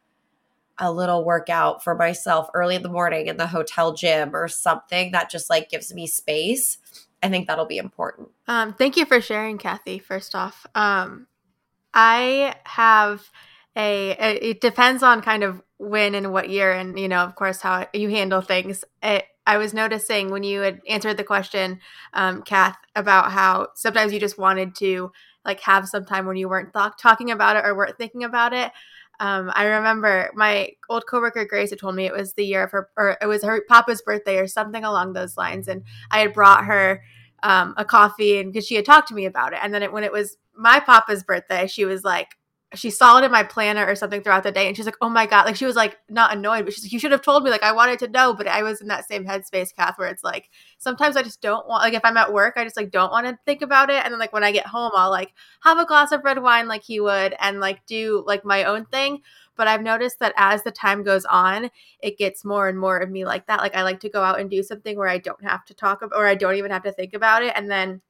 a 0.81 0.90
little 0.90 1.25
workout 1.25 1.85
for 1.85 1.95
myself 1.95 2.49
early 2.55 2.75
in 2.75 2.83
the 2.83 2.88
morning 2.88 3.27
in 3.27 3.37
the 3.37 3.47
hotel 3.47 3.93
gym 3.93 4.35
or 4.35 4.49
something 4.49 5.12
that 5.12 5.31
just 5.31 5.51
like 5.51 5.71
gives 5.71 5.95
me 5.95 6.07
space. 6.07 6.79
I 7.23 7.29
think 7.29 7.47
that'll 7.47 7.66
be 7.66 7.79
important. 7.79 8.29
Um, 8.49 8.73
thank 8.73 8.97
you 8.97 9.05
for 9.05 9.21
sharing, 9.21 9.59
Kathy. 9.59 9.99
First 9.99 10.35
off, 10.35 10.66
um, 10.75 11.27
I 11.93 12.55
have 12.64 13.29
a, 13.77 14.11
It 14.51 14.61
depends 14.61 15.03
on 15.03 15.23
kind 15.23 15.45
of 15.45 15.62
when 15.79 16.14
and 16.14 16.33
what 16.33 16.51
year, 16.51 16.73
and 16.73 16.99
you 16.99 17.09
know, 17.09 17.21
of 17.21 17.35
course, 17.35 17.61
how 17.61 17.87
you 17.93 18.09
handle 18.09 18.40
things. 18.40 18.85
It, 19.03 19.25
I 19.47 19.57
was 19.59 19.75
noticing 19.75 20.31
when 20.31 20.43
you 20.43 20.61
had 20.61 20.81
answered 20.88 21.16
the 21.16 21.25
question, 21.25 21.81
um, 22.12 22.43
Kath, 22.43 22.77
about 22.95 23.33
how 23.33 23.69
sometimes 23.75 24.12
you 24.12 24.21
just 24.21 24.38
wanted 24.38 24.75
to 24.77 25.12
like 25.45 25.61
have 25.61 25.88
some 25.88 26.05
time 26.05 26.27
when 26.27 26.37
you 26.37 26.49
weren't 26.49 26.73
th- 26.73 26.93
talking 26.99 27.31
about 27.31 27.57
it 27.57 27.64
or 27.64 27.75
weren't 27.75 27.97
thinking 27.97 28.25
about 28.25 28.53
it. 28.53 28.71
Um, 29.20 29.52
I 29.54 29.64
remember 29.66 30.30
my 30.35 30.70
old 30.88 31.06
coworker 31.06 31.44
Grace 31.44 31.70
had 31.70 31.78
told 31.78 31.94
me 31.94 32.06
it 32.06 32.12
was 32.12 32.33
the 32.33 32.44
year 32.44 32.64
of 32.64 32.70
her, 32.72 32.88
or 32.96 33.18
it 33.20 33.26
was 33.26 33.44
her 33.44 33.62
papa's 33.68 34.02
birthday 34.02 34.38
or 34.38 34.46
something 34.48 34.83
along 34.83 35.12
those 35.12 35.37
lines, 35.37 35.68
and 35.68 35.83
I 36.11 36.20
had 36.20 36.33
brought 36.33 36.64
her 36.64 37.02
um, 37.42 37.74
a 37.76 37.85
coffee 37.85 38.38
and 38.38 38.52
because 38.52 38.66
she 38.66 38.74
had 38.74 38.85
talked 38.87 39.09
to 39.09 39.14
me 39.14 39.26
about 39.26 39.52
it, 39.52 39.61
and 39.62 39.72
then 39.72 39.83
it, 39.83 39.92
when 39.92 40.04
it 40.04 40.12
was 40.12 40.38
my 40.56 40.80
papa's 40.80 41.22
birthday, 41.22 41.66
she 41.66 41.85
was 41.85 42.02
like, 42.02 42.37
she 42.74 42.90
saw 42.90 43.18
it 43.18 43.24
in 43.24 43.33
my 43.33 43.42
planner 43.42 43.85
or 43.85 43.96
something 43.96 44.22
throughout 44.22 44.44
the 44.44 44.52
day 44.52 44.68
and 44.68 44.76
she's 44.76 44.87
like 44.87 44.96
oh 45.00 45.09
my 45.09 45.26
god 45.26 45.44
like 45.44 45.56
she 45.56 45.64
was 45.64 45.74
like 45.74 45.98
not 46.09 46.33
annoyed 46.33 46.64
but 46.64 46.72
she's 46.72 46.85
like 46.85 46.92
you 46.92 46.98
should 46.98 47.11
have 47.11 47.22
told 47.22 47.42
me 47.42 47.50
like 47.50 47.62
i 47.64 47.72
wanted 47.72 47.98
to 47.98 48.09
know 48.09 48.33
but 48.33 48.46
i 48.46 48.62
was 48.62 48.80
in 48.80 48.87
that 48.87 49.06
same 49.09 49.24
headspace 49.24 49.74
kath 49.74 49.98
where 49.98 50.09
it's 50.09 50.22
like 50.22 50.48
sometimes 50.78 51.16
i 51.16 51.22
just 51.22 51.40
don't 51.40 51.66
want 51.66 51.83
like 51.83 51.94
if 51.94 52.04
i'm 52.04 52.16
at 52.16 52.33
work 52.33 52.54
i 52.56 52.64
just 52.64 52.76
like 52.76 52.90
don't 52.90 53.11
want 53.11 53.26
to 53.26 53.37
think 53.44 53.62
about 53.62 53.90
it 53.90 54.04
and 54.04 54.12
then 54.12 54.20
like 54.20 54.33
when 54.33 54.44
i 54.44 54.52
get 54.52 54.66
home 54.66 54.92
i'll 54.94 55.11
like 55.11 55.33
have 55.62 55.78
a 55.78 55.87
glass 55.87 56.12
of 56.12 56.24
red 56.24 56.40
wine 56.40 56.68
like 56.68 56.85
he 56.85 57.00
would 57.00 57.35
and 57.40 57.59
like 57.59 57.85
do 57.87 58.22
like 58.26 58.44
my 58.44 58.64
own 58.64 58.85
thing 58.87 59.20
but 59.56 59.66
i've 59.66 59.83
noticed 59.83 60.20
that 60.20 60.33
as 60.37 60.62
the 60.62 60.70
time 60.70 61.02
goes 61.02 61.24
on 61.24 61.70
it 62.00 62.18
gets 62.18 62.44
more 62.44 62.68
and 62.68 62.78
more 62.78 62.98
of 62.98 63.11
me 63.11 63.24
like 63.24 63.46
that 63.46 63.61
like 63.61 63.74
i 63.74 63.83
like 63.83 63.98
to 63.98 64.09
go 64.09 64.22
out 64.22 64.38
and 64.38 64.48
do 64.48 64.62
something 64.62 64.96
where 64.96 65.09
i 65.09 65.18
don't 65.18 65.42
have 65.42 65.64
to 65.64 65.74
talk 65.74 66.02
about 66.02 66.16
or 66.16 66.26
i 66.26 66.37
don't 66.37 66.54
even 66.54 66.70
have 66.70 66.85
to 66.85 66.92
think 66.92 67.14
about 67.14 67.42
it 67.42 67.52
and 67.56 67.68
then 67.68 68.00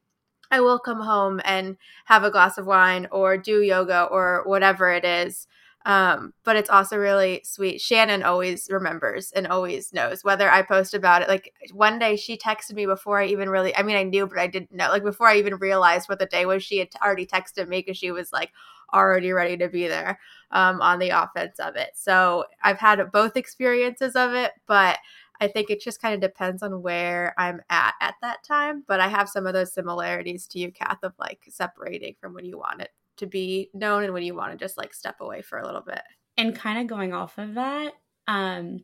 I 0.50 0.60
will 0.60 0.78
come 0.78 1.00
home 1.00 1.40
and 1.44 1.76
have 2.06 2.24
a 2.24 2.30
glass 2.30 2.58
of 2.58 2.66
wine 2.66 3.08
or 3.10 3.36
do 3.36 3.62
yoga 3.62 4.04
or 4.04 4.42
whatever 4.46 4.90
it 4.90 5.04
is. 5.04 5.46
Um, 5.86 6.34
but 6.44 6.56
it's 6.56 6.68
also 6.68 6.98
really 6.98 7.40
sweet. 7.42 7.80
Shannon 7.80 8.22
always 8.22 8.68
remembers 8.70 9.32
and 9.32 9.46
always 9.46 9.94
knows 9.94 10.22
whether 10.22 10.50
I 10.50 10.60
post 10.60 10.92
about 10.92 11.22
it. 11.22 11.28
Like 11.28 11.54
one 11.72 11.98
day 11.98 12.16
she 12.16 12.36
texted 12.36 12.74
me 12.74 12.84
before 12.84 13.18
I 13.18 13.26
even 13.26 13.48
really, 13.48 13.74
I 13.74 13.82
mean, 13.82 13.96
I 13.96 14.02
knew, 14.02 14.26
but 14.26 14.38
I 14.38 14.46
didn't 14.46 14.72
know. 14.72 14.90
Like 14.90 15.04
before 15.04 15.28
I 15.28 15.38
even 15.38 15.56
realized 15.56 16.08
what 16.08 16.18
the 16.18 16.26
day 16.26 16.44
was, 16.44 16.62
she 16.62 16.78
had 16.78 16.88
already 17.02 17.26
texted 17.26 17.66
me 17.66 17.78
because 17.78 17.96
she 17.96 18.10
was 18.10 18.30
like 18.30 18.50
already 18.92 19.32
ready 19.32 19.56
to 19.56 19.68
be 19.68 19.88
there 19.88 20.18
um, 20.50 20.82
on 20.82 20.98
the 20.98 21.10
offense 21.10 21.58
of 21.58 21.76
it. 21.76 21.92
So 21.94 22.44
I've 22.62 22.78
had 22.78 23.10
both 23.10 23.36
experiences 23.36 24.16
of 24.16 24.34
it, 24.34 24.52
but 24.66 24.98
I 25.40 25.48
think 25.48 25.70
it 25.70 25.81
just 25.81 26.00
kind 26.03 26.14
of 26.14 26.20
depends 26.20 26.62
on 26.62 26.83
where 26.83 27.35
I'm 27.38 27.61
at 27.70 27.94
at 28.00 28.14
that 28.22 28.44
time. 28.44 28.85
But 28.87 29.00
I 29.00 29.09
have 29.09 29.29
some 29.29 29.46
of 29.46 29.55
those 29.55 29.72
similarities 29.72 30.46
to 30.48 30.59
you, 30.59 30.70
Kath, 30.72 30.98
of 31.03 31.14
like 31.18 31.40
separating 31.48 32.14
from 32.20 32.35
when 32.35 32.44
you 32.44 32.59
want 32.59 32.83
it 32.83 32.90
to 33.18 33.26
be 33.26 33.70
known 33.74 34.05
and 34.05 34.12
when 34.14 34.22
you 34.22 34.35
want 34.35 34.53
to 34.53 34.59
just 34.62 34.79
like 34.79 34.94
step 34.94 35.16
away 35.20 35.42
for 35.42 35.59
a 35.59 35.66
little 35.66 35.83
bit. 35.83 36.03
and 36.37 36.55
kind 36.57 36.79
of 36.81 36.87
going 36.87 37.12
off 37.12 37.38
of 37.38 37.55
that, 37.55 37.92
um, 38.26 38.81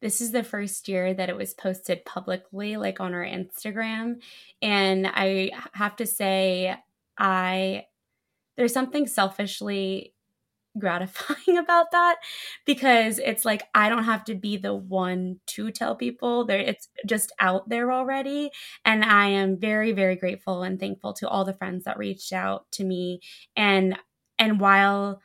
this 0.00 0.20
is 0.20 0.32
the 0.32 0.44
first 0.44 0.88
year 0.88 1.14
that 1.14 1.28
it 1.28 1.36
was 1.36 1.54
posted 1.54 2.04
publicly, 2.04 2.76
like 2.76 3.00
on 3.00 3.14
our 3.14 3.24
Instagram. 3.24 4.16
And 4.62 5.06
I 5.06 5.50
have 5.72 5.96
to 5.96 6.06
say, 6.06 6.76
I 7.18 7.86
there's 8.56 8.72
something 8.72 9.06
selfishly 9.06 10.13
gratifying 10.78 11.58
about 11.58 11.90
that 11.92 12.16
because 12.66 13.18
it's 13.18 13.44
like 13.44 13.64
I 13.74 13.88
don't 13.88 14.04
have 14.04 14.24
to 14.24 14.34
be 14.34 14.56
the 14.56 14.74
one 14.74 15.40
to 15.48 15.70
tell 15.70 15.94
people 15.96 16.44
there 16.44 16.58
it's 16.58 16.88
just 17.06 17.32
out 17.40 17.68
there 17.68 17.92
already 17.92 18.50
and 18.84 19.04
I 19.04 19.26
am 19.28 19.58
very 19.58 19.92
very 19.92 20.16
grateful 20.16 20.62
and 20.62 20.78
thankful 20.80 21.12
to 21.14 21.28
all 21.28 21.44
the 21.44 21.54
friends 21.54 21.84
that 21.84 21.98
reached 21.98 22.32
out 22.32 22.70
to 22.72 22.84
me 22.84 23.20
and 23.56 23.98
and 24.38 24.60
while 24.60 25.20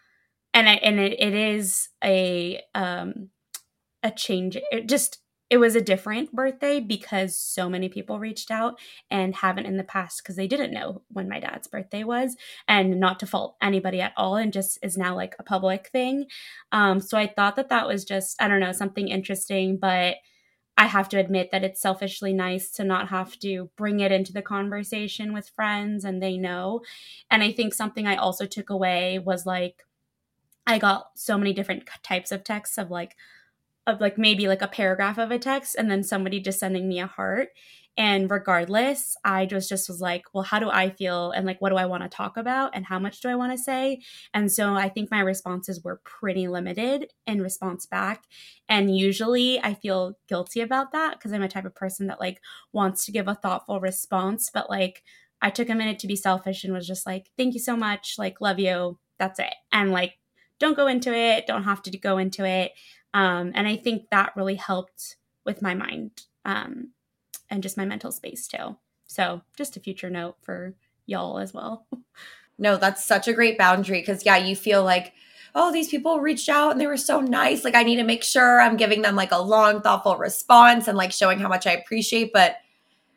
and 0.53 0.69
I, 0.69 0.73
and 0.75 0.99
it, 0.99 1.19
it 1.19 1.33
is 1.33 1.89
a 2.03 2.61
um 2.75 3.29
a 4.03 4.11
change 4.11 4.57
it 4.71 4.87
just 4.87 5.19
it 5.49 5.57
was 5.57 5.75
a 5.75 5.81
different 5.81 6.31
birthday 6.33 6.79
because 6.79 7.35
so 7.35 7.67
many 7.69 7.89
people 7.89 8.19
reached 8.19 8.51
out 8.51 8.79
and 9.09 9.35
haven't 9.35 9.65
in 9.65 9.77
the 9.77 9.83
past 9.83 10.21
because 10.21 10.35
they 10.35 10.47
didn't 10.47 10.71
know 10.71 11.01
when 11.09 11.27
my 11.27 11.39
dad's 11.39 11.67
birthday 11.67 12.03
was 12.03 12.35
and 12.67 12.99
not 12.99 13.19
to 13.19 13.25
fault 13.25 13.55
anybody 13.61 13.99
at 13.99 14.13
all 14.15 14.35
and 14.35 14.53
just 14.53 14.77
is 14.83 14.97
now 14.97 15.15
like 15.15 15.35
a 15.39 15.43
public 15.43 15.87
thing. 15.87 16.25
Um, 16.71 16.99
so 16.99 17.17
i 17.17 17.27
thought 17.27 17.55
that 17.55 17.69
that 17.69 17.87
was 17.87 18.05
just 18.05 18.41
i 18.41 18.47
don't 18.47 18.59
know 18.59 18.71
something 18.71 19.07
interesting 19.07 19.77
but 19.77 20.17
i 20.77 20.85
have 20.85 21.09
to 21.09 21.19
admit 21.19 21.49
that 21.51 21.63
it's 21.63 21.81
selfishly 21.81 22.33
nice 22.33 22.69
to 22.71 22.83
not 22.83 23.09
have 23.09 23.37
to 23.39 23.69
bring 23.75 23.99
it 23.99 24.11
into 24.11 24.33
the 24.33 24.41
conversation 24.41 25.33
with 25.33 25.51
friends 25.55 26.05
and 26.05 26.21
they 26.21 26.37
know. 26.37 26.81
And 27.31 27.43
i 27.43 27.51
think 27.51 27.73
something 27.73 28.05
i 28.07 28.15
also 28.15 28.45
took 28.45 28.69
away 28.69 29.19
was 29.19 29.45
like 29.45 29.85
i 30.67 30.77
got 30.77 31.07
so 31.15 31.37
many 31.37 31.53
different 31.53 31.83
types 32.03 32.31
of 32.31 32.43
texts 32.43 32.77
of 32.77 32.91
like 32.91 33.15
of 33.89 34.01
like 34.01 34.17
maybe 34.17 34.47
like 34.47 34.61
a 34.61 34.67
paragraph 34.67 35.17
of 35.17 35.31
a 35.31 35.39
text 35.39 35.75
and 35.75 35.89
then 35.89 36.03
somebody 36.03 36.39
just 36.39 36.59
sending 36.59 36.87
me 36.87 36.99
a 36.99 37.07
heart. 37.07 37.49
And 37.97 38.31
regardless 38.31 39.17
i 39.25 39.45
just 39.45 39.67
just 39.67 39.89
was 39.89 39.99
like 39.99 40.23
well 40.33 40.43
how 40.43 40.59
do 40.59 40.69
i 40.69 40.89
feel? 40.89 41.31
And 41.31 41.45
like 41.45 41.59
what 41.59 41.69
do 41.69 41.75
i 41.75 41.85
want 41.85 42.03
to 42.03 42.09
talk 42.09 42.37
about? 42.37 42.71
And 42.73 42.85
how 42.85 42.99
much 42.99 43.19
do 43.19 43.27
i 43.29 43.35
want 43.35 43.51
to 43.51 43.57
say? 43.57 44.01
And 44.33 44.51
so 44.51 44.75
i 44.75 44.87
think 44.89 45.11
my 45.11 45.19
responses 45.19 45.83
were 45.83 46.01
pretty 46.05 46.47
limited 46.47 47.11
in 47.27 47.41
response 47.41 47.85
back. 47.85 48.23
And 48.69 48.95
usually 48.95 49.59
i 49.61 49.73
feel 49.73 50.17
guilty 50.29 50.61
about 50.61 50.91
that 50.93 51.17
because 51.17 51.33
i'm 51.33 51.43
a 51.43 51.49
type 51.49 51.65
of 51.65 51.75
person 51.75 52.07
that 52.07 52.21
like 52.21 52.41
wants 52.71 53.05
to 53.05 53.11
give 53.11 53.27
a 53.27 53.35
thoughtful 53.35 53.79
response 53.81 54.49
but 54.53 54.69
like 54.69 55.03
i 55.41 55.49
took 55.49 55.69
a 55.69 55.75
minute 55.75 55.99
to 55.99 56.07
be 56.07 56.15
selfish 56.15 56.63
and 56.63 56.73
was 56.73 56.87
just 56.87 57.05
like 57.05 57.31
thank 57.37 57.53
you 57.53 57.59
so 57.59 57.75
much. 57.75 58.15
Like 58.17 58.39
love 58.41 58.59
you. 58.59 58.97
That's 59.17 59.39
it. 59.39 59.53
And 59.73 59.91
like 59.91 60.13
don't 60.59 60.75
go 60.75 60.87
into 60.87 61.13
it. 61.13 61.47
Don't 61.47 61.63
have 61.63 61.81
to 61.83 61.97
go 61.97 62.17
into 62.17 62.45
it 62.45 62.73
um, 63.13 63.51
and 63.55 63.67
I 63.67 63.75
think 63.75 64.09
that 64.11 64.33
really 64.35 64.55
helped 64.55 65.17
with 65.45 65.61
my 65.61 65.73
mind 65.73 66.23
um, 66.45 66.89
and 67.49 67.63
just 67.63 67.77
my 67.77 67.85
mental 67.85 68.11
space 68.11 68.47
too. 68.47 68.77
So, 69.07 69.41
just 69.57 69.75
a 69.75 69.79
future 69.79 70.09
note 70.09 70.37
for 70.41 70.75
y'all 71.05 71.39
as 71.39 71.53
well. 71.53 71.87
No, 72.61 72.75
that's 72.75 73.05
such 73.05 73.29
a 73.29 73.33
great 73.33 73.57
boundary 73.57 74.01
because, 74.01 74.25
yeah, 74.25 74.35
you 74.35 74.53
feel 74.53 74.83
like, 74.83 75.13
oh, 75.55 75.71
these 75.71 75.87
people 75.87 76.19
reached 76.19 76.49
out 76.49 76.71
and 76.71 76.81
they 76.81 76.87
were 76.87 76.97
so 76.97 77.21
nice. 77.21 77.63
Like, 77.63 77.73
I 77.73 77.83
need 77.83 77.95
to 77.95 78.03
make 78.03 78.21
sure 78.21 78.59
I'm 78.59 78.75
giving 78.75 79.01
them 79.01 79.15
like 79.15 79.31
a 79.31 79.41
long, 79.41 79.81
thoughtful 79.81 80.17
response 80.17 80.89
and 80.89 80.97
like 80.97 81.13
showing 81.13 81.39
how 81.39 81.47
much 81.47 81.65
I 81.65 81.71
appreciate. 81.71 82.33
But 82.33 82.57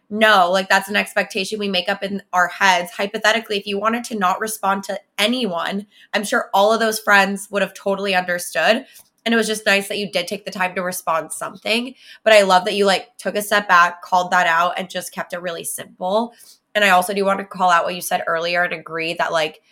no, 0.09 0.51
like 0.51 0.69
that's 0.69 0.89
an 0.89 0.95
expectation 0.95 1.59
we 1.59 1.69
make 1.69 1.89
up 1.89 2.03
in 2.03 2.23
our 2.33 2.47
heads. 2.49 2.93
Hypothetically, 2.93 3.57
if 3.59 3.67
you 3.67 3.79
wanted 3.81 4.05
to 4.05 4.19
not 4.19 4.41
respond 4.41 4.85
to 4.85 5.01
anyone, 5.19 5.87
I'm 6.13 6.23
sure 6.23 6.51
all 6.55 6.73
of 6.73 6.81
those 6.81 7.01
friends 7.01 7.49
would 7.51 7.63
have 7.63 7.75
totally 7.75 8.15
understood 8.15 8.87
and 9.25 9.33
it 9.33 9.37
was 9.37 9.47
just 9.47 9.67
nice 9.67 9.89
that 9.89 9.99
you 9.99 10.11
did 10.11 10.27
take 10.27 10.45
the 10.45 10.51
time 10.51 10.75
to 10.75 10.83
respond 10.83 11.33
something. 11.33 11.95
But 12.25 12.33
i 12.33 12.43
love 12.43 12.65
that 12.65 12.75
you 12.75 12.87
like 12.87 13.17
took 13.17 13.37
a 13.37 13.43
step 13.43 13.69
back 13.69 14.03
called 14.03 14.31
that 14.31 14.47
out 14.47 14.79
and 14.79 14.91
just 14.91 15.13
kept 15.13 15.33
it 15.33 15.43
really 15.43 15.65
simple. 15.65 16.35
And 16.75 16.85
i 16.85 16.91
also 16.91 17.15
do 17.15 17.25
want 17.25 17.39
to 17.41 17.45
call 17.45 17.71
out 17.71 17.85
what 17.85 17.95
you 17.95 18.01
said 18.01 18.25
earlier 18.27 18.63
and 18.63 18.73
agree 18.73 19.15
that 19.15 19.33
like 19.33 19.63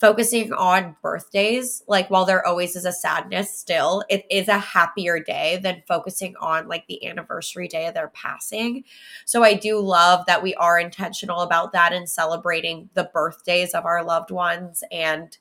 focusing 0.00 0.52
on 0.52 0.94
birthdays 1.02 1.82
like 1.88 2.08
while 2.08 2.24
there 2.24 2.46
always 2.46 2.76
is 2.76 2.84
a 2.84 2.92
sadness 2.92 3.58
still 3.58 4.04
it 4.08 4.24
is 4.30 4.46
a 4.46 4.56
happier 4.56 5.18
day 5.18 5.58
than 5.60 5.82
focusing 5.88 6.36
on 6.40 6.68
like 6.68 6.86
the 6.86 7.04
anniversary 7.04 7.66
day 7.66 7.86
of 7.86 7.94
their 7.94 8.08
passing. 8.08 8.84
So 9.24 9.42
i 9.42 9.54
do 9.54 9.80
love 9.80 10.24
that 10.26 10.42
we 10.42 10.54
are 10.54 10.78
intentional 10.78 11.40
about 11.40 11.72
that 11.72 11.92
and 11.92 12.08
celebrating 12.08 12.90
the 12.94 13.10
birthdays 13.12 13.74
of 13.74 13.86
our 13.86 14.04
loved 14.04 14.30
ones 14.30 14.84
and 14.92 15.36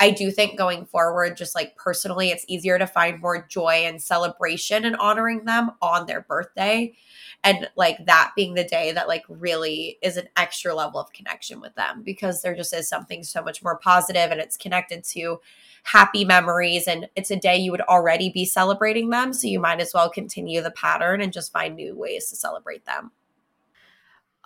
I 0.00 0.10
do 0.10 0.30
think 0.30 0.56
going 0.56 0.86
forward, 0.86 1.36
just 1.36 1.56
like 1.56 1.76
personally, 1.76 2.30
it's 2.30 2.44
easier 2.46 2.78
to 2.78 2.86
find 2.86 3.20
more 3.20 3.44
joy 3.48 3.82
and 3.84 4.00
celebration 4.00 4.84
and 4.84 4.94
honoring 4.96 5.44
them 5.44 5.72
on 5.82 6.06
their 6.06 6.20
birthday. 6.20 6.94
And 7.42 7.68
like 7.76 8.06
that 8.06 8.32
being 8.36 8.54
the 8.54 8.64
day 8.64 8.92
that 8.92 9.08
like 9.08 9.24
really 9.28 9.98
is 10.00 10.16
an 10.16 10.28
extra 10.36 10.74
level 10.74 11.00
of 11.00 11.12
connection 11.12 11.60
with 11.60 11.74
them 11.74 12.02
because 12.04 12.42
there 12.42 12.54
just 12.54 12.72
is 12.72 12.88
something 12.88 13.24
so 13.24 13.42
much 13.42 13.62
more 13.62 13.78
positive 13.78 14.30
and 14.30 14.40
it's 14.40 14.56
connected 14.56 15.02
to 15.04 15.40
happy 15.82 16.24
memories. 16.24 16.86
And 16.86 17.08
it's 17.16 17.30
a 17.30 17.36
day 17.36 17.56
you 17.56 17.72
would 17.72 17.80
already 17.82 18.30
be 18.30 18.44
celebrating 18.44 19.10
them. 19.10 19.32
So 19.32 19.48
you 19.48 19.58
might 19.58 19.80
as 19.80 19.92
well 19.94 20.10
continue 20.10 20.60
the 20.62 20.70
pattern 20.70 21.20
and 21.20 21.32
just 21.32 21.52
find 21.52 21.74
new 21.74 21.96
ways 21.96 22.28
to 22.30 22.36
celebrate 22.36 22.84
them 22.84 23.10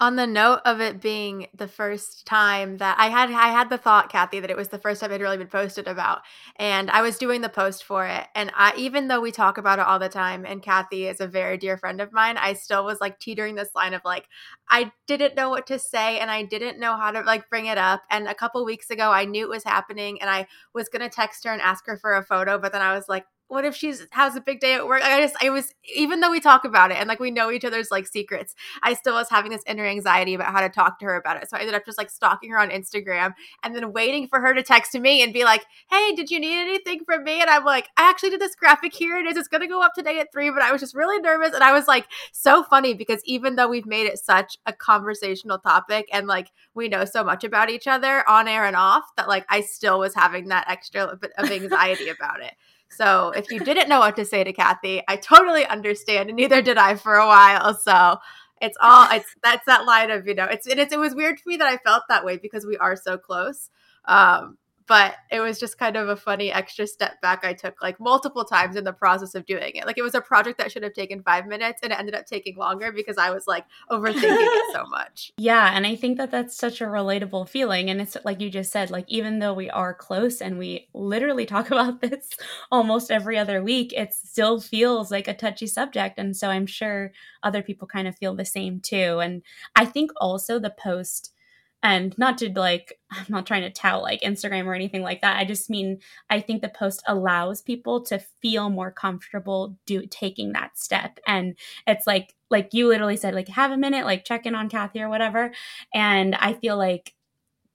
on 0.02 0.16
the 0.16 0.26
note 0.26 0.60
of 0.64 0.80
it 0.80 1.00
being 1.00 1.46
the 1.54 1.68
first 1.68 2.26
time 2.26 2.78
that 2.78 2.98
I 2.98 3.06
had 3.08 3.30
I 3.30 3.50
had 3.50 3.70
the 3.70 3.78
thought 3.78 4.10
Kathy 4.10 4.40
that 4.40 4.50
it 4.50 4.56
was 4.56 4.66
the 4.66 4.80
first 4.80 5.00
time 5.00 5.12
it 5.12 5.14
had 5.14 5.20
really 5.20 5.36
been 5.36 5.46
posted 5.46 5.86
about 5.86 6.22
and 6.56 6.90
I 6.90 7.02
was 7.02 7.18
doing 7.18 7.40
the 7.40 7.48
post 7.48 7.84
for 7.84 8.04
it 8.04 8.26
and 8.34 8.50
I 8.52 8.74
even 8.76 9.06
though 9.06 9.20
we 9.20 9.30
talk 9.30 9.58
about 9.58 9.78
it 9.78 9.86
all 9.86 10.00
the 10.00 10.08
time 10.08 10.44
and 10.44 10.60
Kathy 10.60 11.06
is 11.06 11.20
a 11.20 11.28
very 11.28 11.56
dear 11.56 11.76
friend 11.76 12.00
of 12.00 12.12
mine 12.12 12.36
I 12.36 12.54
still 12.54 12.84
was 12.84 13.00
like 13.00 13.20
teetering 13.20 13.54
this 13.54 13.76
line 13.76 13.94
of 13.94 14.02
like 14.04 14.26
I 14.68 14.90
didn't 15.06 15.36
know 15.36 15.50
what 15.50 15.68
to 15.68 15.78
say 15.78 16.18
and 16.18 16.32
I 16.32 16.42
didn't 16.42 16.80
know 16.80 16.96
how 16.96 17.12
to 17.12 17.20
like 17.20 17.48
bring 17.48 17.66
it 17.66 17.78
up 17.78 18.02
and 18.10 18.26
a 18.26 18.34
couple 18.34 18.64
weeks 18.64 18.90
ago 18.90 19.12
I 19.12 19.24
knew 19.24 19.44
it 19.44 19.50
was 19.50 19.62
happening 19.62 20.20
and 20.20 20.28
I 20.28 20.48
was 20.74 20.88
to 20.88 21.08
text 21.10 21.44
her 21.44 21.52
and 21.52 21.62
ask 21.62 21.86
her 21.86 21.96
for 21.96 22.14
a 22.14 22.24
photo 22.24 22.58
but 22.58 22.72
then 22.72 22.82
I 22.82 22.96
was 22.96 23.08
like 23.08 23.26
what 23.52 23.66
if 23.66 23.76
she's 23.76 24.06
has 24.12 24.34
a 24.34 24.40
big 24.40 24.60
day 24.60 24.72
at 24.72 24.86
work? 24.86 25.02
Like 25.02 25.12
I 25.12 25.20
just 25.20 25.36
I 25.44 25.50
was 25.50 25.74
even 25.94 26.20
though 26.20 26.30
we 26.30 26.40
talk 26.40 26.64
about 26.64 26.90
it 26.90 26.96
and 26.96 27.06
like 27.06 27.20
we 27.20 27.30
know 27.30 27.50
each 27.50 27.66
other's 27.66 27.90
like 27.90 28.06
secrets, 28.06 28.54
I 28.82 28.94
still 28.94 29.12
was 29.12 29.28
having 29.28 29.50
this 29.50 29.62
inner 29.66 29.84
anxiety 29.84 30.32
about 30.32 30.52
how 30.52 30.62
to 30.62 30.70
talk 30.70 30.98
to 31.00 31.04
her 31.04 31.16
about 31.16 31.36
it. 31.36 31.50
So 31.50 31.58
I 31.58 31.60
ended 31.60 31.74
up 31.74 31.84
just 31.84 31.98
like 31.98 32.08
stalking 32.08 32.48
her 32.50 32.58
on 32.58 32.70
Instagram 32.70 33.34
and 33.62 33.76
then 33.76 33.92
waiting 33.92 34.26
for 34.26 34.40
her 34.40 34.54
to 34.54 34.62
text 34.62 34.92
to 34.92 35.00
me 35.00 35.22
and 35.22 35.34
be 35.34 35.44
like, 35.44 35.66
"Hey, 35.90 36.14
did 36.14 36.30
you 36.30 36.40
need 36.40 36.62
anything 36.62 37.04
from 37.04 37.24
me?" 37.24 37.42
And 37.42 37.50
I'm 37.50 37.62
like, 37.62 37.90
"I 37.98 38.08
actually 38.08 38.30
did 38.30 38.40
this 38.40 38.54
graphic 38.54 38.94
here. 38.94 39.18
It 39.18 39.26
is. 39.26 39.36
It's 39.36 39.48
gonna 39.48 39.68
go 39.68 39.82
up 39.82 39.92
today 39.92 40.18
at 40.18 40.32
three, 40.32 40.48
but 40.48 40.62
I 40.62 40.72
was 40.72 40.80
just 40.80 40.94
really 40.94 41.20
nervous 41.20 41.52
and 41.52 41.62
I 41.62 41.72
was 41.72 41.86
like 41.86 42.06
so 42.32 42.62
funny 42.62 42.94
because 42.94 43.20
even 43.26 43.56
though 43.56 43.68
we've 43.68 43.84
made 43.84 44.06
it 44.06 44.18
such 44.18 44.56
a 44.64 44.72
conversational 44.72 45.58
topic 45.58 46.08
and 46.10 46.26
like 46.26 46.48
we 46.72 46.88
know 46.88 47.04
so 47.04 47.22
much 47.22 47.44
about 47.44 47.68
each 47.68 47.86
other 47.86 48.26
on 48.26 48.48
air 48.48 48.64
and 48.64 48.76
off 48.76 49.04
that 49.18 49.28
like 49.28 49.44
I 49.50 49.60
still 49.60 49.98
was 49.98 50.14
having 50.14 50.48
that 50.48 50.70
extra 50.70 51.14
bit 51.18 51.32
of 51.36 51.50
anxiety 51.50 52.08
about 52.08 52.40
it. 52.40 52.54
So 52.96 53.31
if 53.31 53.50
you 53.50 53.61
didn't 53.61 53.88
know 53.88 54.00
what 54.00 54.16
to 54.16 54.24
say 54.24 54.44
to 54.44 54.52
Kathy, 54.52 55.02
I 55.09 55.16
totally 55.16 55.64
understand, 55.66 56.28
and 56.28 56.37
neither 56.37 56.62
did 56.62 56.78
I 56.78 56.94
for 56.96 57.16
a 57.16 57.26
while. 57.26 57.74
So 57.74 58.18
it's 58.61 58.76
all 58.81 59.09
it's 59.11 59.35
that's 59.42 59.66
that 59.66 59.85
line 59.85 60.11
of 60.11 60.26
you 60.26 60.35
know 60.35 60.44
it's 60.44 60.66
it's 60.66 60.92
it 60.92 60.98
was 60.98 61.14
weird 61.14 61.40
for 61.40 61.48
me 61.48 61.57
that 61.57 61.66
I 61.66 61.78
felt 61.78 62.05
that 62.09 62.24
way 62.24 62.37
because 62.37 62.66
we 62.66 62.76
are 62.76 62.96
so 62.96 63.18
close. 63.18 63.70
Um, 64.05 64.59
but 64.92 65.14
it 65.31 65.40
was 65.40 65.59
just 65.59 65.78
kind 65.78 65.96
of 65.96 66.11
a 66.11 66.16
funny 66.16 66.52
extra 66.52 66.87
step 66.87 67.18
back 67.22 67.46
I 67.46 67.55
took 67.55 67.81
like 67.81 67.98
multiple 67.98 68.44
times 68.44 68.76
in 68.76 68.85
the 68.85 68.92
process 68.92 69.35
of 69.35 69.46
doing 69.46 69.76
it. 69.76 69.87
Like 69.87 69.96
it 69.96 70.02
was 70.02 70.14
a 70.14 70.20
project 70.20 70.59
that 70.59 70.70
should 70.70 70.83
have 70.83 70.92
taken 70.92 71.22
five 71.22 71.46
minutes 71.46 71.81
and 71.83 71.94
it 71.94 71.98
ended 71.98 72.14
up 72.14 72.26
taking 72.26 72.57
longer 72.57 72.92
because 72.92 73.16
I 73.16 73.31
was 73.31 73.46
like 73.46 73.64
overthinking 73.90 74.20
it 74.22 74.74
so 74.74 74.85
much. 74.90 75.33
Yeah. 75.38 75.74
And 75.74 75.87
I 75.87 75.96
think 75.96 76.18
that 76.18 76.31
that's 76.31 76.55
such 76.55 76.83
a 76.83 76.85
relatable 76.85 77.48
feeling. 77.48 77.88
And 77.88 78.02
it's 78.02 78.18
like 78.26 78.42
you 78.42 78.50
just 78.50 78.70
said, 78.70 78.90
like 78.90 79.07
even 79.09 79.38
though 79.38 79.55
we 79.55 79.70
are 79.70 79.94
close 79.94 80.42
and 80.42 80.59
we 80.59 80.90
literally 80.92 81.46
talk 81.52 81.70
about 81.70 82.02
this 82.02 82.28
almost 82.70 83.11
every 83.11 83.38
other 83.38 83.62
week, 83.62 83.94
it 83.94 84.12
still 84.12 84.61
feels 84.61 85.11
like 85.11 85.26
a 85.26 85.33
touchy 85.33 85.68
subject. 85.68 86.18
And 86.18 86.37
so 86.37 86.50
I'm 86.50 86.66
sure 86.66 87.12
other 87.42 87.62
people 87.62 87.88
kind 87.88 88.07
of 88.07 88.18
feel 88.18 88.35
the 88.35 88.44
same 88.44 88.78
too. 88.78 89.20
And 89.20 89.40
I 89.74 89.87
think 89.87 90.11
also 90.20 90.59
the 90.59 90.68
post 90.68 91.33
and 91.82 92.16
not 92.18 92.38
to 92.38 92.50
like 92.58 92.98
i'm 93.10 93.26
not 93.28 93.46
trying 93.46 93.62
to 93.62 93.70
tout 93.70 94.02
like 94.02 94.20
instagram 94.22 94.66
or 94.66 94.74
anything 94.74 95.02
like 95.02 95.20
that. 95.22 95.36
I 95.38 95.44
just 95.44 95.70
mean 95.70 95.98
i 96.30 96.40
think 96.40 96.62
the 96.62 96.68
post 96.68 97.02
allows 97.06 97.62
people 97.62 98.02
to 98.04 98.20
feel 98.40 98.70
more 98.70 98.90
comfortable 98.90 99.76
do 99.86 100.06
taking 100.06 100.52
that 100.52 100.78
step. 100.78 101.18
And 101.26 101.56
it's 101.86 102.06
like 102.06 102.34
like 102.50 102.70
you 102.72 102.88
literally 102.88 103.16
said 103.16 103.34
like 103.34 103.48
have 103.48 103.70
a 103.70 103.76
minute 103.76 104.04
like 104.04 104.24
check 104.24 104.46
in 104.46 104.54
on 104.54 104.68
kathy 104.68 105.00
or 105.02 105.08
whatever. 105.08 105.52
And 105.94 106.34
i 106.36 106.52
feel 106.54 106.76
like 106.76 107.14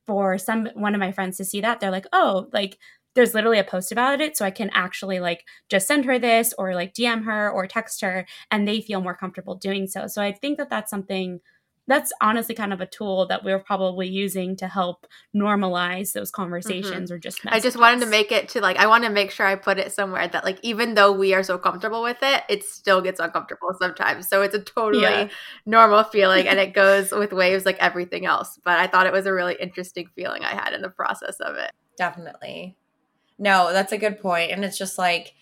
for 0.06 0.38
some 0.38 0.70
one 0.74 0.96
of 0.96 1.00
my 1.00 1.12
friends 1.12 1.38
to 1.38 1.46
see 1.46 1.62
that 1.62 1.80
they're 1.80 1.92
like 1.92 2.08
oh 2.14 2.48
like 2.54 2.78
there's 3.16 3.34
literally 3.34 3.60
a 3.60 3.64
post 3.64 3.92
about 3.92 4.22
it 4.22 4.38
so 4.38 4.46
i 4.46 4.52
can 4.52 4.70
actually 4.74 5.20
like 5.20 5.44
just 5.70 5.88
send 5.88 6.06
her 6.06 6.18
this 6.20 6.54
or 6.58 6.76
like 6.76 6.94
dm 6.94 7.26
her 7.26 7.50
or 7.52 7.68
text 7.68 8.02
her 8.02 8.26
and 8.52 8.68
they 8.68 8.80
feel 8.80 9.02
more 9.02 9.16
comfortable 9.16 9.56
doing 9.56 9.88
so. 9.88 10.08
So 10.08 10.22
i 10.22 10.32
think 10.32 10.58
that 10.58 10.70
that's 10.70 10.90
something 10.90 11.40
that's 11.88 12.12
honestly 12.22 12.54
kind 12.54 12.74
of 12.74 12.82
a 12.82 12.86
tool 12.86 13.26
that 13.28 13.44
we're 13.44 13.60
probably 13.60 14.08
using 14.08 14.56
to 14.58 14.68
help 14.68 15.08
normalize 15.36 16.12
those 16.14 16.30
Mm-hmm. 16.30 16.36
conversations 16.36 17.12
or 17.12 17.18
just 17.20 17.40
I 17.48 17.60
just 17.60 17.78
wanted 17.78 18.02
to 18.02 18.08
make 18.08 18.32
it 18.32 18.50
to 18.50 18.62
like 18.62 18.78
I 18.78 18.88
want 18.88 19.04
to 19.06 19.10
make 19.10 19.32
sure 19.32 19.46
I 19.46 19.56
put 19.56 19.78
it 19.78 19.92
somewhere 19.94 20.28
that 20.28 20.44
like 20.44 20.60
even 20.64 20.96
though 20.96 21.12
we 21.12 21.34
are 21.34 21.44
so 21.44 21.58
comfortable 21.58 22.04
with 22.04 22.18
it, 22.22 22.44
it 22.50 22.64
still 22.64 23.02
gets 23.02 23.20
uncomfortable 23.20 23.70
sometimes. 23.80 24.28
So 24.28 24.42
it's 24.42 24.56
a 24.56 24.62
totally 24.62 25.02
Yeah. 25.02 25.28
normal 25.66 26.04
feeling 26.04 26.48
and 26.48 26.60
it 26.60 26.74
goes 26.74 27.12
with 27.12 27.32
waves 27.32 27.66
like 27.66 27.78
everything 27.80 28.26
else. 28.26 28.60
But 28.66 28.80
I 28.80 28.88
thought 28.88 29.08
it 29.08 29.14
was 29.14 29.26
a 29.26 29.34
really 29.34 29.56
interesting 29.60 30.08
feeling 30.16 30.44
I 30.44 30.56
had 30.56 30.74
in 30.74 30.82
the 30.82 30.90
process 30.90 31.40
of 31.40 31.56
it. 31.56 31.72
Definitely. 31.98 32.76
No, 33.40 33.72
that's 33.72 33.92
a 33.92 33.98
good. 33.98 34.18
And 34.24 34.66
it's 34.66 34.78
just 34.78 34.98
like 34.98 35.34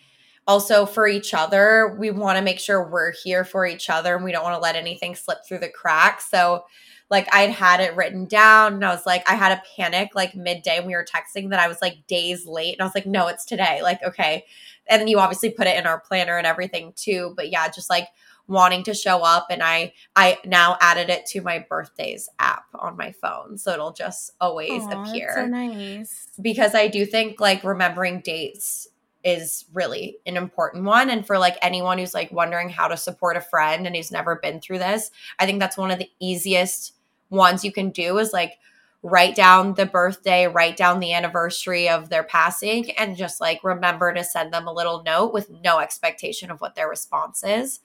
also 0.47 0.85
for 0.85 1.07
each 1.07 1.33
other, 1.33 1.95
we 1.99 2.11
want 2.11 2.37
to 2.37 2.43
make 2.43 2.59
sure 2.59 2.87
we're 2.87 3.11
here 3.11 3.43
for 3.43 3.65
each 3.65 3.89
other 3.89 4.15
and 4.15 4.23
we 4.23 4.31
don't 4.31 4.43
want 4.43 4.55
to 4.55 4.61
let 4.61 4.75
anything 4.75 5.15
slip 5.15 5.39
through 5.45 5.59
the 5.59 5.69
cracks. 5.69 6.29
So 6.29 6.65
like 7.09 7.27
I'd 7.33 7.51
had 7.51 7.81
it 7.81 7.95
written 7.95 8.25
down 8.25 8.75
and 8.75 8.85
I 8.85 8.89
was 8.89 9.05
like, 9.05 9.29
I 9.29 9.35
had 9.35 9.51
a 9.51 9.61
panic 9.75 10.11
like 10.15 10.35
midday 10.35 10.79
when 10.79 10.87
we 10.87 10.95
were 10.95 11.05
texting 11.05 11.49
that 11.49 11.59
I 11.59 11.67
was 11.67 11.81
like 11.81 12.07
days 12.07 12.45
late. 12.45 12.73
And 12.73 12.81
I 12.81 12.85
was 12.85 12.95
like, 12.95 13.05
no, 13.05 13.27
it's 13.27 13.45
today. 13.45 13.81
Like, 13.81 14.01
okay. 14.03 14.45
And 14.87 14.99
then 14.99 15.07
you 15.07 15.19
obviously 15.19 15.49
put 15.49 15.67
it 15.67 15.77
in 15.77 15.87
our 15.87 15.99
planner 15.99 16.37
and 16.37 16.47
everything 16.47 16.93
too. 16.95 17.33
But 17.35 17.51
yeah, 17.51 17.67
just 17.69 17.89
like 17.89 18.07
wanting 18.47 18.83
to 18.83 18.93
show 18.93 19.23
up 19.23 19.47
and 19.49 19.63
I 19.63 19.93
I 20.15 20.37
now 20.45 20.77
added 20.79 21.09
it 21.09 21.25
to 21.27 21.41
my 21.41 21.65
birthdays 21.67 22.29
app 22.37 22.65
on 22.75 22.95
my 22.95 23.11
phone. 23.11 23.57
So 23.57 23.71
it'll 23.71 23.93
just 23.93 24.31
always 24.39 24.83
Aw, 24.83 24.87
that's 24.87 25.09
appear 25.09 25.33
so 25.35 25.45
nice. 25.47 26.27
because 26.39 26.75
I 26.75 26.87
do 26.87 27.05
think 27.05 27.39
like 27.39 27.63
remembering 27.63 28.21
dates 28.21 28.87
is 29.25 29.65
really 29.73 30.19
an 30.27 30.37
important 30.37 30.85
one. 30.85 31.09
And 31.09 31.25
for 31.25 31.39
like 31.39 31.57
anyone 31.61 31.97
who's 31.97 32.13
like 32.13 32.31
wondering 32.31 32.69
how 32.69 32.87
to 32.87 32.95
support 32.95 33.35
a 33.35 33.41
friend 33.41 33.85
and 33.85 33.95
who's 33.95 34.11
never 34.11 34.35
been 34.35 34.61
through 34.61 34.77
this, 34.77 35.09
I 35.39 35.45
think 35.45 35.59
that's 35.59 35.77
one 35.77 35.91
of 35.91 35.97
the 35.97 36.11
easiest 36.19 36.93
ones 37.31 37.65
you 37.65 37.71
can 37.71 37.89
do 37.89 38.19
is 38.19 38.31
like 38.31 38.53
write 39.01 39.35
down 39.35 39.73
the 39.73 39.85
birthday, 39.85 40.47
write 40.47 40.77
down 40.77 40.99
the 40.99 41.13
anniversary 41.13 41.89
of 41.89 42.09
their 42.09 42.23
passing, 42.23 42.91
and 42.91 43.17
just 43.17 43.41
like 43.41 43.63
remember 43.63 44.13
to 44.13 44.23
send 44.23 44.53
them 44.53 44.67
a 44.67 44.73
little 44.73 45.03
note 45.03 45.33
with 45.33 45.49
no 45.63 45.79
expectation 45.79 46.51
of 46.51 46.61
what 46.61 46.75
their 46.75 46.87
response 46.87 47.43
is. 47.43 47.79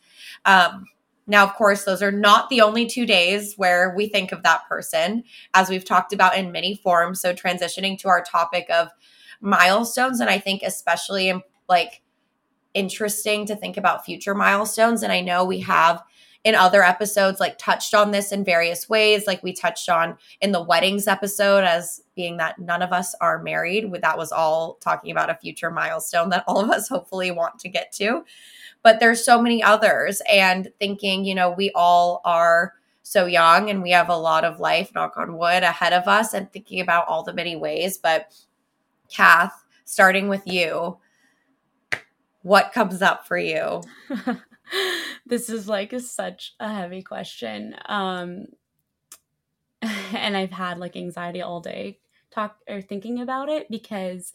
Um, 0.44 0.86
now, 1.26 1.44
of 1.44 1.54
course, 1.54 1.84
those 1.84 2.02
are 2.02 2.10
not 2.10 2.48
the 2.48 2.60
only 2.60 2.86
two 2.86 3.06
days 3.06 3.54
where 3.56 3.94
we 3.94 4.08
think 4.08 4.32
of 4.32 4.42
that 4.42 4.66
person, 4.68 5.24
as 5.54 5.68
we've 5.68 5.84
talked 5.84 6.12
about 6.12 6.36
in 6.36 6.52
many 6.52 6.74
forms. 6.74 7.20
So, 7.20 7.32
transitioning 7.32 7.98
to 8.00 8.08
our 8.08 8.22
topic 8.22 8.66
of 8.70 8.88
milestones, 9.40 10.20
and 10.20 10.30
I 10.30 10.38
think 10.38 10.62
especially 10.62 11.28
in, 11.28 11.42
like 11.68 12.02
interesting 12.74 13.46
to 13.46 13.56
think 13.56 13.76
about 13.76 14.04
future 14.04 14.34
milestones. 14.34 15.02
And 15.02 15.12
I 15.12 15.20
know 15.20 15.44
we 15.44 15.60
have 15.60 16.02
in 16.42 16.54
other 16.54 16.82
episodes 16.82 17.40
like 17.40 17.58
touched 17.58 17.94
on 17.94 18.12
this 18.12 18.32
in 18.32 18.44
various 18.44 18.88
ways, 18.88 19.26
like 19.26 19.42
we 19.42 19.52
touched 19.52 19.88
on 19.88 20.16
in 20.40 20.52
the 20.52 20.62
weddings 20.62 21.06
episode, 21.06 21.64
as 21.64 22.00
being 22.14 22.38
that 22.38 22.58
none 22.58 22.80
of 22.80 22.92
us 22.92 23.14
are 23.20 23.42
married. 23.42 23.92
That 24.00 24.18
was 24.18 24.32
all 24.32 24.74
talking 24.80 25.10
about 25.10 25.30
a 25.30 25.34
future 25.34 25.70
milestone 25.70 26.30
that 26.30 26.44
all 26.46 26.60
of 26.60 26.70
us 26.70 26.88
hopefully 26.88 27.30
want 27.30 27.58
to 27.60 27.68
get 27.68 27.92
to 27.94 28.24
but 28.82 29.00
there's 29.00 29.24
so 29.24 29.40
many 29.40 29.62
others 29.62 30.22
and 30.30 30.70
thinking 30.78 31.24
you 31.24 31.34
know 31.34 31.50
we 31.50 31.70
all 31.74 32.20
are 32.24 32.74
so 33.02 33.26
young 33.26 33.70
and 33.70 33.82
we 33.82 33.90
have 33.90 34.08
a 34.08 34.16
lot 34.16 34.44
of 34.44 34.60
life 34.60 34.92
knock 34.94 35.16
on 35.16 35.36
wood 35.36 35.62
ahead 35.62 35.92
of 35.92 36.06
us 36.06 36.32
and 36.34 36.52
thinking 36.52 36.80
about 36.80 37.08
all 37.08 37.22
the 37.22 37.32
many 37.32 37.56
ways 37.56 37.98
but 37.98 38.32
kath 39.10 39.64
starting 39.84 40.28
with 40.28 40.46
you 40.46 40.98
what 42.42 42.72
comes 42.72 43.02
up 43.02 43.26
for 43.26 43.36
you 43.36 43.82
this 45.26 45.48
is 45.48 45.68
like 45.68 45.92
such 46.00 46.54
a 46.60 46.72
heavy 46.72 47.02
question. 47.02 47.74
Um 47.86 48.46
and 49.82 50.36
I've 50.36 50.50
had 50.50 50.78
like 50.78 50.96
anxiety 50.96 51.40
all 51.40 51.60
day 51.60 52.00
talk 52.30 52.58
or 52.68 52.80
thinking 52.80 53.20
about 53.20 53.48
it 53.48 53.70
because 53.70 54.32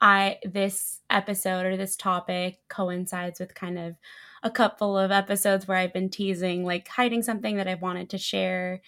I 0.00 0.38
this 0.44 1.00
episode 1.08 1.64
or 1.64 1.76
this 1.76 1.96
topic 1.96 2.58
coincides 2.68 3.40
with 3.40 3.54
kind 3.54 3.78
of 3.78 3.96
a 4.42 4.50
couple 4.50 4.98
of 4.98 5.10
episodes 5.10 5.66
where 5.66 5.78
I've 5.78 5.92
been 5.92 6.10
teasing 6.10 6.64
like 6.64 6.88
hiding 6.88 7.22
something 7.22 7.56
that 7.56 7.68
I 7.68 7.74
wanted 7.74 8.10
to 8.10 8.18
share 8.18 8.82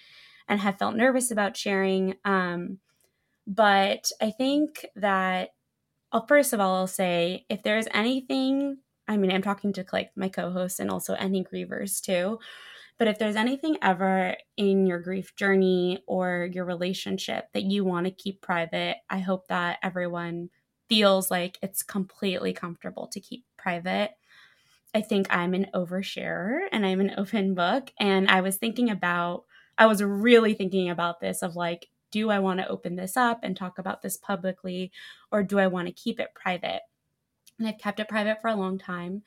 and 0.49 0.61
have 0.61 0.79
felt 0.79 0.97
nervous 0.97 1.31
about 1.31 1.57
sharing 1.57 2.17
um 2.25 2.79
but 3.47 4.11
I 4.21 4.31
think 4.31 4.87
that 4.97 5.51
well, 6.13 6.27
first 6.27 6.53
of 6.53 6.61
all, 6.61 6.77
I'll 6.77 6.87
say 6.87 7.45
if 7.51 7.63
there's 7.63 7.89
anything, 7.93 8.79
I 9.07 9.17
mean, 9.17 9.31
I'm 9.31 9.43
talking 9.43 9.73
to 9.75 9.85
like 9.93 10.13
my 10.17 10.29
co-hosts 10.29 10.79
and 10.79 10.91
also 10.91 11.15
any 11.15 11.45
grievers 11.45 12.01
too. 12.01 12.39
But 12.99 13.09
if 13.09 13.19
there's 13.19 13.37
anything 13.37 13.77
ever 13.83 14.37
in 14.57 14.87
your 14.87 14.99
grief 14.99 15.37
journey 15.37 16.03
or 16.07 16.49
your 16.51 16.65
relationship 16.65 17.53
that 17.53 17.65
you 17.65 17.85
want 17.85 18.07
to 18.07 18.11
keep 18.11 18.41
private, 18.41 18.97
I 19.11 19.19
hope 19.19 19.49
that 19.49 19.79
everyone 19.83 20.49
feels 20.89 21.31
like 21.31 21.59
it's 21.61 21.83
completely 21.83 22.55
comfortable 22.55 23.09
to 23.09 23.21
keep 23.21 23.45
private. 23.59 24.13
I 24.95 25.03
think 25.03 25.27
I'm 25.29 25.53
an 25.53 25.67
oversharer 25.75 26.61
and 26.73 26.87
I'm 26.87 27.01
an 27.01 27.13
open 27.19 27.55
book. 27.55 27.93
And 28.01 28.31
I 28.31 28.41
was 28.41 28.57
thinking 28.57 28.89
about, 28.89 29.45
I 29.77 29.85
was 29.85 30.03
really 30.03 30.55
thinking 30.55 30.89
about 30.89 31.21
this 31.21 31.43
of 31.43 31.55
like, 31.55 31.89
do 32.11 32.31
I 32.31 32.39
want 32.39 32.61
to 32.61 32.69
open 32.69 32.97
this 32.97 33.17
up 33.17 33.41
and 33.43 33.57
talk 33.57 33.79
about 33.79 34.03
this 34.03 34.17
publicly, 34.17 34.93
or 35.31 35.43
do 35.43 35.59
I 35.59 35.67
want 35.67 35.89
to 35.89 35.93
keep 35.93 36.21
it 36.21 36.35
private? 36.35 36.83
And 37.59 37.67
I've 37.67 37.79
kept 37.79 38.01
it 38.01 38.09
private 38.09 38.41
for 38.41 38.49
a 38.49 38.57
long 38.57 38.79
time. 38.79 39.23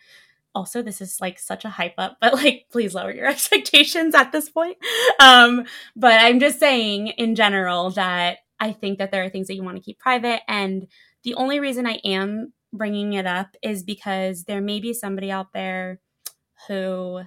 Also, 0.55 0.81
this 0.81 1.01
is 1.01 1.21
like 1.21 1.39
such 1.39 1.65
a 1.65 1.69
hype 1.69 1.95
up, 1.97 2.17
but 2.21 2.33
like, 2.33 2.65
please 2.71 2.93
lower 2.93 3.13
your 3.13 3.27
expectations 3.29 4.15
at 4.15 4.31
this 4.31 4.49
point. 4.49 4.77
Um, 5.19 5.65
but 5.95 6.19
I'm 6.19 6.39
just 6.39 6.59
saying 6.59 7.07
in 7.07 7.35
general 7.35 7.91
that 7.91 8.39
I 8.59 8.73
think 8.73 8.99
that 8.99 9.11
there 9.11 9.23
are 9.23 9.29
things 9.29 9.47
that 9.47 9.55
you 9.55 9.63
want 9.63 9.77
to 9.77 9.83
keep 9.83 9.99
private. 9.99 10.41
And 10.47 10.87
the 11.23 11.35
only 11.35 11.59
reason 11.59 11.85
I 11.85 11.99
am 12.03 12.53
bringing 12.73 13.13
it 13.13 13.25
up 13.25 13.55
is 13.63 13.83
because 13.83 14.43
there 14.43 14.61
may 14.61 14.79
be 14.79 14.93
somebody 14.93 15.31
out 15.31 15.53
there 15.53 15.99
who 16.67 17.21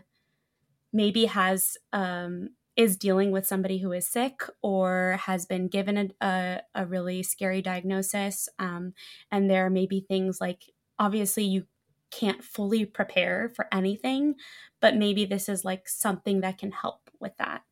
maybe 0.93 1.25
has 1.25 1.77
um, 1.93 2.51
is 2.77 2.97
dealing 2.97 3.31
with 3.31 3.47
somebody 3.47 3.79
who 3.79 3.93
is 3.93 4.07
sick 4.07 4.43
or 4.63 5.19
has 5.27 5.45
been 5.45 5.69
given 5.69 5.97
a, 5.99 6.27
a, 6.27 6.61
a 6.75 6.87
really 6.87 7.23
scary 7.23 7.61
diagnosis 7.61 8.49
um, 8.59 8.95
and 9.31 9.51
there 9.51 9.69
may 9.69 9.87
be 9.87 10.01
things 10.01 10.41
like 10.41 10.65
obviously 10.99 11.45
you 11.45 11.65
can't 12.11 12.45
fully 12.45 12.85
prepare 12.85 13.51
for 13.55 13.67
anything 13.73 14.35
but 14.81 14.97
maybe 14.97 15.25
this 15.25 15.49
is 15.49 15.65
like 15.65 15.89
something 15.89 16.41
that 16.41 16.59
can 16.59 16.73
help 16.73 17.11
with 17.21 17.37
that. 17.39 17.63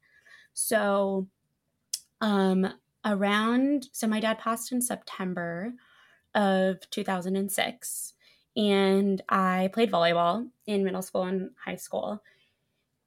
So 0.53 1.29
um 2.21 2.73
around 3.05 3.89
so 3.93 4.07
my 4.07 4.21
dad 4.21 4.39
passed 4.39 4.73
in 4.73 4.83
september 4.83 5.73
of 6.35 6.79
2006 6.91 8.15
and 8.57 9.23
i 9.29 9.71
played 9.73 9.91
volleyball 9.91 10.47
in 10.67 10.85
middle 10.85 11.03
school 11.03 11.25
and 11.25 11.51
high 11.65 11.77
school 11.77 12.23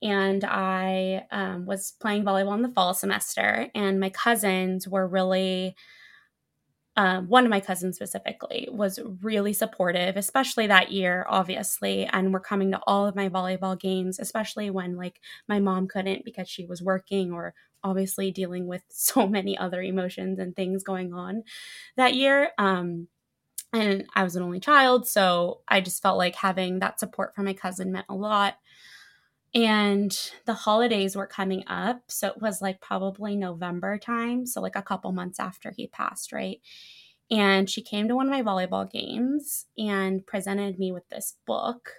and 0.04 0.44
I 0.44 1.26
um, 1.32 1.66
was 1.66 1.94
playing 2.00 2.26
volleyball 2.26 2.56
in 2.56 2.62
the 2.62 2.70
fall 2.70 2.94
semester, 2.94 3.70
and 3.74 4.00
my 4.00 4.10
cousins 4.10 4.88
were 4.88 5.08
really. 5.08 5.76
Um, 6.96 7.28
one 7.28 7.44
of 7.44 7.50
my 7.50 7.60
cousins 7.60 7.96
specifically 7.96 8.70
was 8.72 9.00
really 9.24 9.52
supportive, 9.52 10.16
especially 10.16 10.68
that 10.68 10.92
year, 10.92 11.26
obviously, 11.28 12.06
and 12.06 12.32
were 12.32 12.40
coming 12.40 12.70
to 12.70 12.80
all 12.86 13.08
of 13.08 13.16
my 13.16 13.30
volleyball 13.30 13.80
games, 13.80 14.20
especially 14.20 14.70
when 14.70 14.96
like 14.96 15.20
my 15.48 15.60
mom 15.60 15.88
couldn't 15.88 16.24
because 16.24 16.48
she 16.48 16.68
was 16.68 16.84
working 16.84 17.32
or 17.34 17.56
obviously 17.84 18.30
dealing 18.30 18.68
with 18.68 18.84
so 18.90 19.26
many 19.28 19.58
other 19.58 19.82
emotions 19.82 20.38
and 20.38 20.56
things 20.56 20.84
going 20.84 21.14
on 21.14 21.44
that 21.98 22.14
year. 22.14 22.52
Um, 22.60 23.08
and 23.74 24.06
I 24.16 24.24
was 24.24 24.36
an 24.36 24.44
only 24.44 24.60
child, 24.60 25.08
so 25.08 25.62
I 25.68 25.82
just 25.82 26.04
felt 26.04 26.18
like 26.20 26.36
having 26.36 26.80
that 26.80 27.00
support 27.00 27.34
from 27.36 27.46
my 27.46 27.54
cousin 27.54 27.92
meant 27.92 28.06
a 28.08 28.14
lot 28.16 28.56
and 29.56 30.32
the 30.46 30.54
holidays 30.54 31.16
were 31.16 31.28
coming 31.28 31.64
up 31.68 32.02
so 32.08 32.28
it 32.28 32.42
was 32.42 32.62
like 32.62 32.82
probably 32.82 33.36
november 33.36 33.98
time 33.98 34.46
so 34.46 34.60
like 34.62 34.76
a 34.76 34.82
couple 34.82 35.12
months 35.12 35.40
after 35.40 35.72
he 35.76 35.88
passed 35.88 36.32
right? 36.32 36.60
And 37.32 37.70
she 37.70 37.82
came 37.82 38.08
to 38.08 38.16
one 38.16 38.28
of 38.28 38.32
my 38.32 38.44
volleyball 38.44 38.90
games 38.92 39.66
and 39.78 40.26
presented 40.26 40.78
me 40.78 40.92
with 40.92 41.08
this 41.10 41.36
book. 41.46 41.90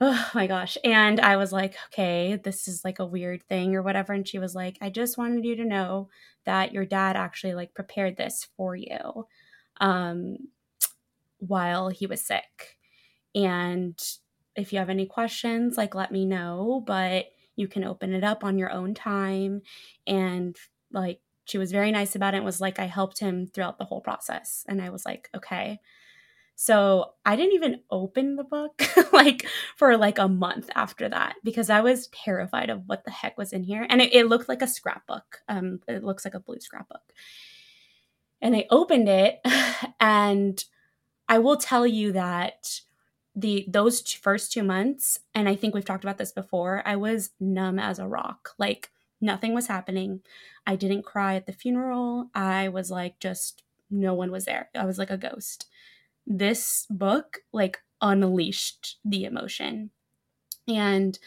Oh 0.00 0.30
my 0.34 0.46
gosh. 0.46 0.76
And 0.84 1.20
i 1.20 1.36
was 1.36 1.52
like 1.52 1.74
okay 1.86 2.36
this 2.42 2.68
is 2.68 2.84
like 2.84 2.98
a 2.98 3.06
weird 3.06 3.42
thing 3.48 3.74
or 3.74 3.82
whatever. 3.82 4.12
And 4.12 4.28
she 4.28 4.38
was 4.38 4.54
like 4.54 4.76
i 4.80 4.90
just 4.90 5.16
wanted 5.18 5.44
you 5.44 5.56
to 5.56 5.64
know 5.64 6.08
that 6.44 6.72
your 6.72 6.84
dad 6.84 7.16
actually 7.16 7.54
like 7.54 7.74
prepared 7.74 8.16
this 8.16 8.46
for 8.56 8.76
you 8.76 9.26
um 9.80 10.36
while 11.38 11.88
he 11.88 12.06
was 12.06 12.24
sick. 12.24 12.78
And 13.34 13.98
if 14.56 14.72
you 14.72 14.78
have 14.78 14.90
any 14.90 15.06
questions, 15.06 15.76
like 15.76 15.94
let 15.94 16.12
me 16.12 16.24
know, 16.24 16.82
but 16.86 17.26
you 17.56 17.68
can 17.68 17.84
open 17.84 18.12
it 18.12 18.24
up 18.24 18.44
on 18.44 18.58
your 18.58 18.70
own 18.70 18.94
time. 18.94 19.62
And 20.06 20.56
like 20.92 21.20
she 21.44 21.58
was 21.58 21.72
very 21.72 21.90
nice 21.92 22.14
about 22.14 22.34
it. 22.34 22.38
it 22.38 22.44
was 22.44 22.60
like 22.60 22.78
I 22.78 22.86
helped 22.86 23.20
him 23.20 23.46
throughout 23.46 23.78
the 23.78 23.84
whole 23.84 24.00
process. 24.00 24.64
And 24.68 24.82
I 24.82 24.90
was 24.90 25.04
like, 25.06 25.30
okay. 25.34 25.80
So 26.56 27.12
I 27.24 27.36
didn't 27.36 27.52
even 27.52 27.80
open 27.90 28.36
the 28.36 28.44
book 28.44 28.82
like 29.12 29.46
for 29.76 29.96
like 29.96 30.18
a 30.18 30.28
month 30.28 30.70
after 30.74 31.08
that 31.08 31.36
because 31.44 31.68
I 31.70 31.82
was 31.82 32.08
terrified 32.08 32.70
of 32.70 32.82
what 32.86 33.04
the 33.04 33.10
heck 33.10 33.36
was 33.36 33.52
in 33.52 33.62
here. 33.62 33.86
And 33.88 34.00
it, 34.00 34.14
it 34.14 34.26
looked 34.26 34.48
like 34.48 34.62
a 34.62 34.66
scrapbook. 34.66 35.42
Um, 35.48 35.80
it 35.86 36.02
looks 36.02 36.24
like 36.24 36.34
a 36.34 36.40
blue 36.40 36.58
scrapbook. 36.60 37.12
And 38.40 38.56
I 38.56 38.66
opened 38.70 39.08
it 39.08 39.38
and 40.00 40.62
I 41.28 41.38
will 41.38 41.56
tell 41.56 41.86
you 41.86 42.12
that 42.12 42.80
the 43.36 43.66
those 43.68 44.00
first 44.12 44.50
two 44.50 44.62
months, 44.62 45.20
and 45.34 45.48
I 45.48 45.54
think 45.54 45.74
we've 45.74 45.84
talked 45.84 46.04
about 46.04 46.18
this 46.18 46.32
before, 46.32 46.82
I 46.84 46.96
was 46.96 47.30
numb 47.38 47.78
as 47.78 47.98
a 47.98 48.08
rock. 48.08 48.54
Like 48.58 48.90
nothing 49.20 49.54
was 49.54 49.66
happening. 49.66 50.20
I 50.66 50.74
didn't 50.74 51.04
cry 51.04 51.36
at 51.36 51.46
the 51.46 51.52
funeral. 51.52 52.30
I 52.34 52.68
was 52.68 52.90
like 52.90 53.20
just 53.20 53.62
no 53.90 54.14
one 54.14 54.32
was 54.32 54.46
there. 54.46 54.70
I 54.74 54.84
was 54.84 54.98
like 54.98 55.10
a 55.10 55.18
ghost 55.18 55.66
this 56.26 56.86
book 56.90 57.38
like 57.52 57.78
unleashed 58.00 58.98
the 59.04 59.24
emotion. 59.24 59.90
And 60.68 61.18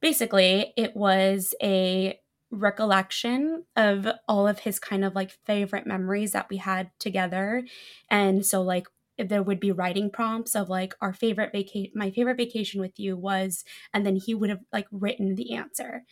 basically, 0.00 0.72
it 0.76 0.96
was 0.96 1.54
a 1.62 2.18
recollection 2.50 3.64
of 3.76 4.08
all 4.26 4.48
of 4.48 4.60
his 4.60 4.80
kind 4.80 5.04
of 5.04 5.14
like 5.14 5.30
favorite 5.30 5.86
memories 5.86 6.32
that 6.32 6.50
we 6.50 6.56
had 6.56 6.90
together. 6.98 7.64
And 8.10 8.44
so, 8.44 8.62
like, 8.62 8.88
there 9.28 9.42
would 9.42 9.60
be 9.60 9.72
writing 9.72 10.10
prompts 10.10 10.54
of 10.54 10.68
like 10.68 10.94
our 11.00 11.12
favorite 11.12 11.52
vacation 11.52 11.92
my 11.94 12.10
favorite 12.10 12.36
vacation 12.36 12.80
with 12.80 12.98
you 12.98 13.16
was 13.16 13.64
and 13.92 14.06
then 14.06 14.16
he 14.16 14.34
would 14.34 14.50
have 14.50 14.60
like 14.72 14.86
written 14.90 15.34
the 15.34 15.54
answer 15.54 16.02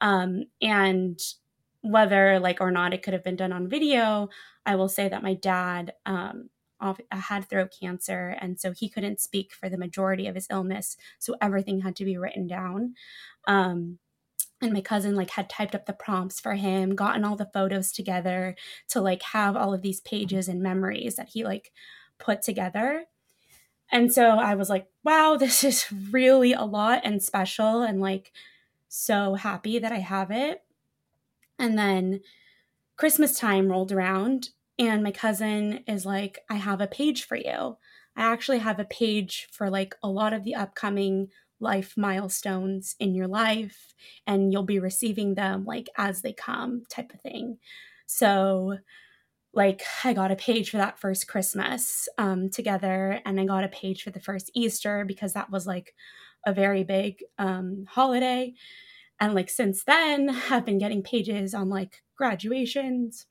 um 0.00 0.44
and 0.60 1.18
whether 1.82 2.38
like 2.38 2.60
or 2.60 2.70
not 2.70 2.94
it 2.94 3.02
could 3.02 3.12
have 3.12 3.24
been 3.24 3.36
done 3.36 3.52
on 3.52 3.68
video 3.68 4.28
i 4.64 4.74
will 4.74 4.88
say 4.88 5.08
that 5.08 5.22
my 5.22 5.34
dad 5.34 5.92
um 6.06 6.48
had 7.10 7.48
throat 7.48 7.72
cancer, 7.80 8.36
and 8.40 8.58
so 8.58 8.72
he 8.72 8.88
couldn't 8.88 9.20
speak 9.20 9.52
for 9.52 9.68
the 9.68 9.78
majority 9.78 10.26
of 10.26 10.34
his 10.34 10.46
illness. 10.50 10.96
So 11.18 11.36
everything 11.40 11.80
had 11.80 11.96
to 11.96 12.04
be 12.04 12.16
written 12.18 12.46
down. 12.46 12.94
Um, 13.46 13.98
and 14.60 14.72
my 14.72 14.80
cousin 14.80 15.14
like 15.14 15.30
had 15.30 15.50
typed 15.50 15.74
up 15.74 15.86
the 15.86 15.92
prompts 15.92 16.40
for 16.40 16.54
him, 16.54 16.94
gotten 16.94 17.24
all 17.24 17.36
the 17.36 17.50
photos 17.52 17.92
together 17.92 18.56
to 18.88 19.00
like 19.00 19.22
have 19.22 19.56
all 19.56 19.74
of 19.74 19.82
these 19.82 20.00
pages 20.00 20.48
and 20.48 20.62
memories 20.62 21.16
that 21.16 21.30
he 21.30 21.44
like 21.44 21.72
put 22.18 22.42
together. 22.42 23.04
And 23.90 24.12
so 24.12 24.38
I 24.38 24.54
was 24.54 24.70
like, 24.70 24.86
wow, 25.02 25.36
this 25.40 25.64
is 25.64 25.86
really 26.10 26.52
a 26.52 26.62
lot 26.64 27.02
and 27.04 27.22
special 27.22 27.82
and 27.82 28.00
like 28.00 28.32
so 28.88 29.34
happy 29.34 29.78
that 29.78 29.92
I 29.92 29.98
have 29.98 30.30
it. 30.30 30.62
And 31.58 31.78
then 31.78 32.20
Christmas 32.96 33.38
time 33.38 33.68
rolled 33.68 33.92
around 33.92 34.50
and 34.78 35.02
my 35.02 35.12
cousin 35.12 35.84
is 35.86 36.04
like, 36.04 36.40
I 36.50 36.54
have 36.56 36.80
a 36.80 36.86
page 36.86 37.24
for 37.24 37.36
you. 37.36 37.76
I 38.16 38.22
actually 38.32 38.58
have 38.58 38.78
a 38.78 38.84
page 38.84 39.48
for 39.52 39.70
like 39.70 39.94
a 40.02 40.08
lot 40.08 40.32
of 40.32 40.44
the 40.44 40.54
upcoming 40.54 41.28
life 41.60 41.96
milestones 41.96 42.94
in 42.98 43.14
your 43.14 43.26
life, 43.26 43.94
and 44.26 44.52
you'll 44.52 44.64
be 44.64 44.78
receiving 44.78 45.34
them 45.34 45.64
like 45.64 45.88
as 45.96 46.22
they 46.22 46.32
come, 46.32 46.84
type 46.88 47.12
of 47.12 47.20
thing. 47.20 47.58
So, 48.06 48.78
like, 49.54 49.82
I 50.02 50.12
got 50.12 50.30
a 50.32 50.36
page 50.36 50.70
for 50.70 50.78
that 50.78 50.98
first 50.98 51.28
Christmas 51.28 52.08
um, 52.18 52.50
together, 52.50 53.20
and 53.24 53.40
I 53.40 53.44
got 53.44 53.64
a 53.64 53.68
page 53.68 54.02
for 54.02 54.10
the 54.10 54.20
first 54.20 54.50
Easter 54.54 55.04
because 55.04 55.32
that 55.32 55.50
was 55.50 55.66
like 55.66 55.94
a 56.46 56.52
very 56.52 56.84
big 56.84 57.22
um, 57.38 57.86
holiday. 57.88 58.54
And 59.20 59.34
like 59.34 59.48
since 59.48 59.84
then, 59.84 60.30
I've 60.50 60.66
been 60.66 60.78
getting 60.78 61.02
pages 61.02 61.54
on 61.54 61.68
like 61.68 62.02
graduations, 62.16 63.26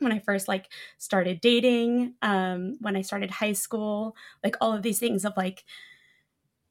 when 0.00 0.12
I 0.12 0.18
first 0.18 0.48
like 0.48 0.72
started 0.98 1.40
dating, 1.40 2.14
um, 2.22 2.76
when 2.80 2.96
I 2.96 3.02
started 3.02 3.30
high 3.30 3.52
school, 3.52 4.16
like 4.42 4.56
all 4.60 4.72
of 4.72 4.82
these 4.82 4.98
things 4.98 5.24
of 5.24 5.34
like 5.36 5.64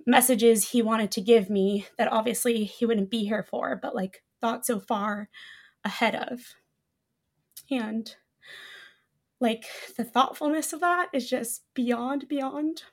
messages 0.05 0.69
he 0.69 0.81
wanted 0.81 1.11
to 1.11 1.21
give 1.21 1.49
me 1.49 1.85
that 1.97 2.11
obviously 2.11 2.63
he 2.63 2.85
wouldn't 2.85 3.11
be 3.11 3.25
here 3.25 3.43
for, 3.43 3.75
but 3.75 3.95
like 3.95 4.23
thought 4.41 4.65
so 4.65 4.79
far 4.79 5.29
ahead 5.83 6.15
of. 6.15 6.55
And 7.69 8.15
like 9.39 9.65
the 9.97 10.03
thoughtfulness 10.03 10.73
of 10.73 10.81
that 10.81 11.09
is 11.13 11.29
just 11.29 11.63
beyond, 11.73 12.27
beyond. 12.27 12.83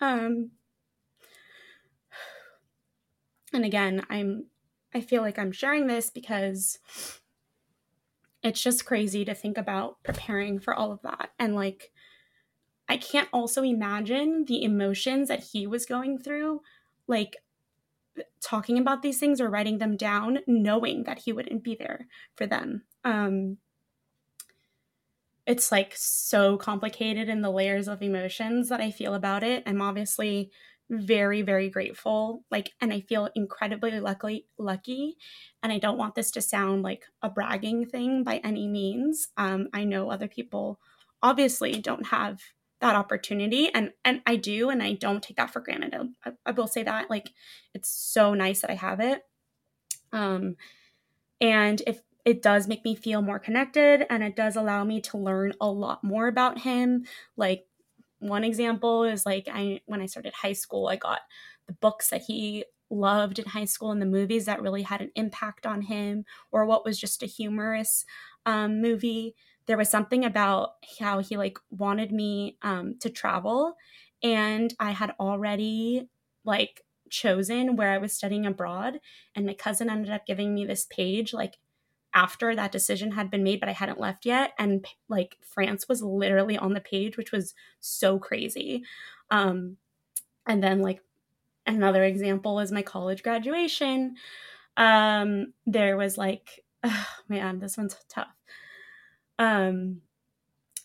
Um, 0.00 0.50
and 3.52 3.64
again, 3.64 4.04
I'm, 4.08 4.46
I 4.94 5.00
feel 5.00 5.22
like 5.22 5.38
I'm 5.38 5.52
sharing 5.52 5.86
this 5.86 6.10
because 6.10 6.78
it's 8.42 8.62
just 8.62 8.86
crazy 8.86 9.24
to 9.24 9.34
think 9.34 9.58
about 9.58 10.02
preparing 10.04 10.60
for 10.60 10.74
all 10.74 10.92
of 10.92 11.02
that. 11.02 11.30
And 11.38 11.54
like, 11.54 11.90
I 12.88 12.96
can't 12.96 13.28
also 13.32 13.62
imagine 13.62 14.44
the 14.46 14.62
emotions 14.62 15.28
that 15.28 15.42
he 15.52 15.66
was 15.66 15.84
going 15.84 16.18
through, 16.18 16.62
like 17.06 17.36
talking 18.40 18.78
about 18.78 19.02
these 19.02 19.18
things 19.18 19.40
or 19.40 19.50
writing 19.50 19.78
them 19.78 19.96
down, 19.96 20.38
knowing 20.46 21.04
that 21.04 21.18
he 21.18 21.32
wouldn't 21.32 21.62
be 21.62 21.74
there 21.74 22.06
for 22.36 22.46
them. 22.46 22.82
Um, 23.04 23.58
it's 25.48 25.72
like 25.72 25.94
so 25.96 26.58
complicated 26.58 27.28
in 27.28 27.40
the 27.40 27.50
layers 27.50 27.88
of 27.88 28.02
emotions 28.02 28.68
that 28.68 28.82
I 28.82 28.90
feel 28.90 29.14
about 29.14 29.42
it. 29.42 29.64
I'm 29.66 29.82
obviously 29.82 30.52
very 30.90 31.42
very 31.42 31.68
grateful 31.68 32.44
like 32.50 32.72
and 32.80 32.94
i 32.94 33.00
feel 33.00 33.28
incredibly 33.34 34.00
lucky 34.00 34.46
lucky 34.56 35.16
and 35.62 35.70
i 35.70 35.78
don't 35.78 35.98
want 35.98 36.14
this 36.14 36.30
to 36.30 36.40
sound 36.40 36.82
like 36.82 37.04
a 37.20 37.28
bragging 37.28 37.84
thing 37.84 38.24
by 38.24 38.38
any 38.38 38.66
means. 38.66 39.28
Um, 39.36 39.68
i 39.74 39.84
know 39.84 40.10
other 40.10 40.28
people 40.28 40.80
obviously 41.22 41.72
don't 41.72 42.06
have 42.06 42.40
that 42.80 42.96
opportunity 42.96 43.68
and 43.74 43.92
and 44.02 44.22
i 44.24 44.36
do 44.36 44.70
and 44.70 44.82
i 44.82 44.94
don't 44.94 45.22
take 45.22 45.36
that 45.36 45.52
for 45.52 45.60
granted. 45.60 45.94
I, 46.24 46.32
I 46.46 46.52
will 46.52 46.68
say 46.68 46.84
that 46.84 47.10
like 47.10 47.32
it's 47.74 47.90
so 47.90 48.32
nice 48.32 48.62
that 48.62 48.70
i 48.70 48.74
have 48.74 49.00
it. 49.00 49.22
Um 50.10 50.56
and 51.40 51.82
if 51.86 52.00
it 52.28 52.42
does 52.42 52.68
make 52.68 52.84
me 52.84 52.94
feel 52.94 53.22
more 53.22 53.38
connected 53.38 54.04
and 54.10 54.22
it 54.22 54.36
does 54.36 54.54
allow 54.54 54.84
me 54.84 55.00
to 55.00 55.16
learn 55.16 55.52
a 55.60 55.70
lot 55.70 56.04
more 56.04 56.28
about 56.28 56.58
him 56.58 57.04
like 57.36 57.64
one 58.20 58.44
example 58.44 59.04
is 59.04 59.24
like 59.24 59.48
I 59.50 59.80
when 59.86 60.00
I 60.00 60.06
started 60.06 60.34
high 60.34 60.52
school, 60.52 60.88
I 60.88 60.96
got 60.96 61.20
the 61.66 61.72
books 61.74 62.10
that 62.10 62.22
he 62.22 62.64
loved 62.90 63.38
in 63.38 63.44
high 63.44 63.66
school 63.66 63.90
and 63.90 64.00
the 64.00 64.06
movies 64.06 64.46
that 64.46 64.62
really 64.62 64.82
had 64.82 65.00
an 65.00 65.10
impact 65.14 65.66
on 65.66 65.82
him, 65.82 66.24
or 66.50 66.66
what 66.66 66.84
was 66.84 66.98
just 66.98 67.22
a 67.22 67.26
humorous 67.26 68.04
um, 68.46 68.80
movie. 68.80 69.34
There 69.66 69.76
was 69.76 69.90
something 69.90 70.24
about 70.24 70.70
how 70.98 71.20
he 71.20 71.36
like 71.36 71.58
wanted 71.70 72.10
me 72.12 72.56
um, 72.62 72.96
to 73.00 73.10
travel, 73.10 73.76
and 74.22 74.74
I 74.80 74.92
had 74.92 75.14
already 75.20 76.08
like 76.44 76.84
chosen 77.10 77.76
where 77.76 77.92
I 77.92 77.98
was 77.98 78.12
studying 78.12 78.46
abroad, 78.46 79.00
and 79.34 79.46
my 79.46 79.54
cousin 79.54 79.90
ended 79.90 80.10
up 80.10 80.26
giving 80.26 80.54
me 80.54 80.64
this 80.64 80.86
page 80.90 81.32
like 81.32 81.58
after 82.14 82.54
that 82.54 82.72
decision 82.72 83.12
had 83.12 83.30
been 83.30 83.42
made, 83.42 83.60
but 83.60 83.68
I 83.68 83.72
hadn't 83.72 84.00
left 84.00 84.24
yet. 84.24 84.52
And 84.58 84.86
like 85.08 85.36
France 85.42 85.88
was 85.88 86.02
literally 86.02 86.56
on 86.56 86.74
the 86.74 86.80
page, 86.80 87.16
which 87.16 87.32
was 87.32 87.54
so 87.80 88.18
crazy. 88.18 88.84
Um, 89.30 89.76
and 90.46 90.62
then 90.62 90.80
like 90.80 91.00
another 91.66 92.04
example 92.04 92.60
is 92.60 92.72
my 92.72 92.82
college 92.82 93.22
graduation. 93.22 94.16
Um, 94.76 95.52
there 95.66 95.96
was 95.96 96.16
like, 96.16 96.64
oh, 96.84 97.06
man, 97.28 97.58
this 97.58 97.76
one's 97.76 97.96
tough. 98.08 98.28
Um, 99.38 100.00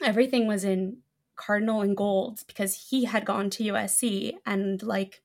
everything 0.01 0.47
was 0.47 0.63
in 0.63 0.97
cardinal 1.35 1.81
and 1.81 1.97
gold 1.97 2.41
because 2.47 2.89
he 2.89 3.05
had 3.05 3.25
gone 3.25 3.49
to 3.49 3.63
USC 3.63 4.33
and 4.45 4.83
like 4.83 5.21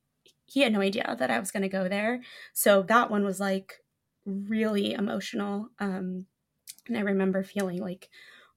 he 0.46 0.60
had 0.60 0.72
no 0.72 0.80
idea 0.80 1.14
that 1.18 1.30
I 1.30 1.38
was 1.38 1.50
going 1.50 1.62
to 1.62 1.68
go 1.68 1.88
there. 1.88 2.22
So 2.54 2.82
that 2.82 3.10
one 3.10 3.24
was 3.24 3.38
like 3.38 3.82
really 4.28 4.92
emotional. 4.92 5.70
Um, 5.78 6.26
and 6.86 6.96
I 6.96 7.00
remember 7.00 7.42
feeling 7.42 7.80
like 7.80 8.08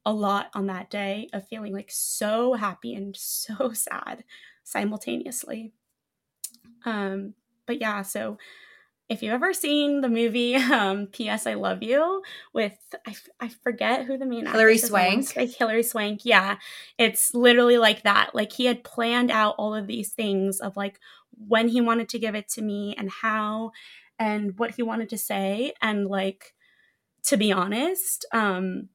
a 0.05 0.13
lot 0.13 0.49
on 0.53 0.67
that 0.67 0.89
day 0.89 1.29
of 1.33 1.47
feeling 1.47 1.73
like 1.73 1.91
so 1.91 2.53
happy 2.53 2.93
and 2.93 3.15
so 3.15 3.71
sad 3.73 4.23
simultaneously. 4.63 5.73
Um, 6.85 7.33
but 7.65 7.79
yeah, 7.79 8.01
so 8.01 8.37
if 9.11 9.21
you've 9.21 9.33
ever 9.33 9.53
seen 9.53 9.99
the 9.99 10.09
movie 10.09 10.55
um, 10.55 11.07
P.S. 11.07 11.45
I 11.45 11.55
Love 11.55 11.83
You 11.83 12.23
with 12.53 12.77
I, 13.05 13.15
I 13.39 13.49
forget 13.49 14.05
who 14.05 14.17
the 14.17 14.25
main 14.25 14.45
Hilary 14.45 14.77
Swank, 14.77 15.35
like 15.35 15.49
Hilary 15.49 15.83
Swank, 15.83 16.21
yeah, 16.23 16.57
it's 16.97 17.33
literally 17.33 17.77
like 17.77 18.03
that. 18.03 18.33
Like 18.33 18.53
he 18.53 18.65
had 18.65 18.83
planned 18.83 19.29
out 19.29 19.55
all 19.57 19.75
of 19.75 19.85
these 19.85 20.11
things 20.11 20.59
of 20.61 20.77
like 20.77 20.99
when 21.47 21.67
he 21.67 21.81
wanted 21.81 22.07
to 22.09 22.19
give 22.19 22.35
it 22.35 22.47
to 22.49 22.61
me 22.61 22.95
and 22.97 23.09
how, 23.09 23.71
and 24.19 24.57
what 24.57 24.71
he 24.75 24.83
wanted 24.83 25.09
to 25.09 25.17
say 25.17 25.73
and 25.81 26.07
like 26.07 26.53
to 27.23 27.37
be 27.37 27.51
honest 27.51 28.25
um 28.33 28.89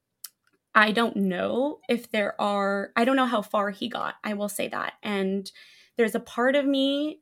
i 0.74 0.92
don't 0.92 1.16
know 1.16 1.78
if 1.88 2.10
there 2.10 2.40
are 2.40 2.90
i 2.96 3.04
don't 3.04 3.16
know 3.16 3.26
how 3.26 3.42
far 3.42 3.70
he 3.70 3.88
got 3.88 4.14
i 4.24 4.34
will 4.34 4.48
say 4.48 4.68
that. 4.68 4.94
And 5.02 5.50
there's 5.96 6.14
a 6.14 6.20
part 6.20 6.54
of 6.56 6.66
me 6.66 7.20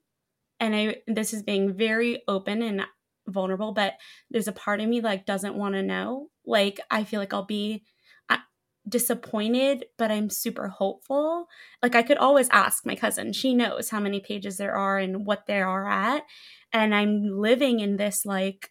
and 0.60 0.74
i 0.74 0.96
this 1.06 1.32
is 1.32 1.42
being 1.42 1.74
very 1.74 2.22
open 2.28 2.62
and 2.62 2.82
vulnerable 3.26 3.72
but 3.72 3.94
there's 4.30 4.48
a 4.48 4.52
part 4.52 4.80
of 4.80 4.88
me 4.88 5.00
like 5.00 5.24
doesn't 5.24 5.54
want 5.54 5.74
to 5.74 5.82
know. 5.82 6.28
Like 6.46 6.78
i 6.90 7.04
feel 7.04 7.20
like 7.20 7.32
i'll 7.32 7.46
be 7.46 7.84
disappointed, 8.88 9.86
but 9.96 10.10
I'm 10.10 10.28
super 10.30 10.68
hopeful. 10.68 11.46
Like 11.82 11.94
I 11.94 12.02
could 12.02 12.18
always 12.18 12.48
ask 12.50 12.84
my 12.84 12.94
cousin. 12.94 13.32
She 13.32 13.54
knows 13.54 13.90
how 13.90 14.00
many 14.00 14.20
pages 14.20 14.56
there 14.56 14.74
are 14.76 14.98
and 14.98 15.26
what 15.26 15.46
they 15.46 15.60
are 15.60 15.88
at. 15.88 16.24
And 16.72 16.94
I'm 16.94 17.28
living 17.28 17.80
in 17.80 17.96
this 17.96 18.26
like 18.26 18.70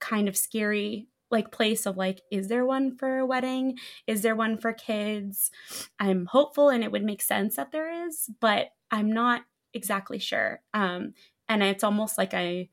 kind 0.00 0.28
of 0.28 0.36
scary 0.36 1.08
like 1.30 1.52
place 1.52 1.86
of 1.86 1.96
like 1.96 2.20
is 2.32 2.48
there 2.48 2.66
one 2.66 2.96
for 2.96 3.18
a 3.18 3.26
wedding? 3.26 3.78
Is 4.06 4.22
there 4.22 4.34
one 4.34 4.58
for 4.58 4.72
kids? 4.72 5.50
I'm 5.98 6.26
hopeful 6.26 6.68
and 6.68 6.82
it 6.82 6.90
would 6.90 7.04
make 7.04 7.22
sense 7.22 7.56
that 7.56 7.70
there 7.72 8.06
is, 8.06 8.28
but 8.40 8.70
I'm 8.90 9.12
not 9.12 9.42
exactly 9.72 10.18
sure. 10.18 10.60
Um 10.74 11.14
and 11.48 11.62
it's 11.62 11.84
almost 11.84 12.18
like 12.18 12.34
I 12.34 12.68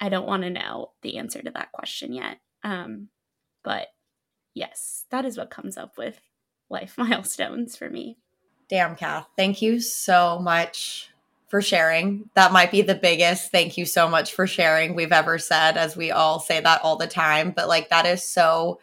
I 0.00 0.08
don't 0.08 0.26
want 0.26 0.42
to 0.44 0.50
know 0.50 0.92
the 1.02 1.18
answer 1.18 1.42
to 1.42 1.50
that 1.50 1.72
question 1.72 2.12
yet. 2.14 2.38
Um 2.64 3.08
but 3.62 3.88
yes, 4.54 5.04
that 5.10 5.24
is 5.24 5.36
what 5.36 5.50
comes 5.50 5.76
up 5.76 5.96
with 5.96 6.20
life 6.70 6.94
milestones 6.98 7.76
for 7.76 7.88
me. 7.90 8.18
Damn, 8.68 8.96
Kath. 8.96 9.26
Thank 9.36 9.62
you 9.62 9.80
so 9.80 10.38
much 10.38 11.10
for 11.48 11.62
sharing. 11.62 12.28
That 12.34 12.52
might 12.52 12.70
be 12.70 12.82
the 12.82 12.94
biggest 12.94 13.50
thank 13.50 13.78
you 13.78 13.86
so 13.86 14.06
much 14.06 14.34
for 14.34 14.46
sharing 14.46 14.94
we've 14.94 15.12
ever 15.12 15.38
said, 15.38 15.76
as 15.78 15.96
we 15.96 16.10
all 16.10 16.38
say 16.38 16.60
that 16.60 16.82
all 16.82 16.96
the 16.96 17.06
time. 17.06 17.52
But 17.56 17.68
like, 17.68 17.88
that 17.88 18.06
is 18.06 18.22
so 18.22 18.80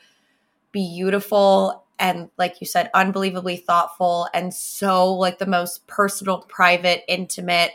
beautiful 0.72 1.86
and, 2.00 2.30
like 2.38 2.60
you 2.60 2.68
said, 2.68 2.90
unbelievably 2.94 3.58
thoughtful 3.58 4.28
and 4.34 4.54
so 4.54 5.14
like 5.14 5.38
the 5.38 5.46
most 5.46 5.86
personal, 5.88 6.40
private, 6.50 7.04
intimate 7.08 7.72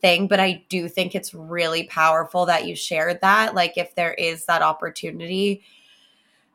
thing. 0.00 0.28
But 0.28 0.40
I 0.40 0.64
do 0.68 0.88
think 0.88 1.14
it's 1.14 1.32
really 1.32 1.84
powerful 1.84 2.44
that 2.46 2.66
you 2.66 2.76
shared 2.76 3.22
that. 3.22 3.54
Like, 3.54 3.78
if 3.78 3.94
there 3.94 4.12
is 4.12 4.44
that 4.44 4.60
opportunity, 4.60 5.62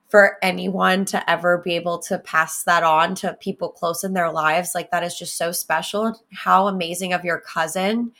for 0.10 0.38
anyone 0.41 1.05
to 1.05 1.30
ever 1.30 1.60
be 1.60 1.76
able 1.76 1.99
to 1.99 2.18
pass 2.18 2.64
that 2.64 2.82
on 2.84 3.14
to 3.14 3.38
people 3.39 3.70
close 3.70 4.03
in 4.03 4.14
their 4.14 4.32
lives 4.32 4.74
like 4.74 4.89
that 4.89 5.03
is 5.03 5.18
just 5.18 5.38
so 5.38 5.51
special. 5.51 6.20
How 6.34 6.68
amazing 6.68 7.14
of 7.14 7.24
your 7.24 7.39
cousin 7.39 8.12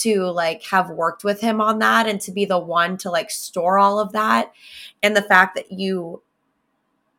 to 0.00 0.24
like 0.24 0.64
have 0.64 0.90
worked 0.90 1.22
with 1.22 1.40
him 1.40 1.60
on 1.60 1.78
that 1.78 2.08
and 2.08 2.20
to 2.22 2.32
be 2.32 2.44
the 2.44 2.58
one 2.58 2.96
to 2.98 3.10
like 3.10 3.30
store 3.30 3.78
all 3.78 4.00
of 4.00 4.12
that. 4.12 4.52
And 5.02 5.16
the 5.16 5.22
fact 5.22 5.54
that 5.54 5.70
you 5.70 6.22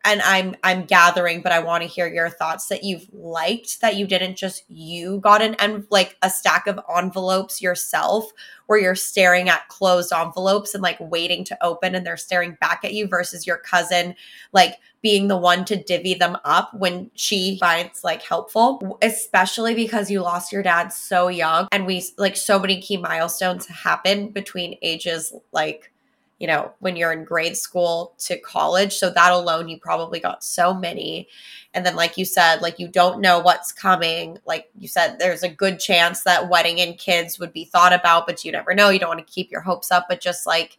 and 0.03 0.21
I'm 0.21 0.55
I'm 0.63 0.85
gathering, 0.85 1.41
but 1.41 1.51
I 1.51 1.59
want 1.59 1.83
to 1.83 1.89
hear 1.89 2.07
your 2.07 2.29
thoughts 2.29 2.67
that 2.67 2.83
you've 2.83 3.07
liked 3.13 3.81
that 3.81 3.95
you 3.95 4.07
didn't 4.07 4.37
just 4.37 4.63
you 4.69 5.19
got 5.19 5.41
an 5.41 5.55
and 5.55 5.85
like 5.89 6.17
a 6.21 6.29
stack 6.29 6.67
of 6.67 6.79
envelopes 6.95 7.61
yourself 7.61 8.31
where 8.67 8.79
you're 8.79 8.95
staring 8.95 9.49
at 9.49 9.67
closed 9.69 10.13
envelopes 10.13 10.73
and 10.73 10.83
like 10.83 10.97
waiting 10.99 11.43
to 11.45 11.57
open 11.63 11.95
and 11.95 12.05
they're 12.05 12.17
staring 12.17 12.57
back 12.59 12.83
at 12.83 12.93
you 12.93 13.07
versus 13.07 13.47
your 13.47 13.57
cousin 13.57 14.15
like 14.53 14.75
being 15.01 15.27
the 15.27 15.37
one 15.37 15.63
to 15.65 15.81
divvy 15.81 16.13
them 16.13 16.37
up 16.43 16.73
when 16.73 17.09
she 17.13 17.57
finds 17.59 18.03
like 18.03 18.21
helpful, 18.21 18.97
especially 19.01 19.73
because 19.73 20.11
you 20.11 20.21
lost 20.21 20.51
your 20.51 20.63
dad 20.63 20.89
so 20.91 21.27
young 21.27 21.67
and 21.71 21.85
we 21.85 22.03
like 22.17 22.35
so 22.35 22.59
many 22.59 22.81
key 22.81 22.97
milestones 22.97 23.67
happen 23.67 24.29
between 24.29 24.77
ages 24.81 25.33
like 25.51 25.91
you 26.39 26.47
know, 26.47 26.71
when 26.79 26.95
you're 26.95 27.11
in 27.11 27.23
grade 27.23 27.57
school 27.57 28.13
to 28.19 28.39
college. 28.39 28.93
So 28.95 29.09
that 29.09 29.31
alone, 29.31 29.69
you 29.69 29.79
probably 29.79 30.19
got 30.19 30.43
so 30.43 30.73
many. 30.73 31.27
And 31.73 31.85
then, 31.85 31.95
like 31.95 32.17
you 32.17 32.25
said, 32.25 32.61
like 32.61 32.79
you 32.79 32.87
don't 32.87 33.21
know 33.21 33.39
what's 33.39 33.71
coming. 33.71 34.37
Like 34.45 34.69
you 34.77 34.87
said, 34.87 35.17
there's 35.17 35.43
a 35.43 35.49
good 35.49 35.79
chance 35.79 36.23
that 36.23 36.49
wedding 36.49 36.79
and 36.79 36.97
kids 36.97 37.39
would 37.39 37.53
be 37.53 37.65
thought 37.65 37.93
about, 37.93 38.27
but 38.27 38.45
you 38.45 38.51
never 38.51 38.73
know. 38.73 38.89
You 38.89 38.99
don't 38.99 39.09
want 39.09 39.25
to 39.25 39.33
keep 39.33 39.51
your 39.51 39.61
hopes 39.61 39.91
up. 39.91 40.05
But 40.07 40.21
just 40.21 40.45
like, 40.45 40.77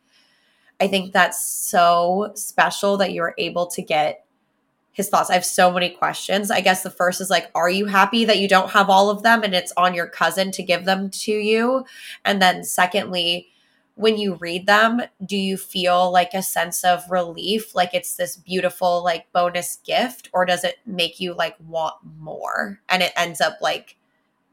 I 0.80 0.86
think 0.86 1.12
that's 1.12 1.44
so 1.44 2.32
special 2.34 2.96
that 2.98 3.12
you 3.12 3.22
were 3.22 3.34
able 3.36 3.66
to 3.68 3.82
get 3.82 4.24
his 4.92 5.08
thoughts. 5.08 5.30
I 5.30 5.34
have 5.34 5.44
so 5.44 5.70
many 5.72 5.90
questions. 5.90 6.50
I 6.50 6.60
guess 6.60 6.82
the 6.82 6.90
first 6.90 7.20
is 7.20 7.30
like, 7.30 7.50
are 7.54 7.70
you 7.70 7.86
happy 7.86 8.24
that 8.24 8.38
you 8.38 8.48
don't 8.48 8.70
have 8.70 8.90
all 8.90 9.10
of 9.10 9.22
them 9.22 9.42
and 9.44 9.54
it's 9.54 9.72
on 9.76 9.94
your 9.94 10.08
cousin 10.08 10.50
to 10.52 10.62
give 10.62 10.84
them 10.84 11.10
to 11.10 11.32
you? 11.32 11.84
And 12.24 12.42
then, 12.42 12.64
secondly, 12.64 13.48
when 13.98 14.16
you 14.16 14.36
read 14.36 14.66
them, 14.66 15.02
do 15.26 15.36
you 15.36 15.56
feel 15.56 16.12
like 16.12 16.32
a 16.32 16.40
sense 16.40 16.84
of 16.84 17.10
relief, 17.10 17.74
like 17.74 17.94
it's 17.94 18.14
this 18.14 18.36
beautiful 18.36 19.02
like 19.02 19.30
bonus 19.32 19.80
gift, 19.84 20.30
or 20.32 20.46
does 20.46 20.62
it 20.62 20.76
make 20.86 21.18
you 21.18 21.34
like 21.34 21.56
want 21.66 21.96
more? 22.16 22.80
And 22.88 23.02
it 23.02 23.12
ends 23.16 23.40
up 23.40 23.58
like 23.60 23.96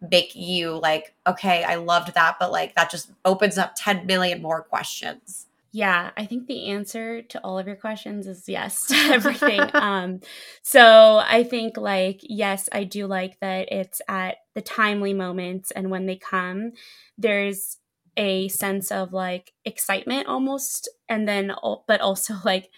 make 0.02 0.36
you 0.36 0.80
like, 0.80 1.14
okay, 1.28 1.64
I 1.64 1.76
loved 1.76 2.16
that, 2.16 2.38
but 2.40 2.52
like 2.52 2.74
that 2.74 2.90
just 2.90 3.12
opens 3.24 3.60
up 3.60 3.74
10 3.78 4.08
million 4.08 4.42
more 4.42 4.64
questions. 4.64 5.46
Yeah, 5.72 6.10
I 6.18 6.26
think 6.26 6.48
the 6.48 6.72
answer 6.72 7.22
to 7.22 7.40
all 7.44 7.60
of 7.60 7.68
your 7.68 7.76
questions 7.76 8.26
is 8.26 8.50
yes 8.50 8.88
to 8.88 8.96
everything. 9.14 9.62
um, 9.76 10.22
so 10.64 11.22
I 11.24 11.44
think 11.44 11.78
like 11.78 12.22
yes, 12.24 12.68
I 12.72 12.84
do 12.84 13.06
like 13.06 13.40
that 13.42 13.72
it's 13.72 14.02
at 14.08 14.38
the 14.56 14.62
timely 14.64 15.14
moments 15.14 15.70
and 15.70 15.92
when 15.92 16.08
they 16.08 16.16
come, 16.16 16.72
there's 17.16 17.78
a 18.18 18.48
sense 18.48 18.92
of 18.92 19.14
like 19.14 19.54
excitement 19.66 20.28
almost 20.28 20.90
and 21.10 21.28
then 21.28 21.52
but 21.88 22.02
also 22.02 22.36
like 22.46 22.70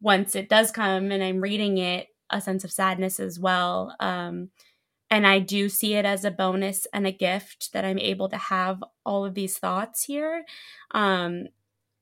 once 0.00 0.34
it 0.34 0.48
does 0.48 0.70
come 0.70 1.10
and 1.10 1.22
i'm 1.22 1.40
reading 1.40 1.78
it 1.78 2.08
a 2.30 2.40
sense 2.40 2.64
of 2.64 2.72
sadness 2.72 3.20
as 3.20 3.38
well 3.38 3.94
um 4.00 4.50
and 5.10 5.26
i 5.26 5.38
do 5.38 5.68
see 5.68 5.94
it 5.94 6.04
as 6.04 6.24
a 6.24 6.30
bonus 6.30 6.86
and 6.92 7.06
a 7.06 7.12
gift 7.12 7.72
that 7.72 7.84
i'm 7.84 7.98
able 7.98 8.28
to 8.28 8.36
have 8.36 8.82
all 9.04 9.24
of 9.24 9.34
these 9.34 9.58
thoughts 9.58 10.04
here. 10.04 10.44
Um 10.92 11.46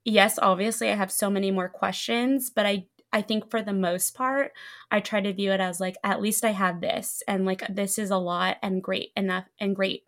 yes 0.05 0.39
obviously 0.41 0.91
i 0.91 0.95
have 0.95 1.13
so 1.13 1.29
many 1.29 1.51
more 1.51 1.69
questions 1.69 2.51
but 2.51 2.67
i 2.67 2.87
I 3.13 3.23
think 3.23 3.51
for 3.51 3.63
the 3.63 3.73
most 3.73 4.15
part, 4.15 4.53
I 4.91 5.01
try 5.01 5.21
to 5.21 5.33
view 5.33 5.53
it 5.53 5.61
as 5.61 5.81
like 5.81 5.97
at 6.05 6.21
least 6.21 6.45
I 6.45 6.51
have 6.51 6.81
this 6.81 7.23
and 7.27 7.47
like 7.47 7.63
this 7.69 7.99
is 7.99 8.11
a 8.11 8.19
lot 8.19 8.59
and 8.63 8.83
great 8.83 9.11
enough 9.17 9.47
and 9.59 9.75
great 9.75 10.05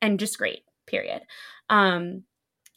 and 0.00 0.18
just 0.18 0.38
great 0.38 0.64
period. 0.86 1.22
Um, 1.68 2.24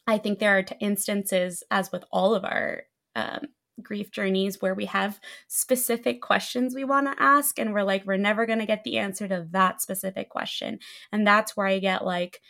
I 0.06 0.18
think 0.18 0.38
there 0.38 0.58
are 0.58 0.62
t- 0.62 0.76
instances, 0.80 1.62
as 1.70 1.90
with 1.90 2.04
all 2.10 2.34
of 2.34 2.44
our 2.44 2.82
um, 3.14 3.46
grief 3.82 4.10
journeys, 4.10 4.62
where 4.62 4.74
we 4.74 4.86
have 4.86 5.20
specific 5.48 6.22
questions 6.22 6.74
we 6.74 6.84
want 6.84 7.06
to 7.06 7.22
ask, 7.22 7.58
and 7.58 7.72
we're 7.72 7.82
like, 7.82 8.06
we're 8.06 8.16
never 8.16 8.46
going 8.46 8.60
to 8.60 8.66
get 8.66 8.84
the 8.84 8.98
answer 8.98 9.26
to 9.28 9.46
that 9.50 9.82
specific 9.82 10.28
question. 10.30 10.78
And 11.10 11.26
that's 11.26 11.56
where 11.56 11.66
I 11.66 11.78
get 11.78 12.04
like, 12.04 12.40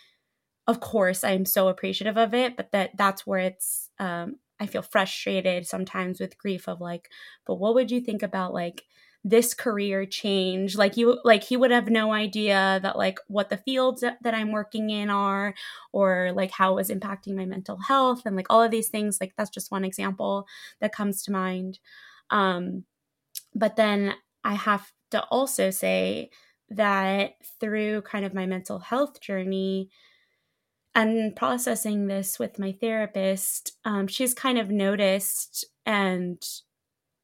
of 0.66 0.80
course, 0.80 1.24
I'm 1.24 1.44
so 1.44 1.68
appreciative 1.68 2.16
of 2.16 2.34
it, 2.34 2.56
but 2.56 2.72
that 2.72 2.90
that's 2.96 3.26
where 3.26 3.38
it's, 3.38 3.88
um, 3.98 4.36
I 4.58 4.66
feel 4.66 4.82
frustrated 4.82 5.66
sometimes 5.66 6.20
with 6.20 6.38
grief 6.38 6.68
of 6.68 6.80
like, 6.80 7.08
but 7.46 7.56
what 7.56 7.74
would 7.74 7.90
you 7.90 8.00
think 8.00 8.22
about 8.22 8.52
like, 8.52 8.82
this 9.28 9.54
career 9.54 10.06
change 10.06 10.76
like 10.76 10.96
you 10.96 11.18
like 11.24 11.42
he 11.42 11.56
would 11.56 11.72
have 11.72 11.90
no 11.90 12.12
idea 12.12 12.78
that 12.80 12.96
like 12.96 13.18
what 13.26 13.48
the 13.50 13.56
fields 13.56 14.00
that, 14.02 14.34
i'm 14.34 14.52
working 14.52 14.88
in 14.88 15.10
are 15.10 15.52
or 15.92 16.30
like 16.32 16.52
how 16.52 16.70
it 16.70 16.74
was 16.76 16.90
impacting 16.90 17.34
my 17.34 17.44
mental 17.44 17.76
health 17.76 18.22
and 18.24 18.36
like 18.36 18.46
all 18.50 18.62
of 18.62 18.70
these 18.70 18.88
things 18.88 19.18
like 19.20 19.32
that's 19.36 19.50
just 19.50 19.72
one 19.72 19.84
example 19.84 20.46
that 20.80 20.94
comes 20.94 21.24
to 21.24 21.32
mind. 21.32 21.80
Um 22.30 22.84
but 23.52 23.74
then 23.74 24.14
i 24.44 24.54
have 24.54 24.92
to 25.10 25.20
also 25.24 25.70
say 25.70 26.30
that 26.70 27.32
through 27.58 28.02
kind 28.02 28.24
of 28.24 28.32
my 28.32 28.46
mental 28.46 28.78
health 28.78 29.20
journey 29.20 29.90
and 30.94 31.34
processing 31.34 32.06
this 32.06 32.38
with 32.38 32.60
my 32.60 32.70
therapist 32.70 33.72
um, 33.84 34.06
she's 34.06 34.34
kind 34.34 34.56
of 34.56 34.70
noticed 34.70 35.64
and 35.84 36.40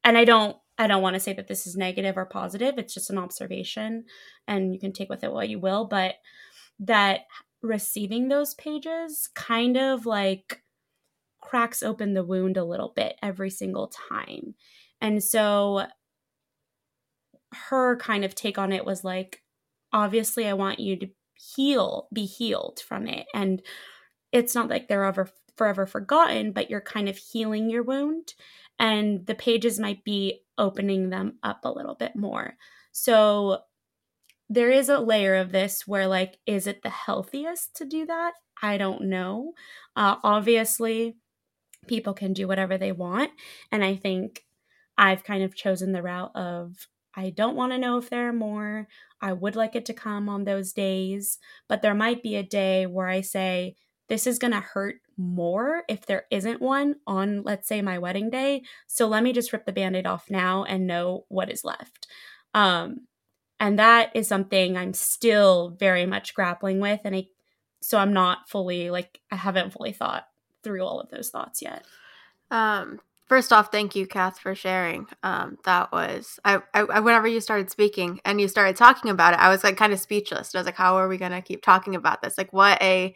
and 0.03 0.19
i 0.19 0.25
don't 0.25 0.57
I 0.83 0.89
don't 0.89 1.03
want 1.03 1.15
to 1.15 1.21
say 1.21 1.33
that 1.35 1.47
this 1.47 1.65
is 1.65 1.77
negative 1.77 2.17
or 2.17 2.27
positive. 2.27 2.77
It's 2.77 2.93
just 2.93 3.09
an 3.09 3.17
observation 3.17 4.05
and 4.49 4.75
you 4.75 4.81
can 4.81 4.93
take 4.93 5.09
with 5.09 5.23
it 5.23 5.33
what 5.33 5.49
you 5.49 5.61
will, 5.61 5.85
but 5.85 6.17
that 6.81 7.21
receiving 7.63 8.27
those 8.27 8.55
pages 8.55 9.29
kind 9.37 9.77
of 9.77 10.07
like 10.07 10.61
cracks 11.41 11.85
open 11.85 12.15
the 12.15 12.25
wound 12.25 12.57
a 12.57 12.65
little 12.65 12.93
bit 12.97 13.15
every 13.23 13.49
single 13.49 13.93
time. 14.11 14.57
And 15.01 15.23
so 15.23 15.87
her 17.69 17.97
kind 17.99 18.25
of 18.25 18.35
take 18.35 18.59
on 18.59 18.73
it 18.73 18.85
was 18.85 19.05
like, 19.05 19.41
obviously, 19.93 20.49
I 20.49 20.55
want 20.55 20.81
you 20.81 20.97
to 20.97 21.09
heal, 21.35 22.09
be 22.13 22.25
healed 22.25 22.81
from 22.81 23.07
it. 23.07 23.27
And 23.33 23.63
it's 24.33 24.57
not 24.57 24.69
like 24.69 24.89
they're 24.89 25.05
ever 25.05 25.31
forever 25.57 25.87
forgotten, 25.87 26.51
but 26.51 26.71
you're 26.71 26.81
kind 26.81 27.09
of 27.09 27.17
healing 27.17 27.71
your 27.71 27.85
wound 27.85 28.35
and 28.83 29.25
the 29.27 29.35
pages 29.35 29.79
might 29.79 30.03
be 30.03 30.42
opening 30.59 31.11
them 31.11 31.39
up 31.43 31.61
a 31.65 31.73
little 31.73 31.95
bit 31.95 32.15
more. 32.15 32.57
So 32.93 33.61
there 34.49 34.71
is 34.71 34.89
a 34.89 35.01
layer 35.01 35.37
of 35.37 35.53
this 35.53 35.87
where, 35.87 36.07
like, 36.07 36.39
is 36.47 36.67
it 36.67 36.83
the 36.83 36.91
healthiest 36.91 37.75
to 37.77 37.85
do 37.85 38.07
that? 38.07 38.35
I 38.63 38.77
don't 38.77 39.03
know. 39.03 39.55
Uh, 39.97 40.17
obviously, 40.23 41.17
people 41.87 42.15
can 42.15 42.33
do 42.33 42.47
whatever 42.47 42.79
they 42.79 42.93
want. 42.93 43.31
And 43.71 43.83
I 43.83 43.97
think 43.97 44.45
I've 44.99 45.25
kind 45.25 45.43
of 45.43 45.57
chosen 45.57 45.93
the 45.93 46.03
route 46.03 46.33
of 46.37 46.87
I 47.15 47.31
don't 47.31 47.57
want 47.57 47.73
to 47.73 47.79
know 47.79 47.99
if 47.99 48.09
there 48.09 48.29
are 48.29 48.33
more. 48.33 48.89
I 49.21 49.33
would 49.33 49.57
like 49.57 49.75
it 49.77 49.85
to 49.87 49.95
come 49.95 50.29
on 50.29 50.45
those 50.45 50.73
days, 50.73 51.39
but 51.69 51.83
there 51.83 51.95
might 51.95 52.23
be 52.23 52.37
a 52.37 52.43
day 52.43 52.87
where 52.87 53.09
I 53.09 53.21
say, 53.21 53.77
this 54.09 54.27
is 54.27 54.39
going 54.39 54.53
to 54.53 54.61
hurt 54.61 54.97
more 55.23 55.85
if 55.89 56.05
there 56.07 56.27
isn't 56.31 56.61
one 56.61 56.97
on, 57.07 57.43
let's 57.43 57.69
say, 57.69 57.81
my 57.81 57.99
wedding 57.99 58.29
day. 58.29 58.63
So 58.87 59.07
let 59.07 59.23
me 59.23 59.33
just 59.33 59.53
rip 59.53 59.65
the 59.65 59.73
band 59.73 59.97
aid 59.97 60.07
off 60.07 60.31
now 60.31 60.65
and 60.65 60.87
know 60.87 61.25
what 61.29 61.51
is 61.51 61.65
left. 61.65 62.07
Um, 62.55 63.07
and 63.61 63.79
that 63.79 64.11
is 64.15 64.27
something 64.29 64.77
I'm 64.77 64.93
still 64.93 65.77
very 65.79 66.05
much 66.05 66.35
grappling 66.35 66.81
with. 66.81 67.01
And 67.05 67.15
I, 67.15 67.27
so 67.81 67.99
I'm 67.99 68.13
not 68.13 68.49
fully 68.49 68.91
like, 68.91 69.21
I 69.31 69.37
haven't 69.37 69.73
fully 69.73 69.93
thought 69.93 70.25
through 70.63 70.85
all 70.85 71.01
of 71.01 71.11
those 71.11 71.31
thoughts 71.31 71.63
yet. 71.63 71.85
Um, 72.51 73.01
first 73.29 73.53
off, 73.53 73.73
thank 73.73 73.97
you, 73.97 74.07
Kath, 74.07 74.39
for 74.39 74.55
sharing. 74.55 75.07
Um, 75.23 75.59
that 75.65 75.91
was 75.91 76.39
I, 76.45 76.61
I. 76.75 77.01
Whenever 77.01 77.27
you 77.27 77.41
started 77.41 77.71
speaking 77.71 78.21
and 78.25 78.41
you 78.41 78.47
started 78.49 78.77
talking 78.77 79.11
about 79.11 79.35
it, 79.35 79.41
I 79.41 79.49
was 79.49 79.65
like 79.65 79.77
kind 79.77 79.93
of 79.93 80.01
speechless. 80.01 80.55
I 80.55 80.59
was 80.59 80.67
like, 80.67 80.77
how 80.77 80.97
are 80.97 81.09
we 81.09 81.17
gonna 81.17 81.41
keep 81.41 81.63
talking 81.63 81.95
about 81.95 82.21
this? 82.21 82.37
Like, 82.37 82.53
what 82.53 82.81
a 82.83 83.15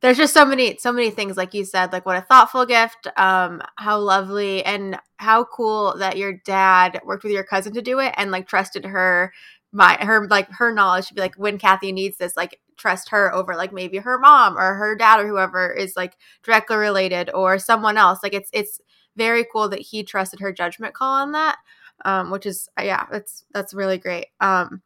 there's 0.00 0.16
just 0.16 0.34
so 0.34 0.44
many 0.44 0.76
so 0.78 0.92
many 0.92 1.10
things 1.10 1.36
like 1.36 1.54
you 1.54 1.64
said 1.64 1.92
like 1.92 2.06
what 2.06 2.16
a 2.16 2.22
thoughtful 2.22 2.64
gift 2.66 3.06
um 3.16 3.60
how 3.76 3.98
lovely 3.98 4.64
and 4.64 4.98
how 5.18 5.44
cool 5.44 5.94
that 5.98 6.16
your 6.16 6.32
dad 6.44 7.00
worked 7.04 7.24
with 7.24 7.32
your 7.32 7.44
cousin 7.44 7.72
to 7.72 7.82
do 7.82 7.98
it 7.98 8.14
and 8.16 8.30
like 8.30 8.46
trusted 8.46 8.84
her 8.84 9.32
my 9.72 9.96
her 10.00 10.26
like 10.28 10.50
her 10.52 10.72
knowledge 10.72 11.08
to 11.08 11.14
be 11.14 11.20
like 11.20 11.34
when 11.36 11.58
Kathy 11.58 11.92
needs 11.92 12.16
this 12.18 12.36
like 12.36 12.58
trust 12.76 13.10
her 13.10 13.32
over 13.32 13.54
like 13.54 13.72
maybe 13.72 13.98
her 13.98 14.18
mom 14.18 14.56
or 14.56 14.74
her 14.74 14.96
dad 14.96 15.20
or 15.20 15.28
whoever 15.28 15.70
is 15.70 15.96
like 15.96 16.14
directly 16.42 16.76
related 16.76 17.30
or 17.32 17.58
someone 17.58 17.96
else 17.96 18.20
like 18.22 18.34
it's 18.34 18.50
it's 18.52 18.80
very 19.16 19.44
cool 19.52 19.68
that 19.68 19.80
he 19.80 20.02
trusted 20.02 20.40
her 20.40 20.52
judgment 20.52 20.94
call 20.94 21.14
on 21.14 21.32
that 21.32 21.58
um 22.04 22.30
which 22.30 22.46
is 22.46 22.68
yeah 22.80 23.04
that's 23.10 23.44
that's 23.52 23.74
really 23.74 23.98
great. 23.98 24.26
Um 24.40 24.82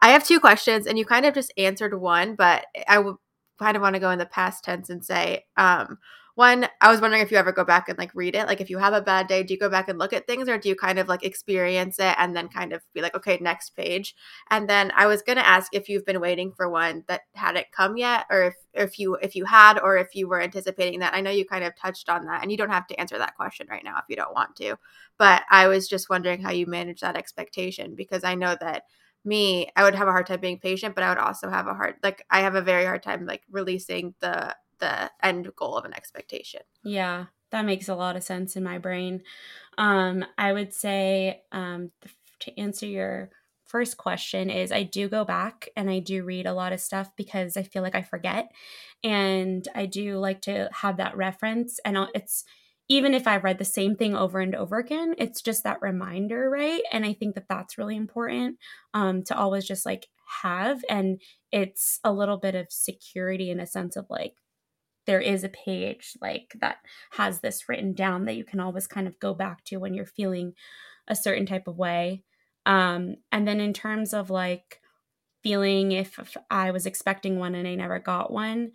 I 0.00 0.10
have 0.10 0.24
two 0.24 0.40
questions 0.40 0.86
and 0.86 0.98
you 0.98 1.06
kind 1.06 1.24
of 1.24 1.34
just 1.34 1.52
answered 1.56 1.98
one 1.98 2.34
but 2.34 2.66
I 2.88 2.98
would 2.98 3.16
kind 3.58 3.76
of 3.76 3.82
want 3.82 3.94
to 3.94 4.00
go 4.00 4.10
in 4.10 4.18
the 4.18 4.26
past 4.26 4.64
tense 4.64 4.90
and 4.90 5.04
say, 5.04 5.44
um, 5.56 5.98
one, 6.36 6.68
I 6.82 6.90
was 6.90 7.00
wondering 7.00 7.22
if 7.22 7.30
you 7.30 7.38
ever 7.38 7.50
go 7.50 7.64
back 7.64 7.88
and 7.88 7.96
like 7.96 8.14
read 8.14 8.34
it. 8.34 8.46
Like 8.46 8.60
if 8.60 8.68
you 8.68 8.76
have 8.76 8.92
a 8.92 9.00
bad 9.00 9.26
day, 9.26 9.42
do 9.42 9.54
you 9.54 9.58
go 9.58 9.70
back 9.70 9.88
and 9.88 9.98
look 9.98 10.12
at 10.12 10.26
things 10.26 10.50
or 10.50 10.58
do 10.58 10.68
you 10.68 10.76
kind 10.76 10.98
of 10.98 11.08
like 11.08 11.24
experience 11.24 11.98
it 11.98 12.14
and 12.18 12.36
then 12.36 12.48
kind 12.48 12.74
of 12.74 12.82
be 12.92 13.00
like, 13.00 13.14
okay, 13.16 13.38
next 13.40 13.70
page? 13.70 14.14
And 14.50 14.68
then 14.68 14.92
I 14.94 15.06
was 15.06 15.22
gonna 15.22 15.40
ask 15.40 15.74
if 15.74 15.88
you've 15.88 16.04
been 16.04 16.20
waiting 16.20 16.52
for 16.52 16.68
one 16.68 17.04
that 17.08 17.22
hadn't 17.34 17.72
come 17.72 17.96
yet, 17.96 18.26
or 18.28 18.42
if 18.48 18.54
if 18.74 18.98
you 18.98 19.14
if 19.14 19.34
you 19.34 19.46
had 19.46 19.78
or 19.78 19.96
if 19.96 20.14
you 20.14 20.28
were 20.28 20.42
anticipating 20.42 21.00
that. 21.00 21.14
I 21.14 21.22
know 21.22 21.30
you 21.30 21.46
kind 21.46 21.64
of 21.64 21.74
touched 21.74 22.10
on 22.10 22.26
that 22.26 22.42
and 22.42 22.50
you 22.50 22.58
don't 22.58 22.68
have 22.68 22.86
to 22.88 23.00
answer 23.00 23.16
that 23.16 23.36
question 23.36 23.66
right 23.70 23.82
now 23.82 23.96
if 23.96 24.04
you 24.10 24.16
don't 24.16 24.34
want 24.34 24.56
to. 24.56 24.76
But 25.16 25.42
I 25.50 25.68
was 25.68 25.88
just 25.88 26.10
wondering 26.10 26.42
how 26.42 26.50
you 26.50 26.66
manage 26.66 27.00
that 27.00 27.16
expectation 27.16 27.94
because 27.94 28.24
I 28.24 28.34
know 28.34 28.58
that 28.60 28.82
me, 29.26 29.68
I 29.76 29.82
would 29.84 29.94
have 29.94 30.08
a 30.08 30.12
hard 30.12 30.26
time 30.26 30.40
being 30.40 30.58
patient, 30.58 30.94
but 30.94 31.04
I 31.04 31.08
would 31.08 31.18
also 31.18 31.50
have 31.50 31.66
a 31.66 31.74
hard 31.74 31.96
like 32.02 32.24
I 32.30 32.40
have 32.40 32.54
a 32.54 32.62
very 32.62 32.84
hard 32.84 33.02
time 33.02 33.26
like 33.26 33.42
releasing 33.50 34.14
the 34.20 34.56
the 34.78 35.10
end 35.22 35.50
goal 35.56 35.76
of 35.76 35.84
an 35.84 35.94
expectation. 35.94 36.60
Yeah, 36.84 37.26
that 37.50 37.64
makes 37.64 37.88
a 37.88 37.94
lot 37.94 38.16
of 38.16 38.22
sense 38.22 38.56
in 38.56 38.62
my 38.62 38.78
brain. 38.78 39.22
Um, 39.78 40.24
I 40.38 40.52
would 40.52 40.72
say 40.72 41.42
um, 41.52 41.90
to 42.40 42.58
answer 42.58 42.86
your 42.86 43.30
first 43.64 43.96
question 43.96 44.48
is 44.48 44.70
I 44.70 44.84
do 44.84 45.08
go 45.08 45.24
back 45.24 45.68
and 45.76 45.90
I 45.90 45.98
do 45.98 46.22
read 46.22 46.46
a 46.46 46.54
lot 46.54 46.72
of 46.72 46.80
stuff 46.80 47.10
because 47.16 47.56
I 47.56 47.64
feel 47.64 47.82
like 47.82 47.96
I 47.96 48.02
forget, 48.02 48.52
and 49.02 49.66
I 49.74 49.86
do 49.86 50.18
like 50.18 50.42
to 50.42 50.68
have 50.72 50.98
that 50.98 51.16
reference, 51.16 51.80
and 51.84 51.98
it's 52.14 52.44
even 52.88 53.14
if 53.14 53.26
I've 53.26 53.44
read 53.44 53.58
the 53.58 53.64
same 53.64 53.96
thing 53.96 54.14
over 54.14 54.40
and 54.40 54.54
over 54.54 54.78
again, 54.78 55.14
it's 55.18 55.42
just 55.42 55.64
that 55.64 55.82
reminder, 55.82 56.48
right? 56.48 56.82
And 56.92 57.04
I 57.04 57.12
think 57.12 57.34
that 57.34 57.48
that's 57.48 57.78
really 57.78 57.96
important 57.96 58.58
um, 58.94 59.22
to 59.24 59.36
always 59.36 59.66
just 59.66 59.84
like 59.84 60.06
have. 60.42 60.82
And 60.88 61.20
it's 61.50 61.98
a 62.04 62.12
little 62.12 62.36
bit 62.36 62.54
of 62.54 62.66
security 62.70 63.50
in 63.50 63.60
a 63.60 63.66
sense 63.66 63.96
of 63.96 64.06
like, 64.08 64.34
there 65.06 65.20
is 65.20 65.44
a 65.44 65.48
page 65.48 66.14
like 66.20 66.52
that 66.60 66.78
has 67.12 67.40
this 67.40 67.68
written 67.68 67.92
down 67.92 68.24
that 68.24 68.36
you 68.36 68.44
can 68.44 68.60
always 68.60 68.86
kind 68.86 69.06
of 69.06 69.18
go 69.20 69.34
back 69.34 69.64
to 69.64 69.76
when 69.76 69.94
you're 69.94 70.04
feeling 70.04 70.52
a 71.08 71.16
certain 71.16 71.46
type 71.46 71.68
of 71.68 71.76
way. 71.76 72.24
Um, 72.66 73.16
and 73.30 73.46
then 73.46 73.60
in 73.60 73.72
terms 73.72 74.12
of 74.12 74.30
like 74.30 74.80
feeling 75.42 75.92
if, 75.92 76.18
if 76.18 76.36
I 76.50 76.72
was 76.72 76.86
expecting 76.86 77.38
one 77.38 77.54
and 77.54 77.68
I 77.68 77.76
never 77.76 78.00
got 78.00 78.32
one, 78.32 78.72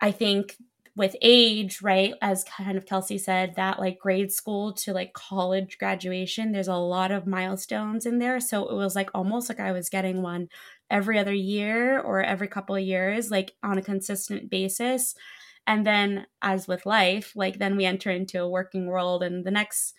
I 0.00 0.10
think 0.10 0.56
with 0.94 1.16
age, 1.22 1.80
right, 1.82 2.12
as 2.20 2.44
kind 2.44 2.76
of 2.76 2.84
Kelsey 2.84 3.16
said, 3.16 3.54
that 3.56 3.78
like 3.80 3.98
grade 3.98 4.30
school 4.30 4.74
to 4.74 4.92
like 4.92 5.14
college 5.14 5.78
graduation, 5.78 6.52
there's 6.52 6.68
a 6.68 6.74
lot 6.74 7.10
of 7.10 7.26
milestones 7.26 8.04
in 8.04 8.18
there. 8.18 8.40
So 8.40 8.68
it 8.68 8.74
was 8.74 8.94
like 8.94 9.08
almost 9.14 9.48
like 9.48 9.60
I 9.60 9.72
was 9.72 9.88
getting 9.88 10.20
one 10.22 10.48
every 10.90 11.18
other 11.18 11.32
year 11.32 11.98
or 11.98 12.22
every 12.22 12.48
couple 12.48 12.76
of 12.76 12.82
years, 12.82 13.30
like 13.30 13.52
on 13.62 13.78
a 13.78 13.82
consistent 13.82 14.50
basis. 14.50 15.14
And 15.66 15.86
then, 15.86 16.26
as 16.42 16.68
with 16.68 16.84
life, 16.86 17.32
like 17.36 17.58
then 17.58 17.76
we 17.76 17.84
enter 17.84 18.10
into 18.10 18.42
a 18.42 18.48
working 18.48 18.86
world, 18.86 19.22
and 19.22 19.44
the 19.46 19.50
next 19.50 19.94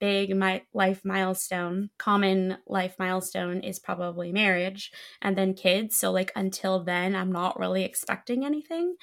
big 0.00 0.36
my 0.36 0.62
life 0.74 1.00
milestone 1.04 1.88
common 1.98 2.58
life 2.66 2.94
milestone 2.98 3.60
is 3.60 3.78
probably 3.78 4.32
marriage 4.32 4.92
and 5.22 5.36
then 5.36 5.54
kids. 5.54 5.98
So 5.98 6.10
like 6.12 6.30
until 6.36 6.84
then 6.84 7.14
i'm 7.14 7.32
not 7.32 7.58
really 7.58 7.84
expecting 7.84 8.44
anything. 8.44 8.96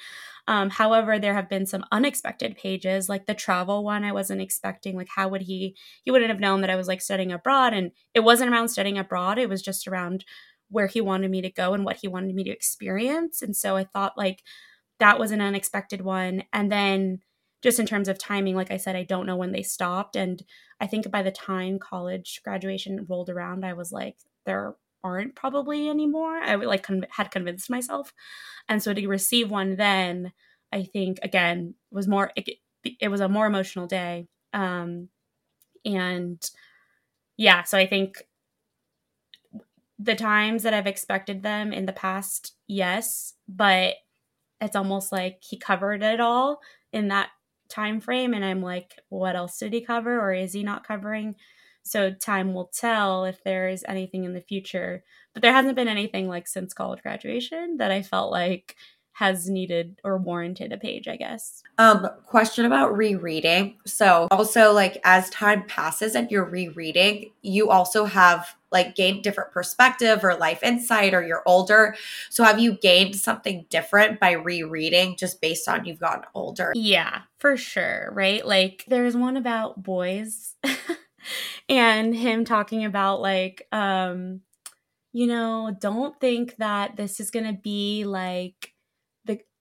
Um, 0.48 0.70
however 0.70 1.18
there 1.18 1.34
have 1.34 1.48
been 1.48 1.66
some 1.66 1.84
unexpected 1.90 2.56
pages 2.56 3.08
like 3.08 3.26
the 3.26 3.34
travel 3.34 3.84
one 3.84 4.04
i 4.04 4.12
wasn't 4.12 4.40
expecting. 4.40 4.96
Like 4.96 5.08
how 5.14 5.28
would 5.28 5.42
he 5.42 5.76
he 6.04 6.10
wouldn't 6.10 6.30
have 6.30 6.40
known 6.40 6.60
that 6.60 6.70
i 6.70 6.76
was 6.76 6.88
like 6.88 7.02
studying 7.02 7.32
abroad. 7.32 7.74
And 7.74 7.92
it 8.14 8.20
wasn't 8.20 8.52
around 8.52 8.68
studying 8.68 8.98
abroad. 8.98 9.38
It 9.38 9.48
was 9.48 9.62
just 9.62 9.88
around 9.88 10.24
where 10.70 10.86
he 10.88 11.00
wanted 11.00 11.30
me 11.30 11.42
to 11.42 11.50
go 11.52 11.74
and 11.74 11.84
what 11.84 11.98
he 12.00 12.08
wanted 12.08 12.34
me 12.34 12.44
to 12.44 12.50
experience. 12.50 13.42
And 13.42 13.56
so 13.56 13.76
i 13.76 13.84
thought 13.84 14.16
like 14.16 14.42
that 14.98 15.18
was 15.18 15.30
an 15.30 15.40
unexpected 15.40 16.00
one. 16.00 16.44
And 16.52 16.70
then 16.70 17.20
just 17.62 17.78
in 17.78 17.86
terms 17.86 18.08
of 18.08 18.18
timing, 18.18 18.54
like 18.54 18.70
I 18.70 18.76
said, 18.76 18.96
I 18.96 19.02
don't 19.02 19.26
know 19.26 19.36
when 19.36 19.52
they 19.52 19.62
stopped. 19.62 20.16
And 20.16 20.42
I 20.80 20.86
think 20.86 21.10
by 21.10 21.22
the 21.22 21.30
time 21.30 21.78
college 21.78 22.40
graduation 22.44 23.06
rolled 23.08 23.30
around, 23.30 23.64
I 23.64 23.72
was 23.72 23.92
like, 23.92 24.16
there 24.44 24.74
aren't 25.04 25.34
probably 25.34 25.88
anymore. 25.88 26.36
I 26.38 26.56
like 26.56 26.86
had 27.10 27.30
convinced 27.30 27.70
myself. 27.70 28.12
And 28.68 28.82
so 28.82 28.92
to 28.92 29.06
receive 29.08 29.50
one 29.50 29.76
then, 29.76 30.32
I 30.72 30.84
think 30.84 31.18
again 31.22 31.74
was 31.90 32.08
more 32.08 32.32
it, 32.36 32.58
it 33.00 33.08
was 33.08 33.20
a 33.20 33.28
more 33.28 33.46
emotional 33.46 33.86
day. 33.86 34.28
Um 34.52 35.08
and 35.84 36.42
yeah, 37.36 37.64
so 37.64 37.78
I 37.78 37.86
think 37.86 38.24
the 39.98 40.14
times 40.14 40.62
that 40.62 40.74
I've 40.74 40.86
expected 40.86 41.42
them 41.42 41.72
in 41.72 41.86
the 41.86 41.92
past, 41.92 42.54
yes, 42.66 43.34
but 43.48 43.94
it's 44.60 44.76
almost 44.76 45.12
like 45.12 45.38
he 45.42 45.58
covered 45.58 46.02
it 46.02 46.20
all 46.20 46.60
in 46.92 47.08
that 47.08 47.30
time 47.68 48.00
frame 48.00 48.34
and 48.34 48.44
i'm 48.44 48.62
like 48.62 48.94
what 49.08 49.36
else 49.36 49.58
did 49.58 49.72
he 49.72 49.80
cover 49.80 50.20
or 50.20 50.32
is 50.32 50.52
he 50.52 50.62
not 50.62 50.86
covering? 50.86 51.34
So 51.82 52.10
time 52.10 52.52
will 52.52 52.66
tell 52.74 53.24
if 53.24 53.44
there 53.44 53.68
is 53.68 53.84
anything 53.86 54.24
in 54.24 54.34
the 54.34 54.40
future. 54.40 55.04
But 55.32 55.42
there 55.42 55.52
hasn't 55.52 55.76
been 55.76 55.86
anything 55.86 56.26
like 56.26 56.48
since 56.48 56.74
college 56.74 57.02
graduation 57.02 57.76
that 57.78 57.90
i 57.90 58.02
felt 58.02 58.32
like 58.32 58.76
has 59.16 59.48
needed 59.48 59.98
or 60.04 60.18
warranted 60.18 60.74
a 60.74 60.76
page, 60.76 61.08
I 61.08 61.16
guess. 61.16 61.62
Um, 61.78 62.06
question 62.26 62.66
about 62.66 62.94
rereading. 62.94 63.78
So 63.86 64.28
also 64.30 64.74
like 64.74 65.00
as 65.04 65.30
time 65.30 65.64
passes 65.66 66.14
and 66.14 66.30
you're 66.30 66.44
rereading, 66.44 67.30
you 67.40 67.70
also 67.70 68.04
have 68.04 68.54
like 68.70 68.94
gained 68.94 69.24
different 69.24 69.52
perspective 69.52 70.22
or 70.22 70.34
life 70.34 70.62
insight 70.62 71.14
or 71.14 71.26
you're 71.26 71.42
older. 71.46 71.96
So 72.28 72.44
have 72.44 72.58
you 72.58 72.74
gained 72.74 73.16
something 73.16 73.64
different 73.70 74.20
by 74.20 74.32
rereading 74.32 75.16
just 75.16 75.40
based 75.40 75.66
on 75.66 75.86
you've 75.86 75.98
gotten 75.98 76.24
older? 76.34 76.74
Yeah, 76.74 77.22
for 77.38 77.56
sure, 77.56 78.10
right? 78.12 78.46
Like 78.46 78.84
there's 78.86 79.16
one 79.16 79.38
about 79.38 79.82
boys 79.82 80.56
and 81.70 82.14
him 82.14 82.44
talking 82.44 82.84
about 82.84 83.22
like 83.22 83.66
um 83.72 84.42
you 85.14 85.26
know, 85.26 85.74
don't 85.80 86.20
think 86.20 86.56
that 86.56 86.96
this 86.96 87.18
is 87.20 87.30
going 87.30 87.46
to 87.46 87.58
be 87.58 88.04
like 88.04 88.74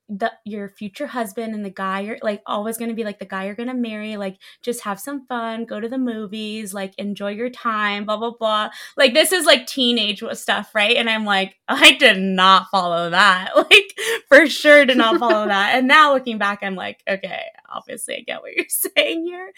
the 0.08 0.32
your 0.46 0.70
future 0.70 1.08
husband 1.08 1.56
and 1.56 1.66
the 1.66 1.70
guy 1.70 2.02
you're 2.02 2.20
like 2.22 2.42
always 2.46 2.78
going 2.78 2.90
to 2.90 2.96
be 2.96 3.04
like 3.04 3.18
the 3.18 3.26
guy 3.26 3.46
you're 3.46 3.56
going 3.56 3.70
to 3.70 3.74
marry 3.74 4.18
like 4.18 4.38
just 4.62 4.84
have 4.84 5.00
some 5.00 5.26
fun 5.26 5.66
go 5.66 5.80
to 5.80 5.90
the 5.90 5.98
movies 5.98 6.76
like 6.76 6.94
enjoy 7.00 7.32
your 7.32 7.50
time 7.50 8.06
blah 8.06 8.18
blah 8.18 8.32
blah. 8.32 8.70
Like 8.98 9.16
this 9.16 9.32
is 9.32 9.46
like 9.46 9.66
teenage 9.66 10.24
stuff 10.34 10.76
right? 10.76 10.96
And 10.96 11.10
i'm 11.10 11.26
like 11.26 11.56
i 11.68 11.94
did 11.94 12.20
not 12.20 12.68
follow 12.72 13.10
that. 13.10 13.52
Like 13.66 13.98
for 14.28 14.48
sure 14.48 14.86
did 14.86 14.98
not 14.98 15.20
follow 15.20 15.48
that. 15.48 15.76
And 15.76 15.88
now 15.88 16.14
looking 16.14 16.38
back 16.38 16.60
i'm 16.62 16.76
like 16.76 17.02
okay 17.08 17.46
obviously 17.68 18.18
i 18.18 18.22
get 18.22 18.42
what 18.42 18.54
you're 18.54 18.66
saying 18.70 19.26
here. 19.26 19.52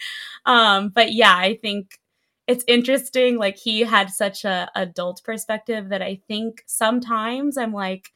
Um 0.46 0.88
but 0.88 1.12
yeah 1.12 1.36
i 1.36 1.58
think 1.60 1.98
it's 2.46 2.64
interesting 2.66 3.36
like 3.36 3.58
he 3.58 3.80
had 3.80 4.08
such 4.08 4.46
a 4.46 4.70
adult 4.74 5.22
perspective 5.22 5.90
that 5.90 6.00
i 6.00 6.18
think 6.26 6.62
sometimes 6.66 7.58
i'm 7.58 7.74
like 7.74 8.10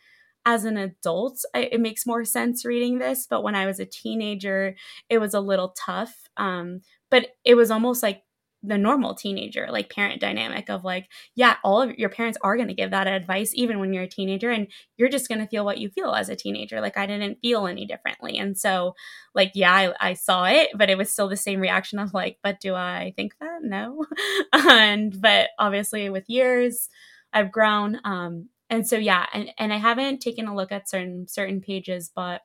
as 0.45 0.65
an 0.65 0.77
adult, 0.77 1.39
I, 1.55 1.69
it 1.73 1.81
makes 1.81 2.07
more 2.07 2.25
sense 2.25 2.65
reading 2.65 2.99
this. 2.99 3.27
But 3.29 3.43
when 3.43 3.55
I 3.55 3.67
was 3.67 3.81
a 3.81 3.87
teenager, 3.87 4.75
it 5.09 5.19
was 5.19 5.35
a 5.35 5.41
little 5.41 5.75
tough. 5.79 6.15
Um, 6.37 6.81
but 7.11 7.29
it 7.45 7.55
was 7.55 7.71
almost 7.71 8.03
like 8.03 8.23
the 8.63 8.79
normal 8.79 9.15
teenager 9.15 9.67
like 9.71 9.93
parent 9.93 10.21
dynamic 10.21 10.71
of 10.71 10.85
like 10.85 11.09
yeah 11.35 11.57
all 11.65 11.83
of 11.83 11.91
your 11.99 12.09
parents 12.09 12.39
are 12.43 12.57
going 12.57 12.69
to 12.69 12.75
give 12.75 12.93
that 12.93 13.09
advice 13.09 13.51
even 13.55 13.81
when 13.81 13.93
you're 13.93 14.05
a 14.05 14.09
teenager 14.09 14.51
and 14.51 14.69
you're 14.97 15.09
just 15.09 15.29
going 15.29 15.41
to 15.41 15.49
feel 15.49 15.65
what 15.65 15.79
you 15.79 15.89
feel 15.89 16.13
as 16.13 16.29
a 16.29 16.37
teenager 16.37 16.81
like 16.81 16.97
i 16.97 17.05
didn't 17.05 17.39
feel 17.43 17.67
any 17.67 17.85
differently 17.85 18.39
and 18.39 18.57
so 18.57 18.95
like 19.35 19.51
yeah 19.55 19.73
I, 19.73 20.11
I 20.11 20.15
saw 20.15 20.45
it 20.45 20.71
but 20.77 20.91
it 20.91 20.99
was 20.99 21.13
still 21.13 21.29
the 21.29 21.37
same 21.37 21.61
reaction 21.61 21.99
of 21.99 22.15
like 22.15 22.39
but 22.43 22.61
do 22.61 22.75
i 22.75 23.13
think 23.17 23.35
that 23.41 23.63
no 23.63 24.05
and 24.53 25.21
but 25.21 25.51
obviously 25.59 26.09
with 26.09 26.29
years 26.29 26.89
i've 27.33 27.51
grown 27.51 27.99
um 28.05 28.49
and 28.73 28.89
so 28.89 28.97
yeah 28.97 29.27
and, 29.35 29.53
and 29.59 29.73
i 29.73 29.77
haven't 29.77 30.21
taken 30.21 30.49
a 30.49 30.57
look 30.57 30.73
at 30.73 30.89
certain 30.89 31.29
certain 31.29 31.61
pages 31.61 32.11
but 32.15 32.43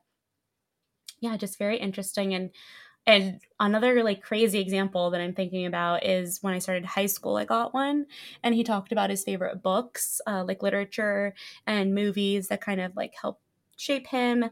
yeah 1.20 1.38
just 1.38 1.58
very 1.58 1.78
interesting 1.78 2.34
and 2.34 2.52
and 3.08 3.42
another 3.60 4.04
like 4.04 4.22
crazy 4.22 4.60
example 4.60 5.10
that 5.12 5.22
I'm 5.24 5.34
thinking 5.34 5.66
about 5.66 6.06
is 6.06 6.44
when 6.44 6.54
I 6.54 6.60
started 6.60 6.86
high 6.86 7.08
school, 7.08 7.38
I 7.38 7.48
got 7.48 7.74
one, 7.74 8.06
and 8.44 8.56
he 8.56 8.64
talked 8.64 8.94
about 8.94 9.10
his 9.10 9.26
favorite 9.26 9.64
books, 9.64 10.22
uh, 10.28 10.46
like 10.48 10.64
literature 10.64 11.34
and 11.68 11.96
movies 11.96 12.50
that 12.50 12.62
kind 12.62 12.84
of 12.84 12.96
like 12.96 13.16
helped 13.20 13.42
shape 13.80 14.08
him. 14.08 14.46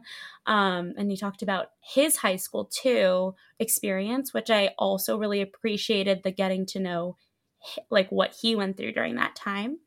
Um, 0.48 0.94
and 0.98 1.12
he 1.12 1.16
talked 1.18 1.44
about 1.44 1.68
his 1.80 2.16
high 2.18 2.36
school 2.36 2.66
too 2.66 3.36
experience, 3.60 4.34
which 4.34 4.50
I 4.50 4.74
also 4.78 5.18
really 5.20 5.42
appreciated 5.42 6.24
the 6.24 6.32
getting 6.32 6.66
to 6.68 6.80
know 6.80 7.16
like 7.90 8.10
what 8.10 8.36
he 8.42 8.56
went 8.56 8.76
through 8.76 8.92
during 8.92 9.16
that 9.16 9.36
time. 9.36 9.78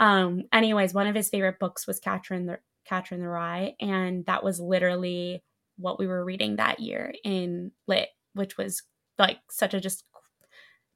Um, 0.00 0.44
anyways, 0.52 0.94
one 0.94 1.06
of 1.06 1.14
his 1.14 1.28
favorite 1.30 1.58
books 1.58 1.86
was 1.86 2.00
Catcher 2.00 2.34
in 2.34 2.46
the 2.46 2.58
Catcher 2.84 3.14
in 3.14 3.20
the 3.20 3.28
Rye, 3.28 3.74
and 3.80 4.26
that 4.26 4.44
was 4.44 4.60
literally 4.60 5.42
what 5.76 5.98
we 5.98 6.06
were 6.06 6.24
reading 6.24 6.56
that 6.56 6.80
year 6.80 7.12
in 7.24 7.72
lit 7.86 8.08
which 8.34 8.56
was 8.56 8.82
like 9.18 9.38
such 9.50 9.74
a 9.74 9.80
just 9.80 10.04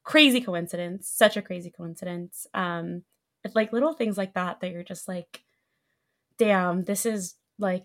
crazy 0.05 0.41
coincidence 0.41 1.09
such 1.09 1.37
a 1.37 1.43
crazy 1.43 1.71
coincidence. 1.71 2.47
Um 2.55 3.03
it's 3.45 3.55
like 3.55 3.73
little 3.73 3.93
things 3.93 4.19
like 4.19 4.35
that 4.35 4.61
that 4.61 4.71
you're 4.71 4.83
just 4.83 5.09
like 5.09 5.43
damn 6.39 6.85
this 6.85 7.07
is 7.07 7.35
like 7.59 7.85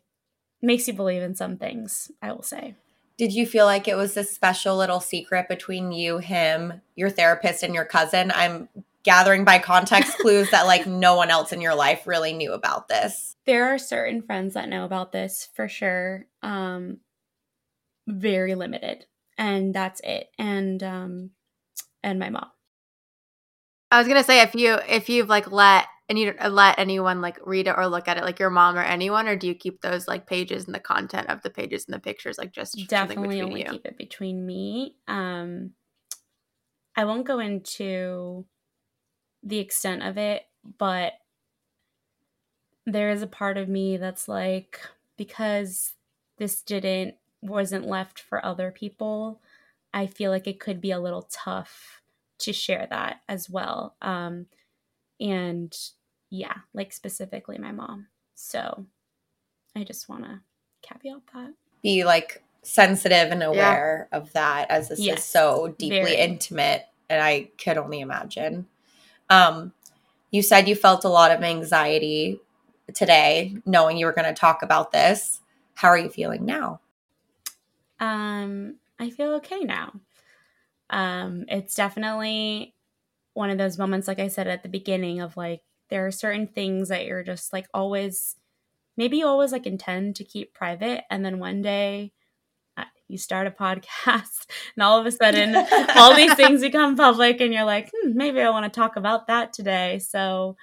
makes 0.61 0.87
you 0.87 0.93
believe 0.93 1.21
in 1.21 1.35
some 1.35 1.57
things 1.57 2.11
i 2.21 2.31
will 2.31 2.43
say. 2.43 2.75
Did 3.17 3.31
you 3.31 3.45
feel 3.45 3.65
like 3.65 3.87
it 3.87 3.95
was 3.95 4.15
this 4.15 4.31
special 4.31 4.75
little 4.75 4.99
secret 4.99 5.47
between 5.47 5.91
you 5.91 6.17
him 6.17 6.81
your 6.95 7.11
therapist 7.11 7.61
and 7.61 7.75
your 7.75 7.85
cousin? 7.85 8.31
I'm 8.33 8.69
gathering 9.03 9.43
by 9.43 9.59
context 9.59 10.17
clues 10.19 10.49
that 10.51 10.65
like 10.65 10.87
no 10.87 11.15
one 11.15 11.29
else 11.29 11.51
in 11.51 11.61
your 11.61 11.75
life 11.75 12.07
really 12.07 12.33
knew 12.33 12.53
about 12.53 12.87
this. 12.87 13.35
There 13.45 13.73
are 13.73 13.77
certain 13.77 14.21
friends 14.21 14.53
that 14.53 14.69
know 14.69 14.85
about 14.85 15.11
this 15.11 15.49
for 15.53 15.67
sure. 15.67 16.25
Um 16.41 16.99
very 18.07 18.55
limited. 18.55 19.05
And 19.37 19.73
that's 19.73 20.01
it. 20.03 20.29
And 20.37 20.81
um 20.83 21.29
and 22.03 22.19
my 22.19 22.29
mom. 22.29 22.47
I 23.91 23.99
was 23.99 24.07
gonna 24.07 24.23
say 24.23 24.41
if 24.41 24.55
you 24.55 24.77
if 24.87 25.09
you've 25.09 25.29
like 25.29 25.51
let 25.51 25.87
and 26.09 26.19
you 26.19 26.33
don't 26.33 26.53
let 26.53 26.79
anyone 26.79 27.21
like 27.21 27.39
read 27.45 27.67
it 27.67 27.75
or 27.77 27.87
look 27.87 28.07
at 28.07 28.17
it 28.17 28.23
like 28.23 28.39
your 28.39 28.49
mom 28.49 28.77
or 28.77 28.83
anyone 28.83 29.27
or 29.27 29.35
do 29.35 29.47
you 29.47 29.55
keep 29.55 29.81
those 29.81 30.07
like 30.07 30.27
pages 30.27 30.65
and 30.65 30.75
the 30.75 30.79
content 30.79 31.29
of 31.29 31.41
the 31.41 31.49
pages 31.49 31.85
and 31.85 31.93
the 31.93 31.99
pictures 31.99 32.37
like 32.37 32.51
just 32.51 32.87
definitely 32.87 33.41
only 33.41 33.61
you? 33.61 33.69
keep 33.69 33.85
it 33.85 33.97
between 33.97 34.45
me 34.45 34.95
um 35.07 35.71
i 36.95 37.05
won't 37.05 37.25
go 37.25 37.39
into 37.39 38.45
the 39.43 39.59
extent 39.59 40.03
of 40.03 40.17
it, 40.17 40.47
but 40.77 41.13
there 42.85 43.09
is 43.09 43.21
a 43.21 43.27
part 43.27 43.57
of 43.57 43.67
me 43.67 43.97
that's 43.97 44.27
like, 44.27 44.79
because 45.17 45.93
this 46.37 46.61
didn't, 46.61 47.15
wasn't 47.41 47.85
left 47.85 48.19
for 48.19 48.43
other 48.45 48.71
people, 48.71 49.41
I 49.93 50.07
feel 50.07 50.31
like 50.31 50.47
it 50.47 50.59
could 50.59 50.81
be 50.81 50.91
a 50.91 50.99
little 50.99 51.27
tough 51.31 52.01
to 52.39 52.53
share 52.53 52.87
that 52.89 53.21
as 53.29 53.49
well. 53.49 53.95
Um, 54.01 54.47
and 55.19 55.75
yeah, 56.29 56.55
like 56.73 56.91
specifically 56.91 57.57
my 57.57 57.71
mom. 57.71 58.07
So 58.35 58.85
I 59.75 59.83
just 59.83 60.09
want 60.09 60.23
to 60.23 60.41
caveat 60.81 61.21
that. 61.33 61.53
Be 61.81 62.03
like 62.03 62.43
sensitive 62.63 63.31
and 63.31 63.43
aware 63.43 64.07
yeah. 64.11 64.17
of 64.17 64.33
that 64.33 64.71
as 64.71 64.89
this 64.89 64.99
yes, 64.99 65.19
is 65.19 65.25
so 65.25 65.75
deeply 65.77 66.01
very. 66.01 66.15
intimate. 66.15 66.85
And 67.09 67.21
I 67.21 67.49
could 67.63 67.77
only 67.77 67.99
imagine. 67.99 68.67
Um, 69.29 69.73
you 70.31 70.41
said 70.41 70.67
you 70.67 70.75
felt 70.75 71.05
a 71.05 71.09
lot 71.09 71.31
of 71.31 71.43
anxiety 71.43 72.39
today, 72.93 73.55
knowing 73.65 73.97
you 73.97 74.05
were 74.05 74.13
going 74.13 74.27
to 74.27 74.39
talk 74.39 74.61
about 74.61 74.91
this. 74.91 75.41
How 75.75 75.89
are 75.89 75.97
you 75.97 76.09
feeling 76.09 76.45
now? 76.45 76.79
Um, 77.99 78.75
I 78.99 79.09
feel 79.09 79.33
okay 79.35 79.61
now. 79.61 79.93
Um, 80.89 81.45
it's 81.47 81.75
definitely 81.75 82.75
one 83.33 83.49
of 83.49 83.57
those 83.57 83.77
moments, 83.77 84.07
like 84.07 84.19
I 84.19 84.27
said 84.27 84.47
at 84.47 84.63
the 84.63 84.69
beginning, 84.69 85.21
of 85.21 85.37
like 85.37 85.61
there 85.89 86.05
are 86.05 86.11
certain 86.11 86.47
things 86.47 86.89
that 86.89 87.05
you're 87.05 87.23
just 87.23 87.53
like 87.53 87.67
always, 87.73 88.35
maybe 88.97 89.17
you 89.17 89.27
always 89.27 89.51
like 89.51 89.65
intend 89.65 90.15
to 90.17 90.23
keep 90.23 90.53
private, 90.53 91.03
and 91.09 91.25
then 91.25 91.39
one 91.39 91.61
day 91.61 92.11
you 93.13 93.17
start 93.19 93.47
a 93.47 93.51
podcast 93.51 94.47
and 94.75 94.83
all 94.83 94.99
of 94.99 95.05
a 95.05 95.11
sudden 95.11 95.55
all 95.95 96.15
these 96.15 96.33
things 96.33 96.61
become 96.61 96.97
public 96.97 97.39
and 97.39 97.53
you're 97.53 97.63
like 97.63 97.89
hmm, 97.93 98.11
maybe 98.17 98.41
i 98.41 98.49
want 98.49 98.65
to 98.65 98.79
talk 98.79 98.97
about 98.97 99.27
that 99.27 99.53
today. 99.53 99.99
So 99.99 100.57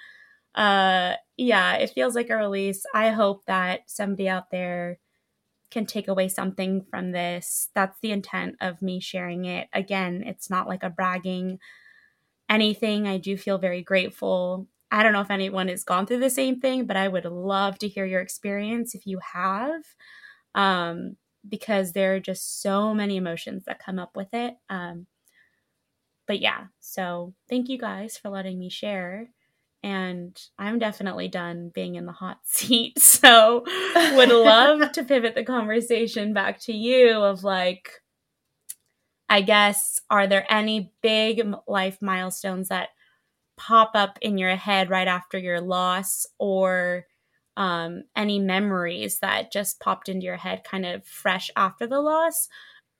uh 0.53 1.13
yeah 1.37 1.75
it 1.75 1.91
feels 1.91 2.13
like 2.13 2.29
a 2.29 2.35
release. 2.35 2.83
I 2.93 3.09
hope 3.09 3.45
that 3.45 3.81
somebody 3.87 4.27
out 4.27 4.51
there 4.51 4.99
can 5.71 5.85
take 5.85 6.09
away 6.09 6.27
something 6.27 6.85
from 6.89 7.13
this. 7.13 7.69
That's 7.73 7.97
the 8.01 8.11
intent 8.11 8.57
of 8.59 8.81
me 8.81 8.99
sharing 8.99 9.45
it. 9.45 9.69
Again 9.73 10.23
it's 10.25 10.49
not 10.49 10.67
like 10.67 10.83
a 10.83 10.89
bragging 10.89 11.59
anything. 12.49 13.07
I 13.07 13.17
do 13.17 13.37
feel 13.37 13.57
very 13.57 13.81
grateful. 13.81 14.67
I 14.91 15.03
don't 15.03 15.13
know 15.13 15.21
if 15.21 15.31
anyone 15.31 15.69
has 15.69 15.85
gone 15.85 16.05
through 16.05 16.19
the 16.19 16.29
same 16.29 16.59
thing 16.59 16.85
but 16.85 16.97
i 16.97 17.07
would 17.07 17.23
love 17.23 17.79
to 17.79 17.87
hear 17.87 18.05
your 18.05 18.19
experience 18.19 18.93
if 18.93 19.07
you 19.07 19.19
have. 19.33 19.83
Um 20.53 21.15
because 21.47 21.93
there 21.93 22.15
are 22.15 22.19
just 22.19 22.61
so 22.61 22.93
many 22.93 23.17
emotions 23.17 23.63
that 23.65 23.83
come 23.83 23.99
up 23.99 24.15
with 24.15 24.33
it. 24.33 24.55
Um, 24.69 25.07
but 26.27 26.39
yeah, 26.39 26.65
so 26.79 27.33
thank 27.49 27.67
you 27.69 27.77
guys 27.77 28.17
for 28.17 28.29
letting 28.29 28.59
me 28.59 28.69
share. 28.69 29.29
And 29.83 30.39
I'm 30.59 30.77
definitely 30.77 31.27
done 31.27 31.71
being 31.73 31.95
in 31.95 32.05
the 32.05 32.11
hot 32.11 32.39
seat. 32.45 32.99
So 32.99 33.63
would 33.95 34.29
love 34.29 34.91
to 34.93 35.03
pivot 35.03 35.35
the 35.35 35.43
conversation 35.43 36.33
back 36.33 36.59
to 36.61 36.73
you 36.73 37.21
of 37.21 37.43
like, 37.43 37.89
I 39.27 39.41
guess, 39.41 40.01
are 40.09 40.27
there 40.27 40.45
any 40.49 40.93
big 41.01 41.41
life 41.67 41.97
milestones 42.01 42.67
that 42.67 42.89
pop 43.57 43.91
up 43.95 44.19
in 44.21 44.37
your 44.37 44.55
head 44.55 44.89
right 44.89 45.07
after 45.07 45.37
your 45.37 45.61
loss 45.61 46.25
or 46.37 47.05
um, 47.57 48.03
any 48.15 48.39
memories 48.39 49.19
that 49.19 49.51
just 49.51 49.79
popped 49.79 50.09
into 50.09 50.25
your 50.25 50.37
head 50.37 50.63
kind 50.63 50.85
of 50.85 51.05
fresh 51.05 51.51
after 51.55 51.85
the 51.85 51.99
loss 51.99 52.47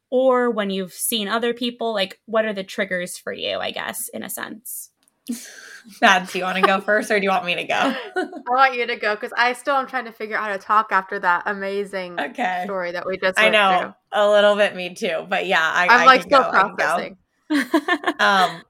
or 0.09 0.51
when 0.51 0.69
you've 0.69 0.93
seen 0.93 1.27
other 1.27 1.53
people 1.53 1.93
like 1.93 2.19
what 2.25 2.45
are 2.45 2.53
the 2.53 2.63
triggers 2.63 3.17
for 3.17 3.31
you 3.31 3.57
i 3.57 3.71
guess 3.71 4.09
in 4.09 4.23
a 4.23 4.29
sense 4.29 4.91
Mads, 6.01 6.31
do 6.31 6.39
you 6.39 6.43
want 6.43 6.57
to 6.57 6.61
go 6.61 6.79
first 6.81 7.11
or 7.11 7.19
do 7.19 7.23
you 7.23 7.29
want 7.29 7.45
me 7.45 7.55
to 7.55 7.63
go? 7.63 7.73
I 8.15 8.39
want 8.49 8.75
you 8.75 8.85
to 8.87 8.95
go 8.97 9.15
because 9.15 9.33
I 9.35 9.53
still 9.53 9.75
am 9.75 9.87
trying 9.87 10.05
to 10.05 10.11
figure 10.11 10.37
out 10.37 10.45
how 10.45 10.51
to 10.53 10.57
talk 10.57 10.91
after 10.91 11.19
that 11.19 11.43
amazing 11.45 12.19
okay. 12.19 12.61
story 12.65 12.91
that 12.91 13.05
we 13.05 13.17
just 13.17 13.39
I 13.39 13.49
know 13.49 13.93
through. 14.11 14.19
a 14.19 14.29
little 14.29 14.55
bit 14.55 14.75
me 14.75 14.93
too, 14.93 15.25
but 15.27 15.47
yeah, 15.47 15.59
I, 15.61 16.01
am 16.01 16.05
like 16.05 16.23
still 16.23 16.43
go, 16.43 16.49
processing. 16.49 17.17
um, 18.19 18.61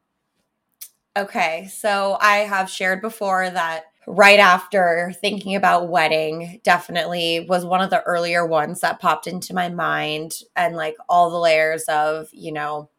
okay, 1.17 1.67
so 1.71 2.17
I 2.19 2.37
have 2.37 2.69
shared 2.69 3.01
before 3.01 3.49
that 3.49 3.85
right 4.11 4.39
after 4.39 5.13
thinking 5.21 5.55
about 5.55 5.87
wedding 5.87 6.59
definitely 6.65 7.45
was 7.47 7.63
one 7.63 7.79
of 7.79 7.89
the 7.89 8.01
earlier 8.01 8.45
ones 8.45 8.81
that 8.81 8.99
popped 8.99 9.25
into 9.25 9.53
my 9.53 9.69
mind 9.69 10.33
and 10.53 10.75
like 10.75 10.97
all 11.07 11.31
the 11.31 11.39
layers 11.39 11.85
of 11.85 12.27
you 12.33 12.51
know 12.51 12.89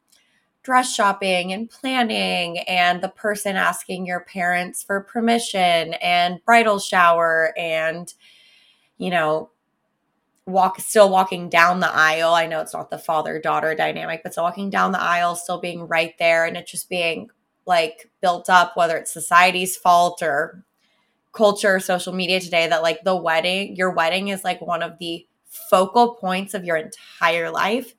dress 0.63 0.95
shopping 0.95 1.53
and 1.53 1.69
planning 1.69 2.61
and 2.61 3.03
the 3.03 3.11
person 3.11 3.57
asking 3.57 4.07
your 4.07 4.21
parents 4.21 4.83
for 4.83 5.03
permission 5.03 5.93
and 6.01 6.43
bridal 6.47 6.79
shower 6.79 7.53
and 7.59 8.15
you 8.97 9.11
know 9.11 9.51
walk 10.47 10.81
still 10.81 11.11
walking 11.11 11.51
down 11.51 11.81
the 11.81 11.95
aisle. 11.95 12.33
I 12.33 12.47
know 12.47 12.63
it's 12.63 12.73
not 12.73 12.89
the 12.89 12.97
father 12.97 13.39
daughter 13.39 13.75
dynamic 13.75 14.23
but 14.23 14.33
still 14.33 14.45
walking 14.45 14.71
down 14.71 14.93
the 14.93 15.03
aisle 15.03 15.37
still 15.37 15.61
being 15.61 15.87
right 15.87 16.15
there 16.19 16.47
and 16.47 16.57
it 16.57 16.67
just 16.67 16.89
being 16.89 17.29
like 17.67 18.11
built 18.23 18.49
up 18.49 18.79
whether 18.79 18.97
it's 18.97 19.13
society's 19.13 19.77
fault 19.77 20.23
or 20.23 20.65
culture, 21.33 21.81
social 21.81 22.13
media 22.13 22.41
today 22.41 22.67
that 22.69 22.83
like 22.83 23.03
the 23.05 23.17
wedding, 23.17 23.77
your 23.77 23.91
wedding 23.91 24.29
is 24.29 24.45
like 24.45 24.61
one 24.61 24.83
of 24.83 24.99
the 24.99 25.27
focal 25.49 26.15
points 26.15 26.55
of 26.55 26.65
your 26.65 26.77
entire 26.77 27.51
life. 27.51 27.95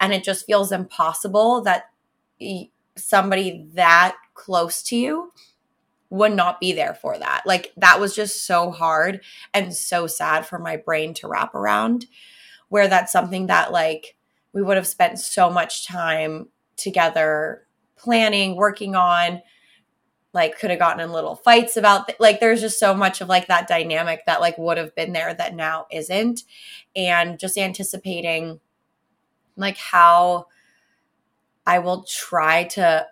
And 0.00 0.12
it 0.12 0.24
just 0.24 0.46
feels 0.46 0.72
impossible 0.72 1.62
that 1.62 1.90
somebody 2.96 3.66
that 3.74 4.16
close 4.34 4.82
to 4.84 4.96
you 4.96 5.32
would 6.10 6.32
not 6.32 6.60
be 6.60 6.72
there 6.72 6.94
for 6.94 7.18
that. 7.18 7.42
Like 7.46 7.72
that 7.76 8.00
was 8.00 8.14
just 8.14 8.46
so 8.46 8.70
hard 8.70 9.22
and 9.52 9.74
so 9.74 10.06
sad 10.06 10.46
for 10.46 10.58
my 10.58 10.76
brain 10.76 11.14
to 11.14 11.28
wrap 11.28 11.54
around 11.54 12.06
where 12.68 12.88
that's 12.88 13.12
something 13.12 13.46
that 13.46 13.72
like 13.72 14.16
we 14.52 14.62
would 14.62 14.76
have 14.76 14.86
spent 14.86 15.18
so 15.18 15.50
much 15.50 15.86
time 15.86 16.48
together 16.76 17.66
planning, 17.96 18.56
working 18.56 18.94
on, 18.94 19.42
like 20.36 20.58
could 20.58 20.68
have 20.68 20.78
gotten 20.78 21.00
in 21.00 21.12
little 21.12 21.34
fights 21.34 21.78
about 21.78 22.06
th- 22.06 22.20
like 22.20 22.40
there's 22.40 22.60
just 22.60 22.78
so 22.78 22.92
much 22.92 23.22
of 23.22 23.28
like 23.28 23.48
that 23.48 23.66
dynamic 23.66 24.20
that 24.26 24.42
like 24.42 24.58
would 24.58 24.76
have 24.76 24.94
been 24.94 25.14
there 25.14 25.32
that 25.32 25.54
now 25.54 25.86
isn't. 25.90 26.42
And 26.94 27.38
just 27.38 27.56
anticipating 27.56 28.60
like 29.56 29.78
how 29.78 30.48
I 31.66 31.78
will 31.78 32.04
try 32.04 32.64
to 32.64 33.06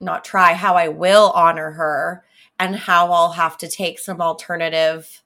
not 0.00 0.24
try 0.24 0.54
how 0.54 0.76
I 0.76 0.86
will 0.86 1.32
honor 1.34 1.72
her 1.72 2.24
and 2.60 2.76
how 2.76 3.12
I'll 3.12 3.32
have 3.32 3.58
to 3.58 3.68
take 3.68 3.98
some 3.98 4.20
alternative 4.20 5.22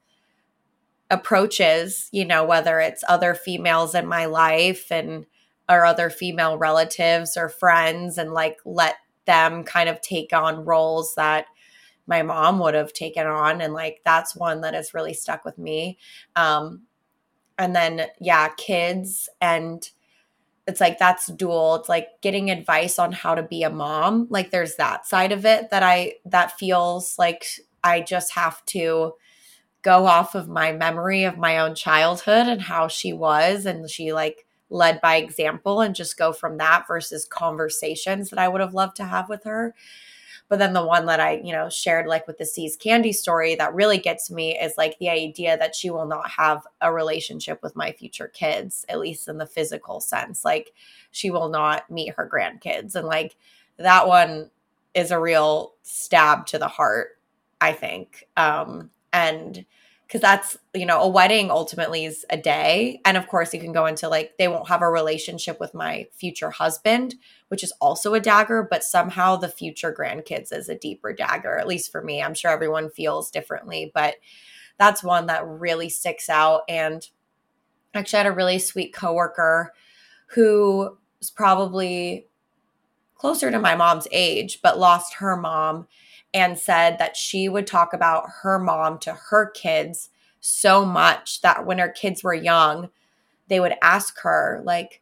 approaches, 1.11 2.09
you 2.12 2.24
know, 2.24 2.45
whether 2.45 2.80
it's 2.80 3.05
other 3.07 3.34
females 3.34 3.95
in 3.95 4.07
my 4.07 4.24
life 4.24 4.91
and 4.91 5.26
or 5.68 5.84
other 5.84 6.09
female 6.09 6.57
relatives 6.57 7.37
or 7.37 7.51
friends 7.51 8.16
and 8.16 8.32
like 8.32 8.57
let 8.64 8.97
them 9.26 9.64
kind 9.64 9.88
of 9.88 10.00
take 10.00 10.32
on 10.32 10.64
roles 10.64 11.14
that 11.16 11.46
my 12.06 12.22
mom 12.22 12.58
would 12.60 12.74
have 12.74 12.92
taken 12.92 13.26
on 13.26 13.60
and 13.60 13.74
like 13.74 14.00
that's 14.04 14.36
one 14.36 14.60
that 14.62 14.74
has 14.74 14.94
really 14.94 15.14
stuck 15.14 15.44
with 15.44 15.58
me. 15.58 15.98
Um 16.36 16.82
and 17.58 17.74
then 17.76 18.06
yeah 18.20 18.48
kids 18.56 19.28
and 19.40 19.90
it's 20.66 20.80
like 20.80 20.98
that's 20.98 21.26
dual. 21.28 21.76
It's 21.76 21.88
like 21.88 22.08
getting 22.22 22.50
advice 22.50 22.98
on 22.98 23.12
how 23.12 23.34
to 23.36 23.42
be 23.42 23.62
a 23.62 23.70
mom 23.70 24.26
like 24.30 24.50
there's 24.50 24.76
that 24.76 25.06
side 25.06 25.32
of 25.32 25.46
it 25.46 25.70
that 25.70 25.82
i 25.82 26.14
that 26.26 26.58
feels 26.58 27.18
like 27.18 27.46
i 27.84 28.00
just 28.00 28.34
have 28.34 28.64
to 28.66 29.12
go 29.82 30.06
off 30.06 30.34
of 30.34 30.48
my 30.48 30.72
memory 30.72 31.24
of 31.24 31.38
my 31.38 31.58
own 31.58 31.74
childhood 31.74 32.48
and 32.48 32.62
how 32.62 32.88
she 32.88 33.12
was 33.12 33.66
and 33.66 33.90
she 33.90 34.12
like 34.12 34.45
led 34.70 35.00
by 35.00 35.16
example 35.16 35.80
and 35.80 35.94
just 35.94 36.18
go 36.18 36.32
from 36.32 36.58
that 36.58 36.86
versus 36.86 37.24
conversations 37.24 38.30
that 38.30 38.38
I 38.38 38.48
would 38.48 38.60
have 38.60 38.74
loved 38.74 38.96
to 38.96 39.04
have 39.04 39.28
with 39.28 39.44
her. 39.44 39.74
But 40.48 40.60
then 40.60 40.74
the 40.74 40.86
one 40.86 41.06
that 41.06 41.18
I, 41.18 41.40
you 41.42 41.52
know, 41.52 41.68
shared 41.68 42.06
like 42.06 42.26
with 42.26 42.38
the 42.38 42.46
See's 42.46 42.76
Candy 42.76 43.12
story 43.12 43.56
that 43.56 43.74
really 43.74 43.98
gets 43.98 44.30
me 44.30 44.56
is 44.56 44.74
like 44.78 44.96
the 44.98 45.08
idea 45.10 45.58
that 45.58 45.74
she 45.74 45.90
will 45.90 46.06
not 46.06 46.30
have 46.30 46.64
a 46.80 46.92
relationship 46.92 47.60
with 47.62 47.74
my 47.74 47.90
future 47.92 48.28
kids, 48.28 48.84
at 48.88 49.00
least 49.00 49.28
in 49.28 49.38
the 49.38 49.46
physical 49.46 50.00
sense. 50.00 50.44
Like 50.44 50.72
she 51.10 51.30
will 51.30 51.48
not 51.48 51.90
meet 51.90 52.14
her 52.14 52.30
grandkids. 52.32 52.94
And 52.94 53.08
like 53.08 53.34
that 53.78 54.06
one 54.06 54.50
is 54.94 55.10
a 55.10 55.20
real 55.20 55.74
stab 55.82 56.46
to 56.46 56.58
the 56.58 56.68
heart, 56.68 57.18
I 57.60 57.72
think. 57.72 58.28
Um, 58.36 58.90
and 59.12 59.64
because 60.07 60.20
that's 60.20 60.57
you 60.72 60.86
know 60.86 61.00
a 61.00 61.09
wedding 61.09 61.50
ultimately 61.50 62.04
is 62.04 62.24
a 62.30 62.36
day. 62.36 63.00
And 63.04 63.16
of 63.16 63.26
course 63.26 63.52
you 63.52 63.61
can 63.61 63.72
go 63.72 63.86
into 63.86 64.09
like 64.09 64.34
they 64.38 64.48
won't 64.48 64.68
have 64.68 64.82
a 64.82 64.90
relationship 64.90 65.59
with 65.59 65.74
my 65.74 66.07
future 66.12 66.50
husband 66.50 67.16
which 67.48 67.62
is 67.62 67.72
also 67.80 68.14
a 68.14 68.20
dagger 68.20 68.66
but 68.68 68.82
somehow 68.82 69.36
the 69.36 69.48
future 69.48 69.94
grandkids 69.96 70.52
is 70.52 70.68
a 70.68 70.78
deeper 70.78 71.12
dagger 71.12 71.59
at 71.59 71.66
least 71.66 71.90
for 71.90 72.02
me. 72.02 72.22
I'm 72.22 72.34
sure 72.34 72.50
everyone 72.50 72.90
feels 72.90 73.30
differently 73.30 73.90
but 73.94 74.16
that's 74.78 75.02
one 75.02 75.26
that 75.26 75.46
really 75.46 75.88
sticks 75.88 76.28
out. 76.28 76.62
And 76.68 77.09
actually 77.94 78.18
I 78.18 78.22
had 78.24 78.32
a 78.32 78.36
really 78.36 78.59
sweet 78.59 78.92
coworker 78.94 79.72
who 80.28 80.96
was 81.18 81.30
probably 81.30 82.26
closer 83.16 83.50
to 83.50 83.59
my 83.59 83.74
mom's 83.74 84.07
age 84.12 84.61
but 84.62 84.78
lost 84.78 85.14
her 85.14 85.36
mom 85.36 85.88
and 86.34 86.58
said 86.58 86.98
that 86.98 87.16
she 87.16 87.48
would 87.48 87.66
talk 87.66 87.92
about 87.92 88.28
her 88.42 88.58
mom 88.58 88.98
to 88.98 89.12
her 89.12 89.50
kids 89.50 90.10
so 90.40 90.84
much 90.84 91.40
that 91.40 91.66
when 91.66 91.78
her 91.78 91.88
kids 91.88 92.22
were 92.22 92.34
young, 92.34 92.90
they 93.48 93.60
would 93.60 93.74
ask 93.82 94.20
her, 94.20 94.60
like, 94.64 95.00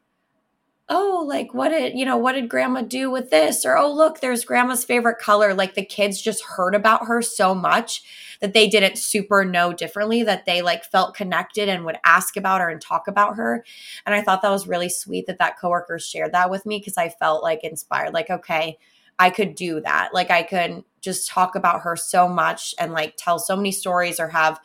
oh, 0.87 1.25
like, 1.27 1.53
what 1.53 1.69
did, 1.69 1.97
you 1.97 2.05
know, 2.05 2.15
what 2.17 2.33
did 2.33 2.47
grandma 2.47 2.81
do 2.81 3.09
with 3.09 3.31
this? 3.31 3.65
Or, 3.65 3.75
oh, 3.75 3.91
look, 3.91 4.19
there's 4.19 4.45
grandma's 4.45 4.85
favorite 4.85 5.17
color. 5.17 5.53
Like, 5.53 5.73
the 5.73 5.83
kids 5.83 6.21
just 6.21 6.43
heard 6.43 6.75
about 6.75 7.07
her 7.07 7.23
so 7.23 7.55
much 7.55 8.03
that 8.39 8.53
they 8.53 8.67
didn't 8.67 8.97
super 8.97 9.43
know 9.43 9.73
differently, 9.73 10.21
that 10.23 10.45
they 10.45 10.61
like 10.61 10.83
felt 10.85 11.15
connected 11.15 11.69
and 11.69 11.85
would 11.85 11.97
ask 12.03 12.37
about 12.37 12.61
her 12.61 12.69
and 12.69 12.81
talk 12.81 13.07
about 13.07 13.35
her. 13.35 13.65
And 14.05 14.13
I 14.13 14.21
thought 14.21 14.43
that 14.43 14.51
was 14.51 14.67
really 14.67 14.89
sweet 14.89 15.25
that 15.25 15.39
that 15.39 15.59
coworker 15.59 15.97
shared 15.97 16.33
that 16.33 16.51
with 16.51 16.65
me 16.65 16.77
because 16.77 16.97
I 16.97 17.09
felt 17.09 17.41
like 17.41 17.63
inspired, 17.63 18.13
like, 18.13 18.29
okay, 18.29 18.77
I 19.17 19.29
could 19.29 19.55
do 19.55 19.81
that. 19.81 20.13
Like 20.13 20.31
I 20.31 20.43
could 20.43 20.83
just 21.01 21.29
talk 21.29 21.55
about 21.55 21.81
her 21.81 21.95
so 21.95 22.27
much 22.27 22.73
and 22.79 22.91
like 22.91 23.15
tell 23.17 23.39
so 23.39 23.55
many 23.55 23.71
stories 23.71 24.19
or 24.19 24.29
have 24.29 24.59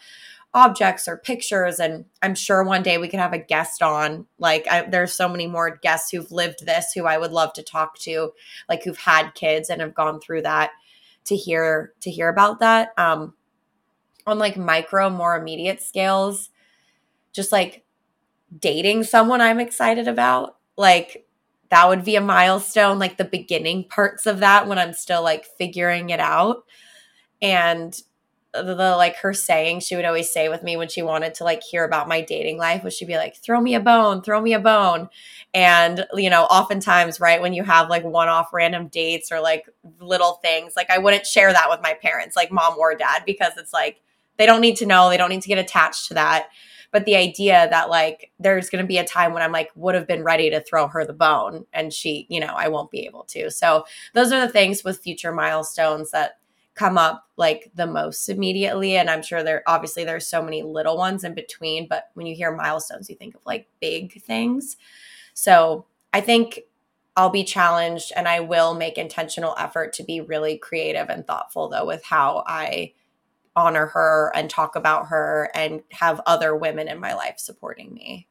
objects 0.53 1.07
or 1.07 1.17
pictures 1.17 1.79
and 1.79 2.05
i'm 2.23 2.35
sure 2.35 2.65
one 2.65 2.83
day 2.83 2.99
we 2.99 3.07
could 3.07 3.21
have 3.21 3.33
a 3.33 3.39
guest 3.39 3.83
on 3.83 4.27
like 4.39 4.67
I, 4.69 4.83
there's 4.83 5.13
so 5.13 5.29
many 5.29 5.47
more 5.47 5.79
guests 5.81 6.11
who've 6.11 6.33
lived 6.33 6.67
this 6.67 6.93
who 6.93 7.07
i 7.07 7.17
would 7.17 7.31
love 7.31 7.53
to 7.53 7.63
talk 7.63 7.97
to 8.01 8.33
like 8.69 8.83
who've 8.83 8.99
had 8.99 9.31
kids 9.35 9.71
and 9.71 9.81
have 9.81 9.95
gone 9.95 10.19
through 10.19 10.43
that 10.43 10.73
to 11.27 11.37
hear 11.37 11.93
to 12.01 12.11
hear 12.11 12.29
about 12.29 12.59
that 12.59 12.89
um 12.99 13.35
on 14.27 14.41
like 14.41 14.57
micro 14.57 15.09
more 15.09 15.37
immediate 15.37 15.81
scales 15.81 16.51
just 17.33 17.53
like 17.53 17.85
dating 18.59 19.05
someone 19.05 19.41
i'm 19.41 19.61
excited 19.61 20.09
about 20.09 20.57
like 20.77 21.29
that 21.71 21.89
would 21.89 22.05
be 22.05 22.17
a 22.17 22.21
milestone, 22.21 22.99
like 22.99 23.17
the 23.17 23.25
beginning 23.25 23.85
parts 23.85 24.27
of 24.27 24.41
that 24.41 24.67
when 24.67 24.79
I'm 24.79 24.93
still 24.93 25.23
like 25.23 25.45
figuring 25.45 26.11
it 26.11 26.21
out. 26.21 26.65
And 27.41 27.99
the, 28.53 28.63
the, 28.63 28.97
like 28.97 29.17
her 29.17 29.33
saying 29.33 29.81
she 29.81 29.95
would 29.95 30.05
always 30.05 30.33
say 30.33 30.49
with 30.49 30.63
me 30.63 30.77
when 30.77 30.89
she 30.89 31.03
wanted 31.03 31.35
to 31.35 31.45
like 31.45 31.63
hear 31.63 31.85
about 31.85 32.09
my 32.09 32.21
dating 32.21 32.59
life 32.59 32.83
was 32.83 32.95
she'd 32.95 33.07
be 33.07 33.17
like 33.17 33.37
throw 33.37 33.61
me 33.61 33.75
a 33.75 33.81
bone 33.81 34.23
throw 34.23 34.41
me 34.41 34.55
a 34.55 34.59
bone 34.59 35.09
and 35.55 36.05
you 36.15 36.29
know 36.29 36.45
oftentimes 36.45 37.21
right 37.21 37.41
when 37.41 37.53
you 37.53 37.63
have 37.63 37.89
like 37.89 38.03
one-off 38.03 38.53
random 38.53 38.89
dates 38.89 39.31
or 39.31 39.41
like 39.41 39.69
little 40.01 40.41
things 40.43 40.73
like 40.75 40.91
i 40.91 40.99
wouldn't 40.99 41.27
share 41.27 41.53
that 41.53 41.69
with 41.71 41.81
my 41.81 41.95
parents 42.03 42.35
like 42.35 42.51
mom 42.51 42.77
or 42.77 42.95
dad 42.97 43.23
because 43.25 43.53
it's 43.57 43.73
like 43.73 44.01
they 44.37 44.47
don't 44.47 44.61
need 44.61 44.77
to 44.77 44.87
know 44.87 45.09
they 45.09 45.17
don't 45.17 45.31
need 45.31 45.43
to 45.43 45.49
get 45.49 45.59
attached 45.59 46.09
to 46.09 46.15
that 46.15 46.49
but 46.91 47.05
the 47.05 47.17
idea 47.17 47.69
that 47.71 47.89
like 47.89 48.33
there's 48.39 48.71
going 48.71 48.83
to 48.83 48.89
be 48.89 48.99
a 48.99 49.05
time 49.05 49.33
when 49.33 49.43
I'm 49.43 49.53
like 49.53 49.71
would 49.75 49.95
have 49.95 50.07
been 50.07 50.25
ready 50.25 50.51
to 50.51 50.61
throw 50.61 50.89
her 50.89 51.05
the 51.05 51.13
bone 51.13 51.67
and 51.73 51.93
she, 51.93 52.27
you 52.29 52.41
know, 52.41 52.55
I 52.57 52.69
won't 52.69 52.91
be 52.91 53.07
able 53.07 53.25
to. 53.25 53.51
So 53.51 53.85
those 54.15 54.33
are 54.33 54.41
the 54.41 54.53
things 54.53 54.83
with 54.83 55.01
future 55.01 55.33
milestones 55.33 56.11
that 56.11 56.41
come 56.75 56.97
up 56.97 57.27
like 57.37 57.71
the 57.75 57.87
most 57.87 58.29
immediately 58.29 58.97
and 58.97 59.11
i'm 59.11 59.23
sure 59.23 59.43
there 59.43 59.63
obviously 59.67 60.05
there's 60.05 60.27
so 60.27 60.41
many 60.41 60.63
little 60.63 60.97
ones 60.97 61.25
in 61.25 61.35
between 61.35 61.87
but 61.89 62.05
when 62.15 62.27
you 62.27 62.35
hear 62.35 62.55
milestones 62.55 63.11
you 63.11 63.17
think 63.17 63.35
of 63.35 63.41
like 63.45 63.69
big 63.81 64.23
things 64.23 64.77
so 65.35 65.85
i 66.13 66.21
think 66.21 66.61
i'll 67.17 67.29
be 67.29 67.45
challenged 67.45 68.13
and 68.15 68.29
i 68.29 68.39
will 68.41 68.73
make 68.73 68.97
intentional 68.97 69.55
effort 69.59 69.93
to 69.93 70.05
be 70.05 70.21
really 70.21 70.57
creative 70.57 71.11
and 71.11 71.27
thoughtful 71.27 71.69
though 71.69 71.85
with 71.85 72.05
how 72.05 72.45
i 72.47 72.93
honor 73.61 73.87
her 73.87 74.33
and 74.35 74.51
talk 74.51 74.75
about 74.77 75.09
her 75.09 75.51
and 75.55 75.83
have 75.93 76.21
other 76.27 76.57
women 76.57 76.89
in 76.89 76.99
my 76.99 77.15
life 77.15 77.39
supporting 77.39 77.95
me. 77.95 78.27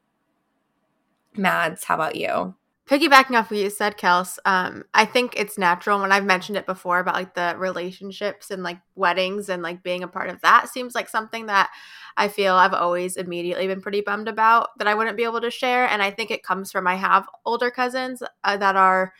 Mads, 1.36 1.84
how 1.86 1.96
about 1.96 2.16
you? 2.16 2.56
Piggybacking 2.90 3.38
off 3.38 3.52
what 3.52 3.60
you 3.60 3.70
said, 3.70 4.00
Kels, 4.00 4.40
um, 4.46 4.84
I 4.96 5.06
think 5.06 5.36
it's 5.38 5.60
natural 5.60 6.02
when 6.02 6.12
I've 6.12 6.26
mentioned 6.26 6.58
it 6.58 6.66
before 6.66 6.98
about 6.98 7.14
like 7.14 7.36
the 7.36 7.54
relationships 7.56 8.50
and 8.50 8.64
like 8.64 8.80
weddings 8.96 9.48
and 9.48 9.62
like 9.62 9.84
being 9.84 10.02
a 10.02 10.08
part 10.08 10.32
of 10.32 10.42
that 10.42 10.70
seems 10.70 10.96
like 10.96 11.08
something 11.08 11.46
that 11.46 11.70
I 12.18 12.30
feel 12.30 12.56
I've 12.56 12.74
always 12.74 13.16
immediately 13.16 13.68
been 13.68 13.82
pretty 13.82 14.02
bummed 14.02 14.28
about 14.28 14.70
that 14.80 14.88
I 14.88 14.96
wouldn't 14.96 15.18
be 15.18 15.24
able 15.24 15.42
to 15.42 15.52
share. 15.52 15.88
And 15.88 16.02
I 16.02 16.10
think 16.10 16.32
it 16.32 16.42
comes 16.42 16.72
from 16.72 16.88
I 16.88 16.96
have 16.96 17.30
older 17.46 17.70
cousins 17.70 18.24
uh, 18.44 18.58
that 18.58 18.76
are 18.76 19.14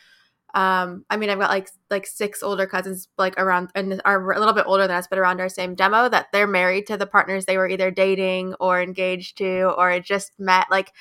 um 0.54 1.04
i 1.10 1.16
mean 1.16 1.30
i've 1.30 1.38
got 1.38 1.50
like 1.50 1.68
like 1.90 2.06
six 2.06 2.42
older 2.42 2.66
cousins 2.66 3.08
like 3.18 3.38
around 3.38 3.70
and 3.74 4.00
are 4.04 4.32
a 4.32 4.38
little 4.38 4.54
bit 4.54 4.64
older 4.66 4.86
than 4.86 4.96
us 4.96 5.06
but 5.08 5.18
around 5.18 5.40
our 5.40 5.48
same 5.48 5.74
demo 5.74 6.08
that 6.08 6.26
they're 6.32 6.46
married 6.46 6.86
to 6.86 6.96
the 6.96 7.06
partners 7.06 7.44
they 7.44 7.56
were 7.56 7.68
either 7.68 7.90
dating 7.90 8.54
or 8.60 8.80
engaged 8.80 9.38
to 9.38 9.72
or 9.76 9.98
just 10.00 10.32
met. 10.38 10.66
Like 10.70 10.92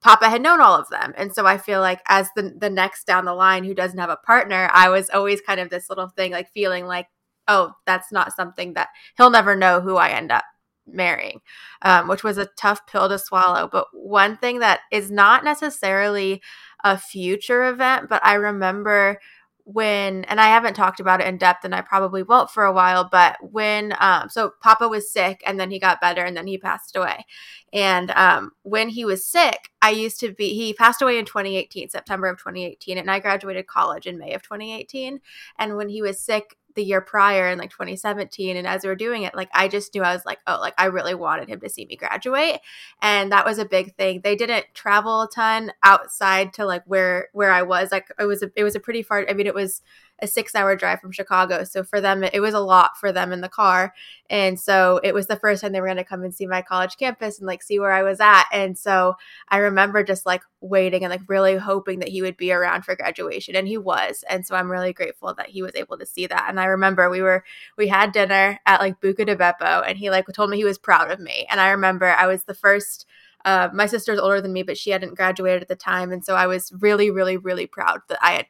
papa 0.00 0.28
had 0.28 0.42
known 0.42 0.60
all 0.60 0.74
of 0.78 0.88
them. 0.90 1.12
And 1.16 1.34
so 1.34 1.46
i 1.46 1.58
feel 1.58 1.80
like 1.80 2.00
as 2.08 2.28
the 2.36 2.54
the 2.58 2.70
next 2.70 3.06
down 3.06 3.24
the 3.24 3.34
line 3.34 3.64
who 3.64 3.74
doesn't 3.74 3.98
have 3.98 4.10
a 4.10 4.16
partner 4.16 4.70
i 4.72 4.88
was 4.88 5.10
always 5.10 5.40
kind 5.40 5.60
of 5.60 5.70
this 5.70 5.88
little 5.88 6.08
thing 6.08 6.32
like 6.32 6.50
feeling 6.52 6.86
like 6.86 7.06
oh 7.48 7.72
that's 7.86 8.12
not 8.12 8.34
something 8.34 8.74
that 8.74 8.88
he'll 9.16 9.30
never 9.30 9.56
know 9.56 9.80
who 9.80 9.96
i 9.96 10.10
end 10.10 10.32
up 10.32 10.44
marrying 10.86 11.40
um, 11.82 12.08
which 12.08 12.24
was 12.24 12.38
a 12.38 12.48
tough 12.58 12.86
pill 12.86 13.08
to 13.08 13.18
swallow. 13.18 13.68
But 13.70 13.86
one 13.92 14.36
thing 14.38 14.60
that 14.60 14.80
is 14.90 15.10
not 15.10 15.44
necessarily 15.44 16.42
a 16.84 16.98
future 16.98 17.64
event, 17.66 18.08
but 18.08 18.24
I 18.24 18.34
remember 18.34 19.18
when 19.66 20.24
and 20.24 20.38
I 20.38 20.48
haven't 20.48 20.74
talked 20.74 21.00
about 21.00 21.22
it 21.22 21.26
in 21.26 21.38
depth 21.38 21.64
and 21.64 21.74
I 21.74 21.80
probably 21.80 22.22
won't 22.22 22.50
for 22.50 22.64
a 22.64 22.72
while, 22.72 23.08
but 23.10 23.38
when 23.40 23.94
um 23.98 24.28
so 24.28 24.52
Papa 24.62 24.86
was 24.88 25.10
sick 25.10 25.42
and 25.46 25.58
then 25.58 25.70
he 25.70 25.78
got 25.78 26.02
better 26.02 26.22
and 26.22 26.36
then 26.36 26.46
he 26.46 26.58
passed 26.58 26.96
away. 26.96 27.24
And 27.72 28.10
um 28.10 28.52
when 28.62 28.90
he 28.90 29.06
was 29.06 29.24
sick, 29.26 29.70
I 29.80 29.90
used 29.90 30.20
to 30.20 30.32
be 30.32 30.54
he 30.54 30.74
passed 30.74 31.00
away 31.00 31.18
in 31.18 31.24
2018, 31.24 31.88
September 31.88 32.26
of 32.26 32.38
2018, 32.38 32.98
and 32.98 33.10
I 33.10 33.20
graduated 33.20 33.66
college 33.66 34.06
in 34.06 34.18
May 34.18 34.34
of 34.34 34.42
2018. 34.42 35.20
And 35.58 35.76
when 35.76 35.88
he 35.88 36.02
was 36.02 36.20
sick, 36.20 36.58
the 36.74 36.84
year 36.84 37.00
prior 37.00 37.48
in 37.48 37.58
like 37.58 37.70
2017 37.70 38.56
and 38.56 38.66
as 38.66 38.82
we 38.82 38.88
were 38.88 38.94
doing 38.94 39.22
it 39.22 39.34
like 39.34 39.48
i 39.54 39.68
just 39.68 39.94
knew 39.94 40.02
i 40.02 40.12
was 40.12 40.24
like 40.24 40.38
oh 40.46 40.58
like 40.60 40.74
i 40.78 40.86
really 40.86 41.14
wanted 41.14 41.48
him 41.48 41.60
to 41.60 41.68
see 41.68 41.86
me 41.86 41.96
graduate 41.96 42.60
and 43.02 43.32
that 43.32 43.44
was 43.44 43.58
a 43.58 43.64
big 43.64 43.94
thing. 43.96 44.20
They 44.22 44.36
didn't 44.36 44.66
travel 44.74 45.22
a 45.22 45.28
ton 45.28 45.72
outside 45.82 46.52
to 46.54 46.64
like 46.64 46.82
where 46.86 47.28
where 47.32 47.50
i 47.50 47.62
was 47.62 47.92
like 47.92 48.08
it 48.18 48.24
was 48.24 48.42
a, 48.42 48.50
it 48.56 48.64
was 48.64 48.74
a 48.74 48.80
pretty 48.80 49.02
far 49.02 49.26
i 49.28 49.32
mean 49.32 49.46
it 49.46 49.54
was 49.54 49.82
a 50.20 50.26
six 50.26 50.54
hour 50.54 50.76
drive 50.76 51.00
from 51.00 51.12
Chicago. 51.12 51.64
So 51.64 51.82
for 51.82 52.00
them, 52.00 52.22
it 52.22 52.40
was 52.40 52.54
a 52.54 52.60
lot 52.60 52.96
for 52.98 53.12
them 53.12 53.32
in 53.32 53.40
the 53.40 53.48
car. 53.48 53.92
And 54.30 54.58
so 54.58 55.00
it 55.02 55.12
was 55.12 55.26
the 55.26 55.36
first 55.36 55.60
time 55.60 55.72
they 55.72 55.80
were 55.80 55.86
going 55.86 55.96
to 55.96 56.04
come 56.04 56.22
and 56.22 56.34
see 56.34 56.46
my 56.46 56.62
college 56.62 56.96
campus 56.96 57.38
and 57.38 57.46
like 57.46 57.62
see 57.62 57.78
where 57.78 57.92
I 57.92 58.02
was 58.02 58.20
at. 58.20 58.44
And 58.52 58.78
so 58.78 59.14
I 59.48 59.58
remember 59.58 60.02
just 60.02 60.24
like 60.24 60.42
waiting 60.60 61.04
and 61.04 61.10
like 61.10 61.28
really 61.28 61.56
hoping 61.56 61.98
that 61.98 62.08
he 62.08 62.22
would 62.22 62.36
be 62.36 62.52
around 62.52 62.84
for 62.84 62.96
graduation. 62.96 63.56
And 63.56 63.68
he 63.68 63.76
was. 63.76 64.24
And 64.28 64.46
so 64.46 64.54
I'm 64.54 64.70
really 64.70 64.92
grateful 64.92 65.34
that 65.34 65.50
he 65.50 65.62
was 65.62 65.74
able 65.74 65.98
to 65.98 66.06
see 66.06 66.26
that. 66.26 66.46
And 66.48 66.60
I 66.60 66.66
remember 66.66 67.10
we 67.10 67.22
were, 67.22 67.44
we 67.76 67.88
had 67.88 68.12
dinner 68.12 68.60
at 68.66 68.80
like 68.80 69.00
Buca 69.00 69.26
di 69.26 69.34
Beppo 69.34 69.82
and 69.86 69.98
he 69.98 70.10
like 70.10 70.26
told 70.32 70.48
me 70.48 70.56
he 70.56 70.64
was 70.64 70.78
proud 70.78 71.10
of 71.10 71.20
me. 71.20 71.46
And 71.50 71.60
I 71.60 71.70
remember 71.70 72.06
I 72.06 72.26
was 72.26 72.44
the 72.44 72.54
first 72.54 73.06
uh, 73.44 73.68
my 73.74 73.86
sister's 73.86 74.18
older 74.18 74.40
than 74.40 74.52
me, 74.52 74.62
but 74.62 74.78
she 74.78 74.90
hadn't 74.90 75.16
graduated 75.16 75.62
at 75.62 75.68
the 75.68 75.76
time, 75.76 76.12
and 76.12 76.24
so 76.24 76.34
I 76.34 76.46
was 76.46 76.72
really, 76.80 77.10
really, 77.10 77.36
really 77.36 77.66
proud 77.66 78.00
that 78.08 78.18
I 78.22 78.32
had 78.32 78.46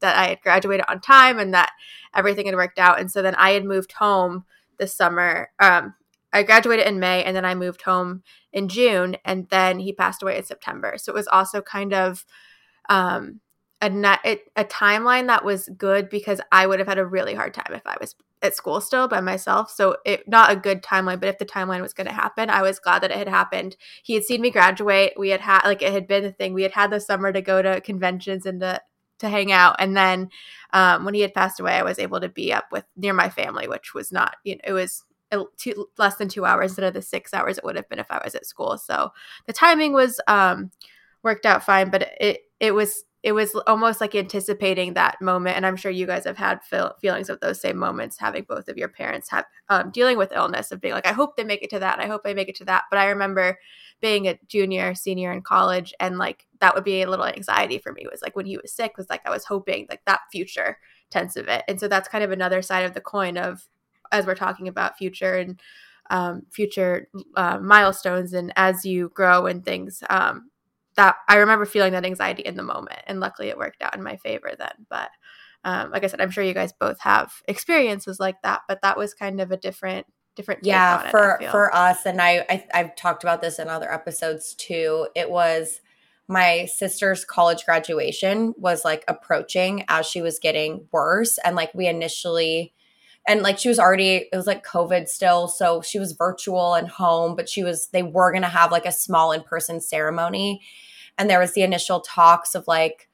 that 0.00 0.16
I 0.16 0.28
had 0.28 0.40
graduated 0.40 0.86
on 0.88 1.00
time 1.00 1.38
and 1.38 1.52
that 1.54 1.72
everything 2.14 2.46
had 2.46 2.54
worked 2.54 2.78
out. 2.78 3.00
And 3.00 3.10
so 3.10 3.22
then 3.22 3.34
I 3.36 3.50
had 3.50 3.64
moved 3.64 3.92
home 3.92 4.44
this 4.78 4.94
summer. 4.94 5.50
Um, 5.58 5.94
I 6.32 6.42
graduated 6.42 6.86
in 6.86 7.00
May, 7.00 7.24
and 7.24 7.34
then 7.34 7.44
I 7.44 7.54
moved 7.54 7.82
home 7.82 8.22
in 8.52 8.68
June, 8.68 9.16
and 9.24 9.48
then 9.50 9.80
he 9.80 9.92
passed 9.92 10.22
away 10.22 10.36
in 10.36 10.44
September. 10.44 10.94
So 10.96 11.12
it 11.12 11.16
was 11.16 11.28
also 11.28 11.60
kind 11.60 11.92
of 11.92 12.24
um, 12.88 13.40
a 13.82 14.38
a 14.54 14.64
timeline 14.64 15.26
that 15.26 15.44
was 15.44 15.68
good 15.76 16.08
because 16.08 16.40
I 16.52 16.66
would 16.66 16.78
have 16.78 16.88
had 16.88 16.98
a 16.98 17.06
really 17.06 17.34
hard 17.34 17.52
time 17.54 17.74
if 17.74 17.86
I 17.86 17.96
was 18.00 18.14
at 18.42 18.54
school 18.54 18.80
still 18.80 19.08
by 19.08 19.20
myself. 19.20 19.70
So 19.70 19.96
it 20.04 20.28
not 20.28 20.50
a 20.50 20.56
good 20.56 20.82
timeline, 20.82 21.20
but 21.20 21.28
if 21.28 21.38
the 21.38 21.46
timeline 21.46 21.80
was 21.80 21.92
going 21.92 22.06
to 22.06 22.12
happen, 22.12 22.50
I 22.50 22.62
was 22.62 22.78
glad 22.78 23.02
that 23.02 23.10
it 23.10 23.16
had 23.16 23.28
happened. 23.28 23.76
He 24.02 24.14
had 24.14 24.24
seen 24.24 24.40
me 24.40 24.50
graduate. 24.50 25.14
We 25.16 25.30
had 25.30 25.40
had 25.40 25.64
like 25.64 25.82
it 25.82 25.92
had 25.92 26.06
been 26.06 26.24
a 26.24 26.32
thing. 26.32 26.52
We 26.52 26.62
had 26.62 26.72
had 26.72 26.90
the 26.90 27.00
summer 27.00 27.32
to 27.32 27.40
go 27.40 27.62
to 27.62 27.80
conventions 27.80 28.46
and 28.46 28.60
to 28.60 28.80
to 29.18 29.28
hang 29.28 29.50
out. 29.50 29.76
And 29.78 29.96
then 29.96 30.28
um, 30.72 31.04
when 31.04 31.14
he 31.14 31.22
had 31.22 31.32
passed 31.32 31.58
away, 31.58 31.72
I 31.72 31.82
was 31.82 31.98
able 31.98 32.20
to 32.20 32.28
be 32.28 32.52
up 32.52 32.66
with 32.70 32.84
near 32.96 33.14
my 33.14 33.30
family, 33.30 33.68
which 33.68 33.94
was 33.94 34.12
not 34.12 34.36
you 34.44 34.56
know 34.56 34.60
it 34.64 34.72
was 34.72 35.04
two, 35.56 35.88
less 35.98 36.16
than 36.16 36.28
two 36.28 36.44
hours 36.44 36.72
instead 36.72 36.84
of 36.84 36.94
the 36.94 37.02
six 37.02 37.34
hours 37.34 37.58
it 37.58 37.64
would 37.64 37.76
have 37.76 37.88
been 37.88 37.98
if 37.98 38.10
I 38.10 38.20
was 38.24 38.34
at 38.34 38.46
school. 38.46 38.78
So 38.78 39.12
the 39.46 39.52
timing 39.52 39.92
was 39.92 40.20
um, 40.28 40.70
worked 41.22 41.46
out 41.46 41.64
fine, 41.64 41.90
but 41.90 42.08
it 42.20 42.40
it 42.60 42.72
was 42.72 43.04
it 43.22 43.32
was 43.32 43.54
almost 43.66 44.00
like 44.00 44.14
anticipating 44.14 44.94
that 44.94 45.20
moment 45.20 45.56
and 45.56 45.66
i'm 45.66 45.76
sure 45.76 45.90
you 45.90 46.06
guys 46.06 46.24
have 46.24 46.36
had 46.36 46.62
feel- 46.62 46.94
feelings 47.00 47.28
of 47.28 47.40
those 47.40 47.60
same 47.60 47.76
moments 47.76 48.18
having 48.18 48.44
both 48.44 48.68
of 48.68 48.76
your 48.76 48.88
parents 48.88 49.28
have 49.30 49.44
um, 49.68 49.90
dealing 49.90 50.16
with 50.16 50.32
illness 50.32 50.70
of 50.70 50.80
being 50.80 50.94
like 50.94 51.06
i 51.06 51.12
hope 51.12 51.36
they 51.36 51.44
make 51.44 51.62
it 51.62 51.70
to 51.70 51.78
that 51.78 51.98
i 51.98 52.06
hope 52.06 52.22
i 52.24 52.34
make 52.34 52.48
it 52.48 52.56
to 52.56 52.64
that 52.64 52.84
but 52.90 52.98
i 52.98 53.06
remember 53.06 53.58
being 54.00 54.28
a 54.28 54.38
junior 54.46 54.94
senior 54.94 55.32
in 55.32 55.42
college 55.42 55.94
and 56.00 56.18
like 56.18 56.46
that 56.60 56.74
would 56.74 56.84
be 56.84 57.02
a 57.02 57.10
little 57.10 57.26
anxiety 57.26 57.78
for 57.78 57.92
me 57.92 58.06
was 58.10 58.22
like 58.22 58.36
when 58.36 58.46
he 58.46 58.56
was 58.58 58.72
sick 58.72 58.96
was 58.96 59.08
like 59.08 59.26
i 59.26 59.30
was 59.30 59.44
hoping 59.44 59.86
like 59.88 60.04
that 60.04 60.20
future 60.30 60.78
tense 61.10 61.36
of 61.36 61.48
it 61.48 61.64
and 61.68 61.80
so 61.80 61.88
that's 61.88 62.08
kind 62.08 62.22
of 62.24 62.30
another 62.30 62.62
side 62.62 62.84
of 62.84 62.94
the 62.94 63.00
coin 63.00 63.36
of 63.36 63.66
as 64.12 64.26
we're 64.26 64.34
talking 64.34 64.68
about 64.68 64.98
future 64.98 65.34
and 65.34 65.60
um, 66.10 66.42
future 66.52 67.08
uh, 67.36 67.58
milestones 67.58 68.32
and 68.32 68.52
as 68.54 68.84
you 68.84 69.10
grow 69.14 69.46
and 69.46 69.64
things 69.64 70.04
um, 70.08 70.50
that 70.96 71.16
I 71.28 71.36
remember 71.36 71.64
feeling 71.64 71.92
that 71.92 72.04
anxiety 72.04 72.42
in 72.42 72.56
the 72.56 72.62
moment, 72.62 73.00
and 73.06 73.20
luckily 73.20 73.48
it 73.48 73.58
worked 73.58 73.82
out 73.82 73.96
in 73.96 74.02
my 74.02 74.16
favor 74.16 74.52
then. 74.58 74.86
But 74.88 75.10
um, 75.64 75.90
like 75.90 76.04
I 76.04 76.06
said, 76.06 76.20
I'm 76.20 76.30
sure 76.30 76.44
you 76.44 76.54
guys 76.54 76.72
both 76.72 77.00
have 77.00 77.32
experiences 77.48 78.20
like 78.20 78.40
that, 78.42 78.62
but 78.68 78.80
that 78.82 78.96
was 78.96 79.14
kind 79.14 79.40
of 79.40 79.50
a 79.50 79.56
different 79.56 80.06
different 80.36 80.64
yeah 80.64 81.10
for 81.10 81.38
it, 81.40 81.50
for 81.50 81.74
us 81.74 82.04
and 82.04 82.20
I, 82.20 82.44
I 82.50 82.66
i've 82.74 82.94
talked 82.94 83.24
about 83.24 83.40
this 83.40 83.58
in 83.58 83.68
other 83.68 83.90
episodes 83.90 84.54
too 84.54 85.08
it 85.16 85.30
was 85.30 85.80
my 86.28 86.66
sister's 86.66 87.24
college 87.24 87.64
graduation 87.64 88.52
was 88.58 88.84
like 88.84 89.02
approaching 89.08 89.84
as 89.88 90.06
she 90.06 90.20
was 90.20 90.38
getting 90.38 90.86
worse 90.92 91.38
and 91.38 91.56
like 91.56 91.72
we 91.74 91.86
initially 91.86 92.74
and 93.26 93.42
like 93.42 93.58
she 93.58 93.68
was 93.68 93.78
already 93.78 94.28
it 94.32 94.36
was 94.36 94.46
like 94.46 94.64
covid 94.64 95.08
still 95.08 95.48
so 95.48 95.82
she 95.82 95.98
was 95.98 96.12
virtual 96.12 96.74
and 96.74 96.88
home 96.88 97.34
but 97.34 97.48
she 97.48 97.62
was 97.64 97.88
they 97.88 98.02
were 98.02 98.30
going 98.30 98.42
to 98.42 98.48
have 98.48 98.72
like 98.72 98.86
a 98.86 98.92
small 98.92 99.32
in-person 99.32 99.80
ceremony. 99.80 100.62
And 101.18 101.30
there 101.30 101.40
was 101.40 101.52
the 101.52 101.62
initial 101.62 102.00
talks 102.00 102.54
of 102.54 102.66
like 102.68 103.08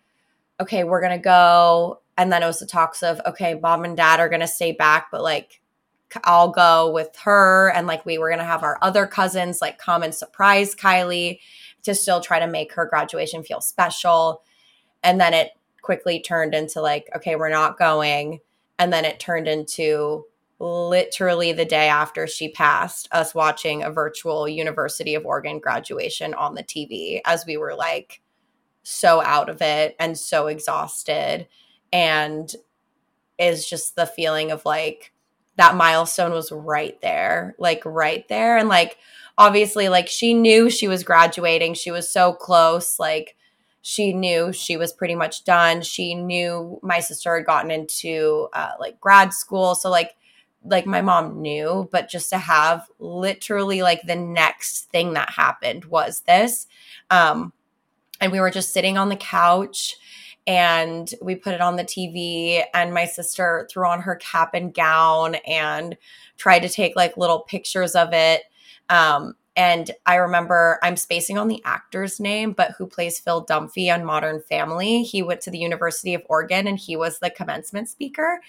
okay 0.60 0.84
we're 0.84 1.00
gonna 1.00 1.18
go. 1.18 2.00
And 2.18 2.32
then 2.32 2.42
it 2.42 2.46
was 2.46 2.58
the 2.60 2.66
talks 2.66 3.02
of 3.02 3.20
okay 3.26 3.54
mom 3.54 3.84
and 3.84 3.96
dad 3.96 4.20
are 4.20 4.28
gonna 4.28 4.48
stay 4.48 4.72
back 4.72 5.08
but 5.10 5.22
like 5.22 5.60
i'll 6.24 6.50
go 6.50 6.92
with 6.92 7.16
her. 7.24 7.70
And 7.70 7.86
like 7.86 8.04
we 8.04 8.18
were 8.18 8.30
gonna 8.30 8.44
have 8.44 8.62
our 8.62 8.78
other 8.82 9.06
cousins 9.06 9.60
like 9.62 9.78
come 9.78 10.02
and 10.02 10.14
surprise 10.14 10.74
kylie 10.74 11.40
to 11.84 11.94
still 11.94 12.20
try 12.20 12.38
to 12.38 12.46
make 12.46 12.74
her 12.74 12.86
graduation 12.86 13.42
feel 13.42 13.60
special. 13.60 14.42
And 15.02 15.20
then 15.20 15.34
it 15.34 15.52
quickly 15.80 16.20
turned 16.20 16.54
into 16.54 16.80
like 16.80 17.08
okay 17.16 17.34
we're 17.36 17.48
not 17.48 17.78
going 17.78 18.40
and 18.82 18.92
then 18.92 19.04
it 19.04 19.20
turned 19.20 19.46
into 19.46 20.24
literally 20.58 21.52
the 21.52 21.64
day 21.64 21.86
after 21.86 22.26
she 22.26 22.48
passed, 22.48 23.08
us 23.12 23.32
watching 23.32 23.84
a 23.84 23.92
virtual 23.92 24.48
University 24.48 25.14
of 25.14 25.24
Oregon 25.24 25.60
graduation 25.60 26.34
on 26.34 26.56
the 26.56 26.64
TV 26.64 27.20
as 27.24 27.46
we 27.46 27.56
were 27.56 27.76
like 27.76 28.20
so 28.82 29.22
out 29.22 29.48
of 29.48 29.62
it 29.62 29.94
and 30.00 30.18
so 30.18 30.48
exhausted. 30.48 31.46
And 31.92 32.52
is 33.38 33.68
just 33.68 33.94
the 33.94 34.04
feeling 34.04 34.50
of 34.50 34.64
like 34.64 35.12
that 35.58 35.76
milestone 35.76 36.32
was 36.32 36.50
right 36.50 37.00
there, 37.02 37.54
like 37.60 37.82
right 37.84 38.26
there. 38.28 38.56
And 38.56 38.68
like, 38.68 38.98
obviously, 39.38 39.88
like 39.90 40.08
she 40.08 40.34
knew 40.34 40.70
she 40.70 40.88
was 40.88 41.04
graduating, 41.04 41.74
she 41.74 41.92
was 41.92 42.12
so 42.12 42.32
close. 42.32 42.98
Like, 42.98 43.36
she 43.82 44.12
knew 44.12 44.52
she 44.52 44.76
was 44.76 44.92
pretty 44.92 45.16
much 45.16 45.44
done. 45.44 45.82
She 45.82 46.14
knew 46.14 46.78
my 46.82 47.00
sister 47.00 47.36
had 47.36 47.44
gotten 47.44 47.70
into 47.70 48.48
uh, 48.52 48.72
like 48.78 49.00
grad 49.00 49.34
school. 49.34 49.74
So, 49.74 49.90
like, 49.90 50.14
like 50.64 50.86
my 50.86 51.02
mom 51.02 51.42
knew, 51.42 51.88
but 51.90 52.08
just 52.08 52.30
to 52.30 52.38
have 52.38 52.86
literally 53.00 53.82
like 53.82 54.02
the 54.02 54.14
next 54.16 54.84
thing 54.90 55.14
that 55.14 55.30
happened 55.30 55.84
was 55.86 56.20
this. 56.20 56.68
Um, 57.10 57.52
and 58.20 58.30
we 58.30 58.38
were 58.38 58.52
just 58.52 58.72
sitting 58.72 58.96
on 58.96 59.08
the 59.08 59.16
couch 59.16 59.96
and 60.46 61.12
we 61.20 61.34
put 61.34 61.54
it 61.54 61.60
on 61.60 61.74
the 61.74 61.84
TV 61.84 62.62
and 62.74 62.94
my 62.94 63.04
sister 63.04 63.68
threw 63.68 63.86
on 63.86 64.02
her 64.02 64.14
cap 64.16 64.54
and 64.54 64.72
gown 64.72 65.34
and 65.46 65.96
tried 66.36 66.60
to 66.60 66.68
take 66.68 66.94
like 66.94 67.16
little 67.16 67.40
pictures 67.40 67.96
of 67.96 68.10
it. 68.12 68.42
Um, 68.88 69.34
and 69.54 69.90
I 70.06 70.14
remember 70.16 70.78
I'm 70.82 70.96
spacing 70.96 71.36
on 71.36 71.48
the 71.48 71.62
actor's 71.64 72.18
name, 72.18 72.52
but 72.52 72.72
who 72.78 72.86
plays 72.86 73.20
Phil 73.20 73.44
Dunphy 73.44 73.92
on 73.92 74.04
Modern 74.04 74.40
Family. 74.40 75.02
He 75.02 75.22
went 75.22 75.42
to 75.42 75.50
the 75.50 75.58
University 75.58 76.14
of 76.14 76.22
Oregon 76.28 76.66
and 76.66 76.78
he 76.78 76.96
was 76.96 77.18
the 77.18 77.30
commencement 77.30 77.88
speaker. 77.88 78.40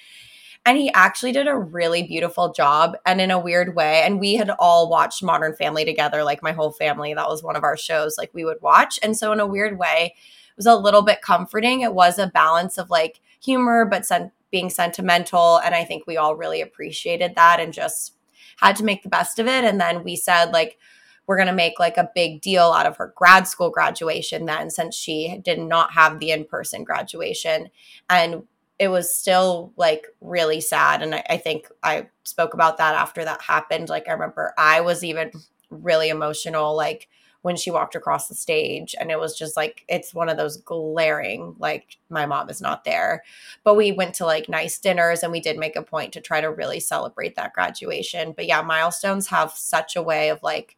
And 0.65 0.77
he 0.77 0.89
actually 0.93 1.33
did 1.33 1.47
a 1.47 1.57
really 1.57 2.03
beautiful 2.03 2.53
job 2.53 2.95
and 3.05 3.19
in 3.19 3.31
a 3.31 3.39
weird 3.39 3.75
way. 3.75 4.01
And 4.03 4.17
we 4.17 4.35
had 4.35 4.49
all 4.51 4.89
watched 4.89 5.21
Modern 5.21 5.53
Family 5.55 5.83
together, 5.83 6.23
like 6.23 6.41
my 6.41 6.53
whole 6.53 6.71
family. 6.71 7.13
That 7.13 7.27
was 7.27 7.43
one 7.43 7.57
of 7.57 7.65
our 7.65 7.75
shows, 7.75 8.17
like 8.17 8.33
we 8.33 8.45
would 8.45 8.61
watch. 8.61 8.97
And 9.03 9.17
so, 9.17 9.33
in 9.33 9.41
a 9.41 9.47
weird 9.47 9.77
way, 9.77 10.15
it 10.15 10.55
was 10.55 10.65
a 10.65 10.75
little 10.75 11.01
bit 11.01 11.21
comforting. 11.21 11.81
It 11.81 11.93
was 11.93 12.17
a 12.17 12.27
balance 12.27 12.77
of 12.77 12.89
like 12.89 13.19
humor, 13.41 13.83
but 13.83 14.05
sen- 14.05 14.31
being 14.51 14.69
sentimental. 14.69 15.57
And 15.57 15.75
I 15.75 15.83
think 15.83 16.07
we 16.07 16.15
all 16.15 16.37
really 16.37 16.61
appreciated 16.61 17.33
that 17.35 17.59
and 17.59 17.73
just 17.73 18.13
had 18.57 18.77
to 18.77 18.85
make 18.85 19.03
the 19.03 19.09
best 19.09 19.39
of 19.39 19.47
it. 19.47 19.65
And 19.65 19.81
then 19.81 20.03
we 20.03 20.15
said, 20.15 20.51
like, 20.51 20.77
we're 21.25 21.37
going 21.37 21.47
to 21.47 21.53
make 21.53 21.79
like 21.79 21.97
a 21.97 22.11
big 22.13 22.41
deal 22.41 22.71
out 22.71 22.85
of 22.85 22.97
her 22.97 23.13
grad 23.15 23.47
school 23.47 23.69
graduation 23.69 24.45
then 24.45 24.69
since 24.69 24.95
she 24.95 25.39
did 25.43 25.59
not 25.59 25.93
have 25.93 26.19
the 26.19 26.31
in-person 26.31 26.83
graduation 26.83 27.69
and 28.09 28.43
it 28.79 28.87
was 28.87 29.15
still 29.15 29.71
like 29.77 30.07
really 30.21 30.59
sad. 30.59 31.01
And 31.01 31.15
I, 31.15 31.23
I, 31.29 31.37
think 31.37 31.69
I 31.83 32.07
spoke 32.23 32.53
about 32.53 32.77
that 32.77 32.95
after 32.95 33.23
that 33.23 33.41
happened. 33.41 33.89
Like, 33.89 34.07
I 34.07 34.13
remember 34.13 34.53
I 34.57 34.81
was 34.81 35.03
even 35.03 35.31
really 35.69 36.09
emotional, 36.09 36.75
like 36.75 37.07
when 37.43 37.55
she 37.55 37.71
walked 37.71 37.95
across 37.95 38.27
the 38.27 38.35
stage. 38.35 38.95
And 38.99 39.11
it 39.11 39.19
was 39.19 39.37
just 39.37 39.55
like, 39.55 39.83
it's 39.87 40.13
one 40.13 40.29
of 40.29 40.37
those 40.37 40.57
glaring, 40.57 41.55
like, 41.59 41.97
my 42.09 42.25
mom 42.25 42.49
is 42.49 42.61
not 42.61 42.83
there. 42.83 43.23
But 43.63 43.75
we 43.75 43.91
went 43.91 44.15
to 44.15 44.25
like 44.25 44.49
nice 44.49 44.79
dinners 44.79 45.23
and 45.23 45.31
we 45.31 45.39
did 45.39 45.57
make 45.57 45.75
a 45.75 45.83
point 45.83 46.13
to 46.13 46.21
try 46.21 46.41
to 46.41 46.51
really 46.51 46.79
celebrate 46.79 47.35
that 47.35 47.53
graduation. 47.53 48.31
But 48.31 48.47
yeah, 48.47 48.61
milestones 48.61 49.27
have 49.27 49.51
such 49.51 49.95
a 49.95 50.03
way 50.03 50.29
of 50.29 50.41
like 50.41 50.77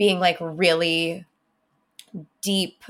being 0.00 0.18
like 0.18 0.38
really 0.40 1.26
deep 2.40 2.82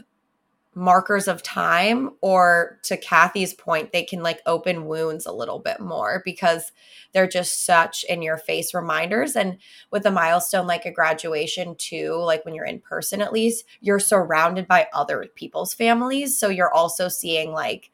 markers 0.77 1.27
of 1.27 1.43
time 1.43 2.11
or 2.21 2.79
to 2.85 2.97
Kathy's 2.97 3.53
point 3.53 3.91
they 3.91 4.05
can 4.05 4.23
like 4.23 4.41
open 4.47 4.87
wounds 4.87 5.27
a 5.27 5.33
little 5.33 5.59
bit 5.59 5.81
more 5.81 6.23
because 6.25 6.71
they're 7.13 7.27
just 7.27 7.67
such 7.67 8.05
in 8.05 8.23
your 8.23 8.39
face 8.39 8.73
reminders. 8.73 9.35
And 9.35 9.59
with 9.91 10.07
a 10.07 10.13
milestone 10.13 10.69
like 10.69 10.87
a 10.87 10.93
graduation 10.93 11.75
too 11.75 12.15
like 12.15 12.45
when 12.45 12.55
you're 12.55 12.65
in 12.65 12.79
person 12.79 13.21
at 13.21 13.33
least 13.33 13.65
you're 13.81 13.99
surrounded 13.99 14.69
by 14.69 14.87
other 14.95 15.27
people's 15.35 15.75
families. 15.75 16.39
So 16.39 16.49
you're 16.49 16.73
also 16.73 17.09
seeing 17.09 17.51
like 17.51 17.91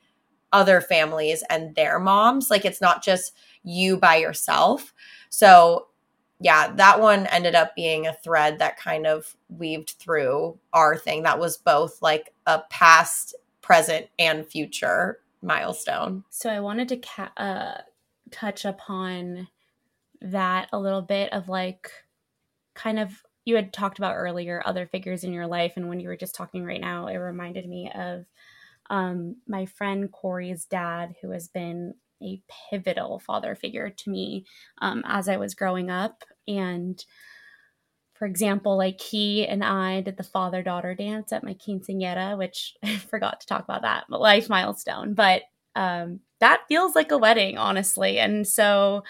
other 0.52 0.82
families 0.82 1.42
and 1.48 1.74
their 1.74 1.98
moms. 1.98 2.50
Like 2.50 2.66
it's 2.66 2.82
not 2.82 3.02
just 3.02 3.32
you 3.62 3.96
by 3.96 4.16
yourself. 4.16 4.92
So 5.30 5.86
yeah, 6.40 6.72
that 6.74 7.00
one 7.00 7.26
ended 7.26 7.54
up 7.54 7.74
being 7.74 8.06
a 8.06 8.12
thread 8.12 8.58
that 8.58 8.78
kind 8.78 9.06
of 9.06 9.34
weaved 9.48 9.94
through 9.98 10.58
our 10.72 10.96
thing. 10.96 11.22
That 11.22 11.38
was 11.38 11.56
both 11.56 12.02
like 12.02 12.34
a 12.46 12.60
past, 12.70 13.34
present, 13.62 14.08
and 14.18 14.46
future 14.46 15.20
milestone. 15.42 16.24
So 16.30 16.50
I 16.50 16.60
wanted 16.60 16.88
to 16.88 16.96
ca- 16.98 17.32
uh, 17.36 17.80
touch 18.30 18.64
upon 18.64 19.48
that 20.20 20.68
a 20.72 20.78
little 20.78 21.02
bit 21.02 21.32
of 21.32 21.48
like 21.48 21.90
kind 22.74 22.98
of 22.98 23.22
you 23.44 23.54
had 23.54 23.72
talked 23.72 23.98
about 23.98 24.16
earlier 24.16 24.62
other 24.64 24.86
figures 24.86 25.24
in 25.24 25.32
your 25.32 25.46
life 25.46 25.74
and 25.76 25.88
when 25.88 26.00
you 26.00 26.08
were 26.08 26.16
just 26.16 26.34
talking 26.34 26.64
right 26.64 26.80
now 26.80 27.06
it 27.06 27.16
reminded 27.16 27.68
me 27.68 27.90
of 27.94 28.24
um, 28.88 29.36
my 29.46 29.66
friend 29.66 30.10
corey's 30.10 30.64
dad 30.64 31.14
who 31.20 31.30
has 31.30 31.48
been 31.48 31.94
a 32.22 32.40
pivotal 32.70 33.18
father 33.18 33.54
figure 33.54 33.90
to 33.90 34.10
me 34.10 34.44
um, 34.80 35.02
as 35.06 35.28
i 35.28 35.36
was 35.36 35.54
growing 35.54 35.90
up 35.90 36.24
and 36.48 37.04
for 38.18 38.26
example, 38.26 38.76
like 38.76 39.00
he 39.00 39.46
and 39.46 39.62
I 39.62 40.00
did 40.00 40.16
the 40.16 40.22
father 40.22 40.62
daughter 40.62 40.94
dance 40.94 41.32
at 41.32 41.44
my 41.44 41.54
quinceanera, 41.54 42.36
which 42.38 42.74
I 42.82 42.96
forgot 42.96 43.40
to 43.40 43.46
talk 43.46 43.64
about 43.64 43.82
that 43.82 44.04
life 44.08 44.48
milestone, 44.48 45.14
but 45.14 45.42
um, 45.74 46.20
that 46.40 46.62
feels 46.68 46.94
like 46.94 47.10
a 47.10 47.18
wedding, 47.18 47.58
honestly. 47.58 48.18
And 48.18 48.46
so 48.46 49.04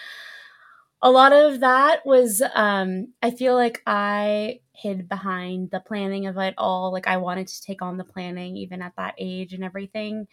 a 1.01 1.09
lot 1.09 1.31
of 1.31 1.61
that 1.61 2.05
was, 2.05 2.41
um, 2.55 3.13
I 3.21 3.31
feel 3.31 3.55
like 3.55 3.81
I 3.85 4.59
hid 4.73 5.07
behind 5.07 5.71
the 5.71 5.79
planning 5.79 6.27
of 6.27 6.37
it 6.37 6.55
all. 6.57 6.91
Like 6.91 7.07
I 7.07 7.17
wanted 7.17 7.47
to 7.47 7.61
take 7.61 7.81
on 7.81 7.97
the 7.97 8.03
planning 8.03 8.57
even 8.57 8.81
at 8.81 8.93
that 8.97 9.15
age 9.17 9.53
and 9.53 9.63
everything. 9.63 10.27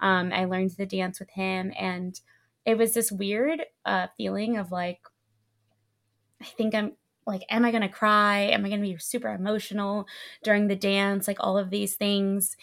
Um, 0.00 0.32
I 0.32 0.44
learned 0.44 0.70
the 0.72 0.86
dance 0.86 1.20
with 1.20 1.30
him, 1.30 1.72
and 1.78 2.18
it 2.64 2.76
was 2.76 2.94
this 2.94 3.10
weird 3.10 3.62
uh, 3.84 4.08
feeling 4.16 4.56
of 4.56 4.70
like, 4.70 5.00
I 6.40 6.44
think 6.44 6.74
I'm 6.74 6.92
like, 7.26 7.42
am 7.50 7.64
I 7.64 7.70
going 7.70 7.82
to 7.82 7.88
cry? 7.88 8.40
Am 8.40 8.64
I 8.64 8.68
going 8.68 8.80
to 8.80 8.86
be 8.86 8.98
super 8.98 9.28
emotional 9.28 10.06
during 10.42 10.68
the 10.68 10.76
dance? 10.76 11.26
Like 11.26 11.38
all 11.40 11.58
of 11.58 11.70
these 11.70 11.94
things. 11.94 12.56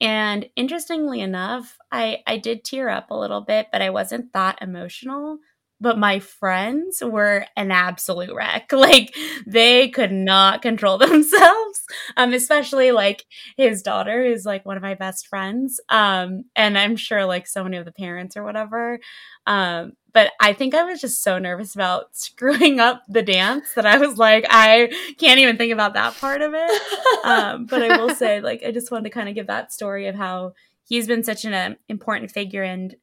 And 0.00 0.48
interestingly 0.56 1.20
enough, 1.20 1.78
I, 1.90 2.22
I 2.26 2.36
did 2.38 2.64
tear 2.64 2.88
up 2.88 3.10
a 3.10 3.16
little 3.16 3.40
bit, 3.40 3.68
but 3.72 3.82
I 3.82 3.90
wasn't 3.90 4.32
that 4.32 4.58
emotional. 4.60 5.38
But 5.80 5.98
my 5.98 6.20
friends 6.20 7.02
were 7.04 7.46
an 7.56 7.70
absolute 7.70 8.34
wreck. 8.34 8.72
Like 8.72 9.14
they 9.46 9.88
could 9.88 10.12
not 10.12 10.62
control 10.62 10.98
themselves. 10.98 11.82
Um, 12.16 12.32
especially 12.32 12.92
like 12.92 13.24
his 13.56 13.82
daughter 13.82 14.24
is 14.24 14.44
like 14.44 14.64
one 14.64 14.76
of 14.76 14.82
my 14.82 14.94
best 14.94 15.26
friends. 15.26 15.80
Um, 15.88 16.44
and 16.54 16.78
I'm 16.78 16.96
sure 16.96 17.24
like 17.24 17.46
so 17.46 17.64
many 17.64 17.76
of 17.76 17.84
the 17.84 17.92
parents 17.92 18.36
or 18.36 18.44
whatever. 18.44 19.00
Um, 19.46 19.92
but 20.12 20.32
I 20.40 20.54
think 20.54 20.74
I 20.74 20.84
was 20.84 21.00
just 21.00 21.22
so 21.22 21.38
nervous 21.38 21.74
about 21.74 22.16
screwing 22.16 22.80
up 22.80 23.02
the 23.06 23.22
dance 23.22 23.74
that 23.74 23.84
I 23.84 23.98
was 23.98 24.16
like, 24.16 24.46
I 24.48 24.90
can't 25.18 25.40
even 25.40 25.58
think 25.58 25.72
about 25.72 25.92
that 25.94 26.16
part 26.16 26.40
of 26.40 26.52
it. 26.54 27.24
um, 27.24 27.66
but 27.66 27.82
I 27.82 27.98
will 28.00 28.14
say, 28.14 28.40
like, 28.40 28.62
I 28.66 28.70
just 28.70 28.90
wanted 28.90 29.04
to 29.04 29.10
kind 29.10 29.28
of 29.28 29.34
give 29.34 29.48
that 29.48 29.74
story 29.74 30.06
of 30.06 30.14
how 30.14 30.54
he's 30.84 31.06
been 31.06 31.22
such 31.22 31.44
an 31.44 31.52
uh, 31.52 31.74
important 31.88 32.30
figure 32.30 32.62
and 32.62 32.96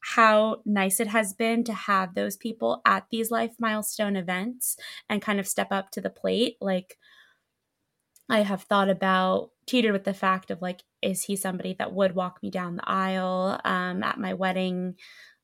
how 0.00 0.62
nice 0.64 1.00
it 1.00 1.08
has 1.08 1.34
been 1.34 1.62
to 1.64 1.72
have 1.72 2.14
those 2.14 2.36
people 2.36 2.80
at 2.86 3.06
these 3.10 3.30
life 3.30 3.54
milestone 3.58 4.16
events 4.16 4.76
and 5.08 5.22
kind 5.22 5.38
of 5.38 5.46
step 5.48 5.68
up 5.70 5.90
to 5.90 6.00
the 6.00 6.10
plate. 6.10 6.56
Like, 6.60 6.96
I 8.28 8.40
have 8.42 8.62
thought 8.62 8.88
about 8.88 9.50
teetered 9.66 9.92
with 9.92 10.04
the 10.04 10.14
fact 10.14 10.50
of 10.50 10.62
like, 10.62 10.82
is 11.02 11.24
he 11.24 11.36
somebody 11.36 11.74
that 11.78 11.92
would 11.92 12.14
walk 12.14 12.42
me 12.42 12.50
down 12.50 12.76
the 12.76 12.88
aisle 12.88 13.60
um, 13.64 14.02
at 14.02 14.18
my 14.18 14.34
wedding? 14.34 14.94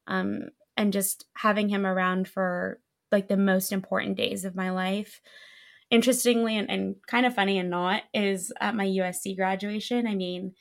Um, 0.06 0.50
and 0.76 0.92
just 0.92 1.24
having 1.34 1.68
him 1.68 1.86
around 1.86 2.28
for 2.28 2.80
like 3.10 3.28
the 3.28 3.36
most 3.36 3.72
important 3.72 4.16
days 4.16 4.44
of 4.44 4.54
my 4.54 4.70
life. 4.70 5.20
Interestingly 5.90 6.56
and, 6.56 6.70
and 6.70 6.96
kind 7.06 7.26
of 7.26 7.34
funny 7.34 7.58
and 7.58 7.70
not 7.70 8.02
is 8.12 8.52
at 8.60 8.74
my 8.74 8.86
USC 8.86 9.36
graduation. 9.36 10.06
I 10.06 10.14
mean, 10.14 10.54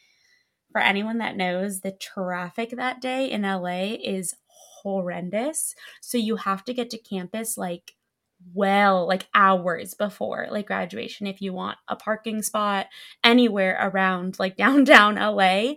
for 0.75 0.81
anyone 0.81 1.19
that 1.19 1.37
knows, 1.37 1.79
the 1.79 1.93
traffic 1.93 2.71
that 2.71 2.99
day 2.99 3.31
in 3.31 3.43
LA 3.43 3.95
is 4.03 4.35
horrendous. 4.83 5.73
So 6.01 6.17
you 6.17 6.35
have 6.35 6.65
to 6.65 6.73
get 6.73 6.89
to 6.89 6.97
campus 6.97 7.57
like 7.57 7.95
well 8.53 9.07
like 9.07 9.25
hours 9.33 9.93
before 9.93 10.47
like 10.51 10.67
graduation 10.67 11.27
if 11.27 11.41
you 11.41 11.53
want 11.53 11.77
a 11.87 11.95
parking 11.95 12.41
spot 12.41 12.87
anywhere 13.23 13.79
around 13.81 14.37
like 14.37 14.57
downtown 14.57 15.15
LA 15.15 15.75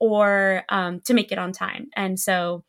or 0.00 0.64
um, 0.68 0.98
to 1.02 1.14
make 1.14 1.30
it 1.30 1.38
on 1.38 1.52
time. 1.52 1.86
And 1.94 2.18
so 2.18 2.64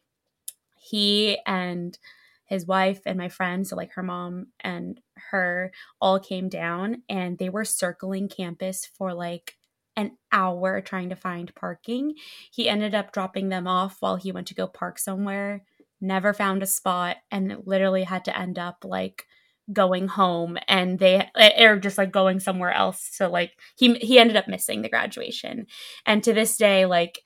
he 0.80 1.40
and 1.48 1.98
his 2.46 2.68
wife 2.68 3.02
and 3.08 3.18
my 3.18 3.30
friend, 3.30 3.66
so 3.66 3.76
like 3.76 3.94
her 3.94 4.04
mom 4.04 4.50
and 4.60 5.00
her, 5.32 5.72
all 6.00 6.20
came 6.20 6.48
down 6.48 7.02
and 7.10 7.40
they 7.40 7.50
were 7.50 7.66
circling 7.66 8.30
campus 8.30 8.88
for 8.96 9.16
like 9.16 9.56
an 10.02 10.18
hour 10.32 10.82
trying 10.82 11.10
to 11.10 11.16
find 11.16 11.54
parking. 11.56 12.16
He 12.52 12.70
ended 12.70 12.96
up 12.96 13.12
dropping 13.14 13.50
them 13.50 13.68
off 13.68 13.98
while 14.00 14.16
he 14.18 14.32
went 14.32 14.48
to 14.48 14.56
go 14.56 14.68
park 14.68 15.00
somewhere, 15.00 15.64
never 16.02 16.34
found 16.34 16.64
a 16.64 16.68
spot, 16.68 17.18
and 17.32 17.58
literally 17.66 18.04
had 18.04 18.26
to 18.26 18.38
end 18.38 18.60
up 18.60 18.84
like 18.84 19.26
going 19.72 20.08
home 20.08 20.58
and 20.68 21.00
they 21.00 21.30
eh, 21.38 21.64
are 21.64 21.80
just 21.80 21.98
like 21.98 22.12
going 22.12 22.40
somewhere 22.40 22.74
else 22.74 23.08
so 23.14 23.30
like 23.30 23.54
he 23.78 23.94
he 24.00 24.20
ended 24.20 24.36
up 24.36 24.48
missing 24.48 24.82
the 24.82 24.90
graduation 24.90 25.66
and 26.06 26.24
to 26.24 26.34
this 26.34 26.58
day 26.58 26.86
like 26.86 27.22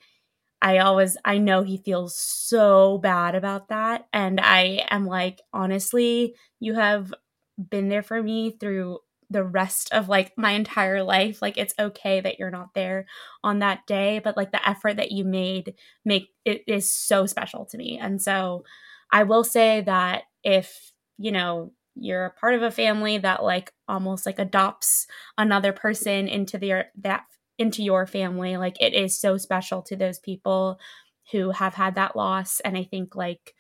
I 0.62 0.80
always 0.80 1.18
I 1.26 1.38
know 1.38 1.64
he 1.64 1.78
feels 1.78 2.18
so 2.18 2.98
bad 2.98 3.36
about 3.36 3.70
that 3.70 4.08
and 4.14 4.40
I 4.42 4.86
am 4.90 5.06
like 5.06 5.42
honestly 5.54 6.36
you 6.60 6.74
have 6.76 7.14
been 7.70 7.90
there 7.90 8.04
for 8.04 8.22
me 8.22 8.52
through 8.52 9.00
the 9.30 9.44
rest 9.44 9.92
of 9.94 10.10
like 10.10 10.32
my 10.38 10.52
entire 10.52 11.04
life 11.04 11.42
like 11.42 11.58
it's 11.58 11.74
okay 11.80 12.22
that 12.22 12.40
you're 12.40 12.52
not 12.52 12.74
there 12.74 13.06
on 13.44 13.60
that 13.60 13.86
day 13.88 14.20
but 14.24 14.38
like 14.38 14.52
the 14.52 14.68
effort 14.70 14.98
that 14.98 15.12
you 15.12 15.24
made 15.24 15.74
make 16.04 16.30
it 16.46 16.64
is 16.68 16.92
so 16.92 17.26
special 17.26 17.66
to 17.66 17.78
me. 17.78 18.00
And 18.02 18.22
so 18.22 18.64
I 19.12 19.24
will 19.24 19.44
say 19.44 19.82
that 19.82 20.24
if 20.44 20.92
you 21.18 21.32
know 21.32 21.72
you're 21.96 22.26
a 22.26 22.32
part 22.32 22.54
of 22.54 22.62
a 22.62 22.72
family 22.72 23.18
that 23.18 23.44
like 23.44 23.72
almost 23.88 24.26
like 24.26 24.40
adopts 24.40 25.08
another 25.38 25.72
person 25.74 26.28
into 26.28 26.58
their 26.58 26.92
that 27.02 27.24
into 27.58 27.82
your 27.84 28.06
family 28.06 28.58
like 28.58 28.76
it 28.82 28.94
is 28.94 29.18
so 29.18 29.38
special 29.38 29.82
to 29.82 29.96
those 29.96 30.20
people 30.20 30.78
who 31.32 31.52
have 31.52 31.74
had 31.74 31.96
that 31.96 32.16
loss. 32.16 32.60
And 32.62 32.78
i 32.78 32.84
think 32.84 33.16
like 33.16 33.54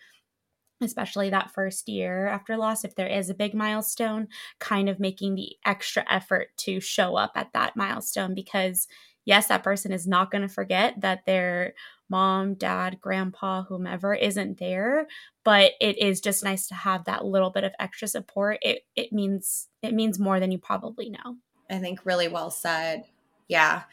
especially 0.82 1.30
that 1.30 1.52
first 1.52 1.88
year 1.88 2.28
after 2.28 2.58
loss 2.58 2.84
if 2.84 2.96
there 2.96 3.08
is 3.08 3.30
a 3.30 3.36
big 3.36 3.54
milestone 3.54 4.28
kind 4.60 4.90
of 4.90 5.00
making 5.00 5.36
the 5.36 5.56
extra 5.66 6.04
effort 6.10 6.50
to 6.58 6.80
show 6.80 7.16
up 7.16 7.32
at 7.36 7.54
that 7.54 7.76
milestone 7.76 8.34
because 8.34 8.88
yes 9.24 9.48
that 9.48 9.64
person 9.64 9.92
is 9.92 10.06
not 10.06 10.32
going 10.32 10.42
to 10.42 10.48
forget 10.48 11.00
that 11.00 11.26
their 11.26 11.74
mom 12.10 12.54
dad 12.54 12.98
grandpa 13.02 13.64
whomever 13.64 14.14
isn't 14.14 14.60
there 14.60 15.08
but 15.46 15.74
it 15.80 15.98
is 16.00 16.20
just 16.20 16.44
nice 16.44 16.68
to 16.68 16.74
have 16.74 17.06
that 17.06 17.24
little 17.24 17.52
bit 17.52 17.64
of 17.64 17.72
extra 17.80 18.10
support. 18.10 18.58
It 18.62 18.82
it 18.96 19.14
means 19.14 19.70
it 19.82 19.94
means 19.94 20.20
more 20.20 20.42
than 20.42 20.52
you 20.52 20.58
probably 20.58 21.10
know. 21.10 21.38
I 21.70 21.78
think 21.78 22.06
really 22.06 22.28
well 22.28 22.52
said. 22.52 23.06
Yeah. 23.48 23.84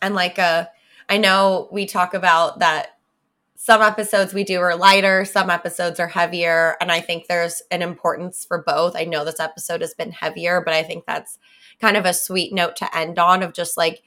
And 0.00 0.14
like 0.14 0.38
uh 0.38 0.66
I 1.10 1.18
know 1.18 1.68
we 1.72 1.84
talk 1.84 2.14
about 2.14 2.60
that 2.60 2.99
some 3.62 3.82
episodes 3.82 4.32
we 4.32 4.42
do 4.42 4.58
are 4.58 4.74
lighter, 4.74 5.22
some 5.26 5.50
episodes 5.50 6.00
are 6.00 6.08
heavier, 6.08 6.78
and 6.80 6.90
I 6.90 7.02
think 7.02 7.26
there's 7.26 7.60
an 7.70 7.82
importance 7.82 8.42
for 8.42 8.62
both. 8.62 8.96
I 8.96 9.04
know 9.04 9.22
this 9.22 9.38
episode 9.38 9.82
has 9.82 9.92
been 9.92 10.12
heavier, 10.12 10.62
but 10.64 10.72
I 10.72 10.82
think 10.82 11.04
that's 11.04 11.38
kind 11.78 11.98
of 11.98 12.06
a 12.06 12.14
sweet 12.14 12.54
note 12.54 12.76
to 12.76 12.96
end 12.96 13.18
on 13.18 13.42
of 13.42 13.52
just 13.52 13.76
like 13.76 14.02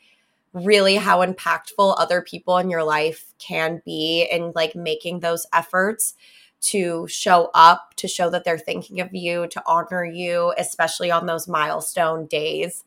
really 0.53 0.95
how 0.95 1.23
impactful 1.23 1.93
other 1.99 2.19
people 2.19 2.57
in 2.57 2.71
your 2.71 2.83
life 2.83 3.31
can 3.37 3.79
be 3.85 4.27
in 4.31 4.53
like 4.55 4.75
making 4.75 5.19
those 5.19 5.45
efforts 5.53 6.15
to 6.61 7.07
show 7.07 7.51
up, 7.53 7.93
to 7.97 8.07
show 8.07 8.31
that 8.31 8.45
they're 8.45 8.57
thinking 8.57 9.01
of 9.01 9.13
you, 9.13 9.45
to 9.45 9.61
honor 9.67 10.03
you, 10.03 10.51
especially 10.57 11.11
on 11.11 11.27
those 11.27 11.47
milestone 11.47 12.25
days. 12.25 12.85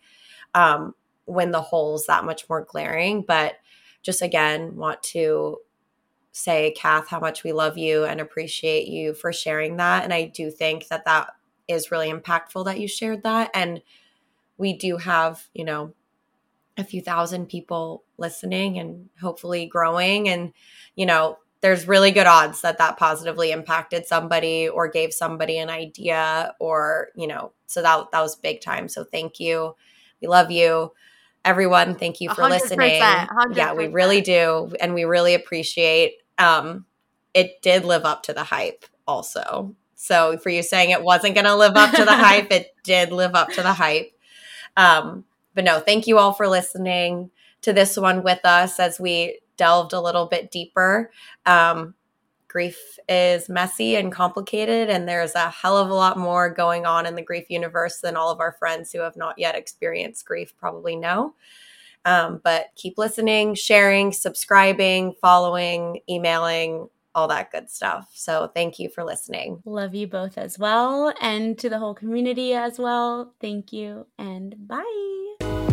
Um, 0.53 0.97
when 1.27 1.53
the 1.53 1.61
hole's 1.61 2.07
that 2.07 2.25
much 2.25 2.49
more 2.49 2.65
glaring. 2.65 3.23
But 3.23 3.55
just 4.03 4.23
again, 4.23 4.75
want 4.75 5.03
to 5.03 5.59
say, 6.37 6.71
Kath, 6.73 7.09
how 7.09 7.19
much 7.19 7.45
we 7.45 7.53
love 7.53 7.79
you 7.79 8.05
and 8.05 8.21
appreciate 8.21 8.89
you 8.89 9.15
for 9.15 9.33
sharing 9.33 9.79
that. 9.79 10.05
And 10.05 10.13
I 10.13 10.27
do 10.27 10.51
think 10.51 10.89
that 10.89 11.07
that 11.07 11.31
is 11.67 11.91
really 11.91 12.13
impactful 12.13 12.67
that 12.67 12.79
you 12.79 12.87
shared 12.87 13.23
that. 13.23 13.51
And 13.55 13.81
we 14.59 14.75
do 14.75 14.99
have, 14.99 15.43
you 15.55 15.65
know, 15.65 15.95
a 16.77 16.85
few 16.85 17.01
thousand 17.01 17.47
people 17.47 18.05
listening 18.19 18.79
and 18.79 19.09
hopefully 19.19 19.65
growing. 19.65 20.29
And, 20.29 20.53
you 20.95 21.07
know, 21.07 21.39
there's 21.63 21.89
really 21.89 22.11
good 22.11 22.27
odds 22.27 22.61
that 22.61 22.77
that 22.77 22.99
positively 22.99 23.51
impacted 23.51 24.05
somebody 24.05 24.69
or 24.69 24.89
gave 24.89 25.15
somebody 25.15 25.57
an 25.57 25.71
idea 25.71 26.55
or, 26.61 27.09
you 27.17 27.27
know, 27.27 27.53
so 27.65 27.81
that, 27.81 28.11
that 28.13 28.21
was 28.21 28.37
big 28.37 28.61
time. 28.61 28.91
So 28.91 29.05
thank 29.05 29.41
you. 29.41 29.75
We 30.21 30.29
love 30.29 30.51
you 30.51 30.93
everyone 31.47 31.95
thank 31.95 32.21
you 32.21 32.29
for 32.31 32.43
100%, 32.43 32.51
listening 32.51 33.01
100%. 33.01 33.57
yeah 33.57 33.73
we 33.73 33.87
really 33.87 34.21
do 34.21 34.69
and 34.81 34.95
we 34.95 35.05
really 35.05 35.33
appreciate 35.33 36.15
um 36.39 36.85
it 37.35 37.61
did 37.63 37.85
live 37.85 38.05
up 38.05 38.23
to 38.23 38.33
the 38.33 38.45
hype 38.45 38.85
also 39.07 39.75
so 39.95 40.37
for 40.39 40.51
you 40.51 40.63
saying 40.63 40.91
it 40.91 41.03
wasn't 41.03 41.35
going 41.35 41.45
to 41.45 41.57
live 41.57 41.77
up 41.77 41.95
to 41.95 42.05
the 42.05 42.13
hype 42.17 42.51
it 42.51 42.75
did 42.85 43.13
live 43.13 43.35
up 43.35 43.49
to 43.51 43.63
the 43.63 43.73
hype 43.73 44.13
um 44.77 45.25
but 45.55 45.65
no 45.65 45.81
thank 45.81 46.07
you 46.07 46.19
all 46.19 46.33
for 46.33 46.49
listening 46.49 47.31
to 47.63 47.73
this 47.73 47.97
one 47.97 48.23
with 48.23 48.45
us 48.45 48.79
as 48.79 49.01
we 49.01 49.41
delved 49.57 49.93
a 49.93 50.01
little 50.01 50.27
bit 50.27 50.51
deeper. 50.51 51.11
Um, 51.45 51.95
grief 52.49 52.79
is 53.09 53.49
messy 53.49 53.97
and 53.97 54.13
complicated, 54.13 54.89
and 54.89 55.09
there's 55.09 55.35
a 55.35 55.51
hell 55.51 55.77
of 55.77 55.91
a 55.91 55.95
lot 55.95 56.17
more 56.17 56.49
going 56.49 56.87
on 56.87 57.07
in 57.07 57.15
the 57.15 57.23
grief 57.23 57.51
universe 57.51 57.99
than 58.01 58.17
all 58.17 58.31
of 58.31 58.41
our 58.41 58.53
friends 58.53 58.93
who 58.93 59.01
have 59.01 59.17
not 59.17 59.39
yet 59.39 59.55
experienced 59.55 60.25
grief 60.25 60.55
probably 60.57 60.97
know. 60.97 61.35
Um, 62.07 62.41
but 62.43 62.69
keep 62.77 62.97
listening, 62.97 63.55
sharing, 63.55 64.13
subscribing, 64.13 65.15
following, 65.21 66.01
emailing, 66.09 66.89
all 67.17 67.27
that 67.29 67.51
good 67.51 67.69
stuff. 67.69 68.09
So 68.15 68.51
thank 68.55 68.79
you 68.79 68.89
for 68.89 69.03
listening. 69.03 69.61
Love 69.65 69.95
you 69.95 70.07
both 70.07 70.39
as 70.39 70.59
well, 70.59 71.13
and 71.21 71.59
to 71.59 71.69
the 71.69 71.79
whole 71.79 71.95
community 71.95 72.55
as 72.55 72.79
well. 72.79 73.35
Thank 73.41 73.73
you, 73.73 74.07
and 74.19 74.55
bye. 74.69 75.73